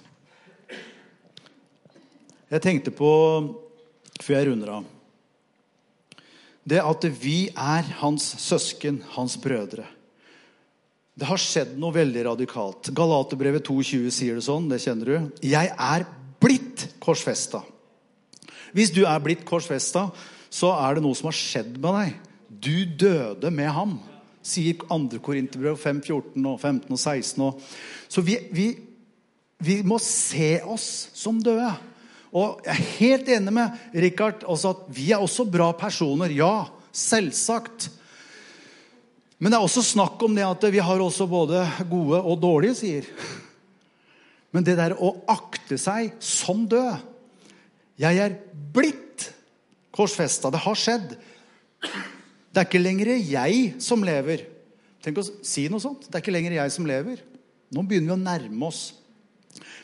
Jeg 2.51 2.65
tenkte 2.65 2.91
på, 2.91 3.11
før 4.19 4.39
jeg 4.39 4.49
runder 4.49 4.73
av 4.81 4.89
Det 6.65 6.81
at 6.83 7.05
vi 7.21 7.51
er 7.53 7.87
hans 8.01 8.25
søsken, 8.43 9.03
hans 9.15 9.37
brødre. 9.41 9.85
Det 11.19 11.27
har 11.29 11.41
skjedd 11.41 11.75
noe 11.81 11.95
veldig 11.95 12.23
radikalt. 12.31 12.93
Galaterbrevet 12.97 13.67
2,20 13.67 14.15
sier 14.15 14.39
det 14.39 14.47
sånn. 14.47 14.69
Det 14.71 14.81
kjenner 14.83 15.11
du. 15.11 15.31
Jeg 15.45 15.73
er 15.75 16.07
blitt 16.41 16.87
korsfesta. 17.03 17.63
Hvis 18.77 18.93
du 18.95 19.03
er 19.09 19.21
blitt 19.23 19.43
korsfesta, 19.49 20.09
så 20.51 20.73
er 20.79 20.97
det 20.97 21.05
noe 21.05 21.19
som 21.19 21.31
har 21.31 21.37
skjedd 21.37 21.77
med 21.79 21.99
deg. 21.99 22.15
Du 22.51 22.77
døde 23.07 23.51
med 23.55 23.71
ham, 23.75 23.99
sier 24.43 24.79
2. 24.81 25.21
Korinterbrev 25.23 25.79
5, 25.79 26.01
14 26.07 26.49
og 26.51 26.57
15 26.59 26.95
og 26.95 26.99
16. 26.99 27.45
Så 28.11 28.25
vi, 28.27 28.39
vi, 28.55 28.67
vi, 29.63 29.81
må 29.87 30.01
se 30.03 30.59
oss 30.65 31.11
som 31.17 31.39
døde. 31.43 31.71
Og 32.31 32.63
jeg 32.65 32.75
er 32.75 32.91
helt 33.01 33.33
enig 33.37 33.55
med 33.55 33.97
Richard 34.07 34.45
også 34.47 34.75
at 34.75 34.85
vi 34.95 35.11
er 35.15 35.23
også 35.23 35.47
bra 35.51 35.73
personer. 35.79 36.33
Ja, 36.35 36.71
selvsagt. 36.95 37.91
Men 39.41 39.53
det 39.53 39.57
er 39.57 39.65
også 39.65 39.83
snakk 39.85 40.21
om 40.27 40.35
det 40.37 40.45
at 40.45 40.67
vi 40.69 40.83
har 40.85 41.01
også 41.01 41.25
både 41.29 41.63
gode 41.89 42.21
og 42.21 42.37
dårlige 42.43 42.77
sider. 42.77 43.09
Men 44.53 44.67
det 44.67 44.77
der 44.77 44.97
å 44.99 45.15
akte 45.31 45.79
seg 45.81 46.13
som 46.21 46.67
død 46.69 47.07
Jeg 48.01 48.17
er 48.21 48.37
blitt 48.73 49.29
korsfesta. 49.93 50.51
Det 50.53 50.63
har 50.65 50.79
skjedd. 50.79 51.15
Det 52.51 52.61
er 52.63 52.67
ikke 52.69 52.81
lenger 52.81 53.13
jeg 53.17 53.75
som 53.83 54.05
lever. 54.05 54.47
Tenk 55.05 55.21
å 55.21 55.25
si 55.25 55.67
noe 55.73 55.83
sånt. 55.83 56.07
Det 56.09 56.17
er 56.17 56.25
ikke 56.25 56.35
lenger 56.35 56.57
jeg 56.57 56.75
som 56.75 56.89
lever. 56.89 57.21
Nå 57.71 57.85
begynner 57.87 58.13
vi 58.13 58.17
å 58.17 58.23
nærme 58.23 58.69
oss. 58.69 58.83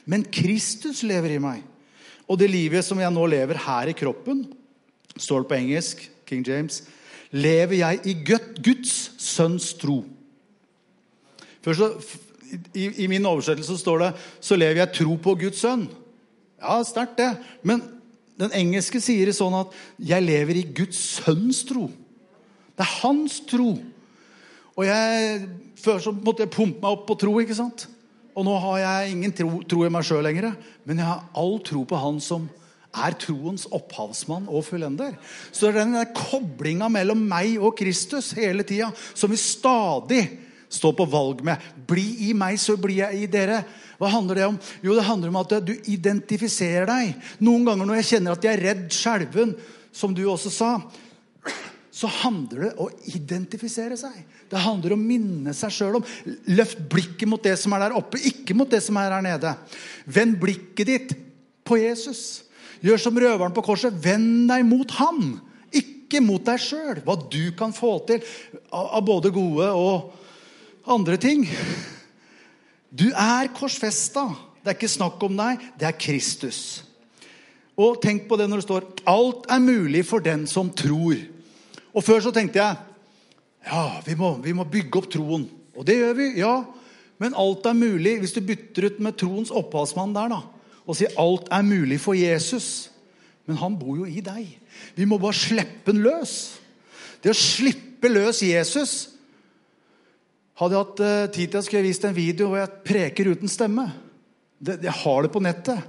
Men 0.09 0.24
Kristus 0.24 1.02
lever 1.07 1.36
i 1.36 1.42
meg. 1.42 1.64
Og 2.26 2.40
det 2.40 2.48
livet 2.50 2.84
som 2.84 2.98
jeg 3.00 3.12
nå 3.12 3.24
lever 3.30 3.61
her 3.66 3.92
i 3.92 3.96
kroppen, 3.96 4.44
står 5.16 5.44
det 5.44 5.50
på 5.50 5.59
engelsk, 5.61 6.02
King 6.26 6.42
James, 6.46 6.82
lever 7.32 7.80
jeg 7.80 8.00
i 8.06 8.14
Guds 8.24 8.94
sønns 9.22 9.72
tro. 9.80 10.04
Først 11.64 12.14
i, 12.74 12.86
I 13.04 13.06
min 13.10 13.26
oversettelse 13.26 13.78
står 13.78 13.98
det 13.98 14.14
'så 14.40 14.56
lever 14.56 14.76
jeg 14.84 14.92
tro 14.92 15.16
på 15.16 15.34
Guds 15.34 15.64
sønn'. 15.64 15.88
Ja, 16.62 16.82
sterkt 16.82 17.18
det. 17.18 17.36
Men 17.62 17.82
den 18.38 18.52
engelske 18.52 19.00
sier 19.00 19.26
det 19.26 19.34
sånn 19.34 19.54
at 19.54 19.72
'jeg 19.98 20.22
lever 20.22 20.56
i 20.56 20.62
Guds 20.62 20.96
sønns 20.96 21.64
tro'. 21.64 21.90
Det 22.76 22.84
er 22.84 22.98
hans 23.02 23.40
tro. 23.40 23.78
Og 24.76 24.84
jeg, 24.84 25.48
Før 25.76 25.98
så 25.98 26.10
måtte 26.12 26.42
jeg 26.42 26.50
pumpe 26.50 26.80
meg 26.82 26.90
opp 26.90 27.06
på 27.06 27.18
tro. 27.18 27.40
ikke 27.40 27.54
sant? 27.54 27.88
Og 28.34 28.44
nå 28.44 28.58
har 28.58 28.78
jeg 28.78 29.12
ingen 29.12 29.32
tro, 29.32 29.62
tro 29.62 29.84
i 29.84 29.88
meg 29.88 30.04
sjøl 30.04 30.24
lenger. 30.24 30.56
Men 30.84 30.98
jeg 30.98 31.06
har 31.06 31.28
all 31.34 31.60
tro 31.60 31.84
på 31.84 31.96
han 31.96 32.20
som 32.20 32.48
er 33.05 33.16
troens 33.20 33.66
opphavsmann 33.74 34.49
og 34.49 34.64
fullender. 34.66 35.14
Så 35.51 35.68
det 35.68 35.82
er 35.82 35.92
den 35.92 36.16
koblinga 36.16 36.88
mellom 36.92 37.22
meg 37.28 37.59
og 37.61 37.76
Kristus 37.78 38.32
hele 38.36 38.66
tida 38.66 38.92
som 39.12 39.32
vi 39.32 39.40
stadig 39.40 40.22
står 40.72 40.97
på 40.99 41.07
valg 41.11 41.42
med. 41.47 41.62
Bli 41.86 42.28
i 42.28 42.32
meg, 42.36 42.59
så 42.61 42.76
blir 42.80 43.05
jeg 43.05 43.22
i 43.22 43.30
dere. 43.30 43.62
Hva 44.01 44.11
handler 44.12 44.40
det 44.40 44.47
om? 44.51 44.59
Jo, 44.84 44.97
det 44.97 45.07
handler 45.07 45.32
om 45.32 45.40
at 45.40 45.57
du 45.64 45.72
identifiserer 45.92 46.88
deg. 46.90 47.14
Noen 47.44 47.66
ganger 47.68 47.88
når 47.88 48.01
jeg 48.01 48.11
kjenner 48.12 48.36
at 48.36 48.47
jeg 48.47 48.59
er 48.59 48.64
redd 48.70 48.86
skjelven, 48.94 49.57
som 49.97 50.12
du 50.12 50.26
også 50.28 50.53
sa, 50.53 50.70
så 51.97 52.09
handler 52.20 52.66
det 52.66 52.72
om 52.76 52.90
å 52.90 53.12
identifisere 53.16 53.97
seg. 53.97 54.16
Det 54.51 54.61
handler 54.61 54.92
om 54.92 55.01
å 55.01 55.09
minne 55.09 55.55
seg 55.57 55.72
sjøl 55.72 55.97
om. 55.97 56.11
Løft 56.53 56.82
blikket 56.92 57.30
mot 57.30 57.40
det 57.42 57.55
som 57.57 57.72
er 57.72 57.86
der 57.86 57.97
oppe, 57.97 58.20
ikke 58.20 58.57
mot 58.59 58.68
det 58.68 58.82
som 58.84 58.99
er 59.01 59.14
her 59.16 59.24
nede. 59.24 59.55
Vend 60.05 60.36
blikket 60.42 60.90
ditt 60.90 61.14
på 61.66 61.80
Jesus. 61.80 62.45
Gjør 62.84 63.00
som 63.00 63.18
røveren 63.18 63.54
på 63.56 63.64
korset. 63.64 63.94
Vend 64.04 64.48
deg 64.50 64.64
mot 64.68 64.90
ham, 64.98 65.36
ikke 65.72 66.20
mot 66.24 66.44
deg 66.44 66.60
sjøl. 66.62 67.00
Hva 67.06 67.16
du 67.30 67.52
kan 67.56 67.74
få 67.76 67.98
til 68.08 68.24
av 68.72 69.02
både 69.06 69.32
gode 69.34 69.70
og 69.72 70.90
andre 70.92 71.18
ting. 71.20 71.46
Du 72.90 73.08
er 73.10 73.52
korsfesta. 73.56 74.28
Det 74.62 74.72
er 74.72 74.78
ikke 74.78 74.90
snakk 74.90 75.22
om 75.22 75.36
deg, 75.38 75.62
det 75.78 75.86
er 75.86 75.98
Kristus. 76.00 76.60
Og 77.76 78.00
tenk 78.02 78.24
på 78.26 78.38
det 78.40 78.48
når 78.48 78.62
det 78.62 78.66
står 78.66 78.84
'Alt 79.06 79.46
er 79.52 79.60
mulig 79.60 80.06
for 80.06 80.18
den 80.18 80.46
som 80.46 80.70
tror'. 80.70 81.26
Og 81.94 82.04
Før 82.04 82.20
så 82.20 82.30
tenkte 82.32 82.58
jeg 82.58 82.76
ja, 83.66 84.00
vi 84.06 84.14
må, 84.14 84.34
vi 84.42 84.52
må 84.52 84.64
bygge 84.64 84.98
opp 84.98 85.10
troen. 85.10 85.48
Og 85.76 85.86
det 85.86 85.96
gjør 85.96 86.14
vi, 86.14 86.26
ja. 86.38 86.64
Men 87.18 87.34
alt 87.34 87.66
er 87.66 87.72
mulig 87.72 88.18
hvis 88.20 88.32
du 88.32 88.40
bytter 88.40 88.86
ut 88.86 89.00
med 89.00 89.16
troens 89.18 89.50
opphavsmann 89.50 90.14
der. 90.14 90.28
da 90.28 90.55
og 90.87 90.97
sier 90.97 91.14
alt 91.20 91.51
er 91.53 91.66
mulig 91.66 91.99
for 92.03 92.16
Jesus. 92.18 92.89
Men 93.47 93.59
han 93.61 93.76
bor 93.78 93.99
jo 93.99 94.07
i 94.07 94.22
deg. 94.24 94.47
Vi 94.97 95.07
må 95.09 95.18
bare 95.22 95.39
slippe 95.39 95.93
han 95.93 96.03
løs. 96.05 96.37
Det 97.22 97.32
å 97.32 97.39
slippe 97.39 98.11
løs 98.12 98.43
Jesus 98.47 98.97
Hadde 100.57 100.72
jeg 100.72 100.80
hatt 100.87 101.01
uh, 101.05 101.30
tid 101.34 101.51
til, 101.53 101.62
skulle 101.66 101.80
jeg 101.82 101.91
vist 101.91 102.05
en 102.09 102.14
video 102.16 102.47
hvor 102.49 102.62
jeg 102.62 102.84
preker 102.87 103.28
uten 103.28 103.51
stemme. 103.53 103.82
Jeg 104.64 104.95
har 105.03 105.26
det 105.26 105.28
på 105.34 105.43
nettet. 105.45 105.82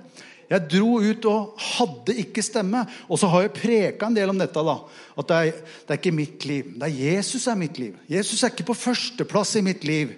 Jeg 0.48 0.64
dro 0.72 0.98
ut 1.04 1.28
og 1.28 1.62
hadde 1.64 2.16
ikke 2.24 2.43
stemme. 2.43 2.82
Og 3.08 3.20
så 3.20 3.30
har 3.32 3.45
jeg 3.45 3.54
preka 3.56 4.10
en 4.10 4.18
del 4.18 4.32
om 4.32 4.39
dette. 4.39 4.64
da, 4.68 4.76
At 5.16 5.30
det 5.32 5.38
er, 5.38 5.62
det 5.88 5.95
er 5.95 6.02
ikke 6.02 6.16
mitt 6.16 6.48
liv. 6.48 6.74
Det 6.76 6.88
er 6.88 7.00
Jesus 7.00 7.48
er 7.48 7.60
mitt 7.60 7.80
liv. 7.80 7.95
Jesus 8.12 8.43
er 8.43 8.52
ikke 8.52 8.68
på 8.68 8.76
førsteplass 8.80 9.56
i 9.56 9.64
mitt 9.64 9.88
liv. 9.88 10.12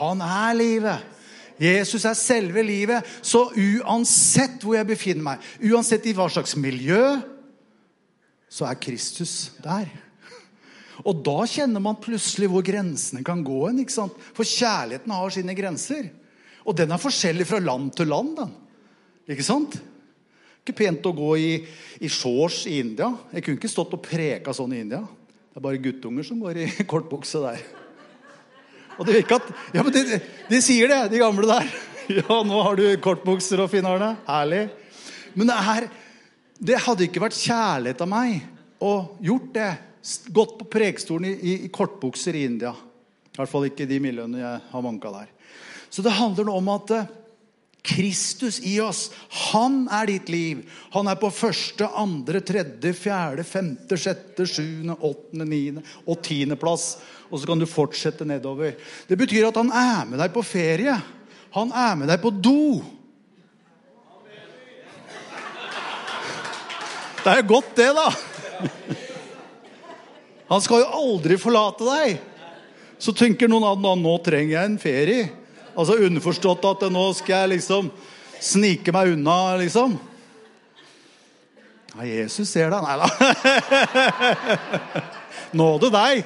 Han 0.00 0.22
er 0.26 0.58
livet. 0.58 1.13
Jesus 1.60 2.04
er 2.08 2.16
selve 2.18 2.64
livet. 2.66 3.06
Så 3.22 3.46
uansett 3.50 4.62
hvor 4.64 4.78
jeg 4.78 4.88
befinner 4.88 5.28
meg, 5.32 5.52
uansett 5.70 6.06
i 6.10 6.14
hva 6.16 6.26
slags 6.32 6.56
miljø, 6.58 7.02
så 8.50 8.68
er 8.68 8.80
Kristus 8.80 9.54
der. 9.62 9.88
Og 11.02 11.24
da 11.26 11.40
kjenner 11.50 11.82
man 11.82 11.98
plutselig 12.02 12.48
hvor 12.52 12.62
grensene 12.64 13.24
kan 13.26 13.42
gå. 13.44 13.64
En, 13.68 13.80
ikke 13.82 13.96
sant? 13.96 14.14
For 14.36 14.46
kjærligheten 14.46 15.14
har 15.14 15.34
sine 15.34 15.56
grenser. 15.58 16.06
Og 16.64 16.76
den 16.78 16.94
er 16.94 17.02
forskjellig 17.02 17.48
fra 17.48 17.60
land 17.60 17.90
til 17.98 18.08
land. 18.12 18.36
Den. 18.38 18.54
Ikke 19.34 19.46
sant? 19.46 19.76
Ikke 20.62 20.78
pent 20.84 21.04
å 21.04 21.12
gå 21.16 21.32
i, 21.36 21.50
i 22.00 22.08
shorts 22.08 22.62
i 22.70 22.78
India. 22.80 23.10
Jeg 23.34 23.44
kunne 23.44 23.60
ikke 23.60 23.72
stått 23.72 23.96
og 23.96 24.04
preka 24.06 24.54
sånn 24.56 24.72
i 24.76 24.84
India. 24.86 25.02
Det 25.04 25.60
er 25.60 25.66
bare 25.66 25.82
guttunger 25.82 26.26
som 26.26 26.40
går 26.40 26.62
i 26.62 26.68
kortbukse 26.90 27.42
der. 27.42 27.66
Og 28.98 29.06
det 29.06 29.18
virka 29.18 29.40
at, 29.40 29.50
ja, 29.74 29.82
men 29.82 29.94
de, 29.94 30.20
de, 30.50 30.60
sier 30.62 30.90
det, 30.90 31.00
de 31.14 31.22
gamle 31.22 31.48
der. 31.50 31.74
Ja, 32.04 32.42
nå 32.44 32.58
har 32.60 32.76
du 32.76 32.82
kortbukser 33.00 33.62
og 33.64 33.70
Finn 33.72 33.86
Arne. 33.88 34.10
Herlig. 34.26 34.66
Men 35.32 35.48
det, 35.48 35.54
her 35.64 35.86
det 36.60 36.82
hadde 36.84 37.06
ikke 37.06 37.22
vært 37.22 37.38
kjærlighet 37.38 38.02
av 38.04 38.10
meg 38.10 38.42
å 38.84 38.92
gjort 39.24 39.54
det. 39.54 39.70
Gått 40.36 40.58
på 40.60 40.66
prekestolen 40.68 41.30
i, 41.30 41.32
i, 41.32 41.54
i, 41.64 41.70
kortbukser 41.72 42.36
i 42.36 42.44
India. 42.44 42.74
I 43.32 43.38
hvert 43.38 43.50
fall 43.50 43.70
ikke 43.70 43.88
de 43.88 44.02
miljøene 44.04 44.42
jeg 44.42 44.60
har 44.74 44.84
vanka 44.84 45.14
der. 45.14 45.30
Så 45.88 46.04
det 46.04 46.12
handler 46.18 46.50
om 46.52 46.68
at 46.74 46.92
eh, 46.92 47.08
Kristus 47.84 48.62
i 48.64 48.78
oss, 48.80 49.10
han 49.52 49.82
er 49.92 50.08
ditt 50.08 50.30
liv. 50.32 50.62
Han 50.94 51.10
er 51.10 51.18
på 51.20 51.28
første, 51.34 51.84
andre, 52.00 52.40
tredje, 52.40 52.94
fjerde, 52.96 53.44
femte, 53.44 53.98
sjette, 54.00 54.46
sjuende, 54.48 54.96
åttende, 55.04 55.48
niende 55.50 55.84
og 56.08 56.22
tiendeplass 56.24 56.94
og 57.34 57.40
så 57.40 57.48
kan 57.48 57.58
du 57.58 57.66
fortsette 57.66 58.22
nedover. 58.22 58.76
Det 59.08 59.16
betyr 59.18 59.48
at 59.48 59.56
han 59.58 59.72
er 59.74 60.04
med 60.06 60.20
deg 60.22 60.30
på 60.30 60.44
ferie. 60.46 60.94
Han 61.56 61.72
er 61.74 61.96
med 61.98 62.06
deg 62.12 62.20
på 62.22 62.30
do. 62.30 62.78
Det 67.24 67.32
er 67.32 67.40
jo 67.40 67.48
godt, 67.54 67.72
det, 67.74 67.88
da. 67.96 68.06
Han 70.52 70.62
skal 70.62 70.84
jo 70.84 70.92
aldri 71.00 71.40
forlate 71.40 71.88
deg. 71.88 72.20
Så 73.02 73.16
tenker 73.16 73.50
noen 73.50 73.66
at 73.66 73.80
nå 73.82 74.14
trenger 74.22 74.54
jeg 74.54 74.70
en 74.70 74.78
ferie. 74.78 75.24
Altså 75.74 75.98
underforstått 76.06 76.64
at 76.70 76.80
nå 76.92 77.04
skal 77.18 77.34
jeg 77.44 77.52
liksom 77.58 77.84
snike 78.44 78.92
meg 78.94 79.04
unna, 79.14 79.56
liksom. 79.60 79.90
Ja, 81.94 82.02
Jesus 82.08 82.48
ser 82.50 82.68
deg. 82.74 82.82
Nei 82.82 82.96
da. 83.00 83.08
Nåde 85.54 85.86
deg! 85.94 86.24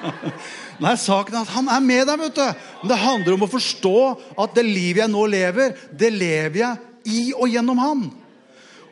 Nei, 0.84 0.94
saken 1.00 1.36
er 1.36 1.42
at 1.44 1.54
Han 1.54 1.68
er 1.72 1.80
med 1.84 2.06
deg. 2.08 2.18
vet 2.20 2.36
du. 2.36 2.48
Men 2.82 2.88
det 2.92 2.98
handler 3.00 3.32
om 3.36 3.44
å 3.46 3.52
forstå 3.52 3.96
at 4.44 4.50
det 4.56 4.64
livet 4.66 5.00
jeg 5.04 5.12
nå 5.12 5.22
lever, 5.32 5.66
det 5.92 6.10
lever 6.12 6.58
jeg 6.62 6.74
i 7.08 7.32
og 7.32 7.48
gjennom 7.48 7.78
Han. 7.80 8.19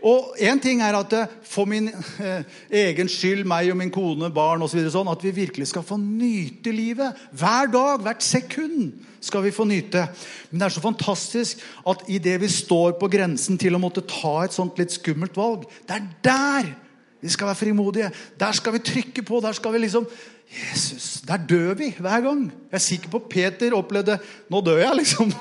Og 0.07 0.37
Én 0.39 0.61
ting 0.63 0.83
er 0.83 0.95
at 0.95 1.15
for 1.43 1.67
min 1.67 1.89
eh, 1.89 2.45
egen 2.71 3.09
skyld, 3.11 3.45
meg 3.49 3.71
og 3.73 3.79
min 3.81 3.91
kone, 3.91 4.31
barn 4.35 4.63
osv. 4.63 4.81
Så 4.87 4.95
sånn, 4.99 5.11
at 5.11 5.25
vi 5.25 5.35
virkelig 5.35 5.71
skal 5.73 5.87
få 5.87 5.99
nyte 6.01 6.73
livet. 6.75 7.19
Hver 7.33 7.71
dag, 7.73 8.03
hvert 8.05 8.23
sekund 8.23 8.93
skal 9.25 9.43
vi 9.47 9.55
få 9.55 9.67
nyte. 9.67 10.07
Men 10.51 10.61
det 10.61 10.69
er 10.69 10.77
så 10.77 10.85
fantastisk 10.85 11.65
at 11.89 12.05
idet 12.07 12.39
vi 12.43 12.51
står 12.53 12.99
på 13.01 13.11
grensen 13.11 13.59
til 13.59 13.75
å 13.75 13.83
måtte 13.83 14.07
ta 14.07 14.45
et 14.45 14.55
sånt 14.55 14.79
litt 14.79 14.95
skummelt 14.95 15.37
valg, 15.39 15.67
det 15.89 15.99
er 15.99 16.11
der 16.29 16.75
vi 17.19 17.31
skal 17.35 17.51
være 17.51 17.59
frimodige. 17.59 18.11
Der 18.39 18.55
skal 18.55 18.77
vi 18.77 18.85
trykke 18.87 19.25
på. 19.27 19.41
Der 19.43 19.57
skal 19.59 19.73
vi 19.75 19.81
liksom 19.83 20.07
Jesus, 20.49 21.21
der 21.29 21.37
dør 21.37 21.75
vi 21.75 21.91
hver 21.99 22.21
gang. 22.21 22.47
Jeg 22.71 22.79
er 22.79 22.85
sikker 22.85 23.11
på 23.13 23.19
Peter 23.31 23.75
opplevde 23.77 24.17
Nå 24.49 24.61
dør 24.65 24.79
jeg, 24.81 24.95
liksom. 25.03 25.33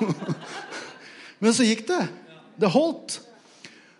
Men 1.40 1.54
så 1.54 1.64
gikk 1.64 1.86
det. 1.88 2.02
Det 2.60 2.70
holdt. 2.74 3.20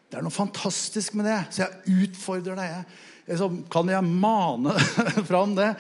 Det 0.09 0.18
er 0.18 0.24
noe 0.24 0.32
fantastisk 0.32 1.16
med 1.18 1.28
det. 1.28 1.38
Så 1.52 1.64
jeg 1.64 2.04
utfordrer 2.09 2.56
deg. 2.56 2.94
Jeg, 3.28 3.48
kan 3.72 3.90
jeg 3.92 4.09
mane 4.09 4.74
fram 5.30 5.52
det? 5.59 5.74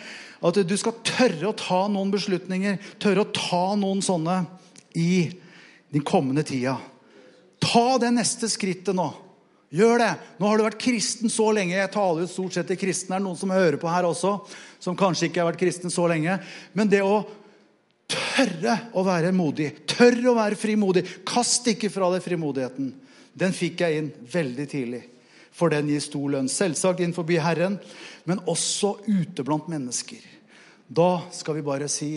At 0.44 0.60
du 0.68 0.74
skal 0.78 1.00
tørre 1.06 1.48
å 1.50 1.56
ta 1.56 1.86
noen 1.90 2.12
beslutninger. 2.12 2.76
Tørre 3.00 3.24
å 3.24 3.32
ta 3.32 3.62
noen 3.80 4.04
sånne 4.04 4.42
i 5.00 5.30
den 5.94 6.04
kommende 6.04 6.44
tida. 6.44 6.76
Ta 7.58 7.96
det 8.02 8.12
neste 8.14 8.50
skrittet 8.52 8.96
nå. 8.96 9.08
Gjør 9.74 10.00
det! 10.00 10.12
Nå 10.40 10.48
har 10.48 10.60
du 10.60 10.64
vært 10.64 10.80
kristen 10.80 11.32
så 11.32 11.50
lenge. 11.52 11.76
Jeg 11.76 11.92
taler 11.92 12.24
jo 12.24 12.30
stort 12.30 12.56
sett 12.56 12.68
til 12.70 12.78
kristne. 12.80 13.16
Det 13.18 13.24
noen 13.24 13.40
som 13.40 13.52
hører 13.52 13.80
på 13.80 13.90
her 13.92 14.08
også, 14.08 14.38
som 14.80 14.96
kanskje 14.96 15.28
ikke 15.28 15.42
har 15.42 15.50
vært 15.50 15.60
kristen 15.60 15.92
så 15.92 16.06
lenge. 16.08 16.38
Men 16.76 16.88
det 16.92 17.02
å 17.04 17.20
tørre 18.08 18.78
å 18.96 19.04
være 19.04 19.34
modig, 19.36 19.72
tørre 19.88 20.30
å 20.30 20.38
være 20.38 20.56
frimodig 20.56 21.02
Kast 21.28 21.66
ikke 21.68 21.90
fra 21.92 22.08
deg 22.14 22.24
frimodigheten. 22.24 22.94
Den 23.38 23.54
fikk 23.54 23.84
jeg 23.84 24.00
inn 24.00 24.10
veldig 24.32 24.66
tidlig. 24.70 25.02
For 25.54 25.72
den 25.72 25.90
gir 25.90 26.02
stor 26.02 26.34
lønn. 26.34 26.50
Selvsagt 26.50 27.02
inn 27.02 27.14
forbi 27.16 27.38
Herren, 27.42 27.78
men 28.28 28.42
også 28.50 28.96
ute 29.06 29.44
blant 29.46 29.70
mennesker. 29.70 30.22
Da 30.88 31.28
skal 31.34 31.58
vi 31.58 31.66
bare 31.66 31.88
si 31.92 32.12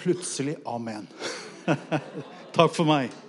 plutselig 0.00 0.56
amen. 0.66 1.06
Takk 2.56 2.74
for 2.74 2.88
meg. 2.88 3.23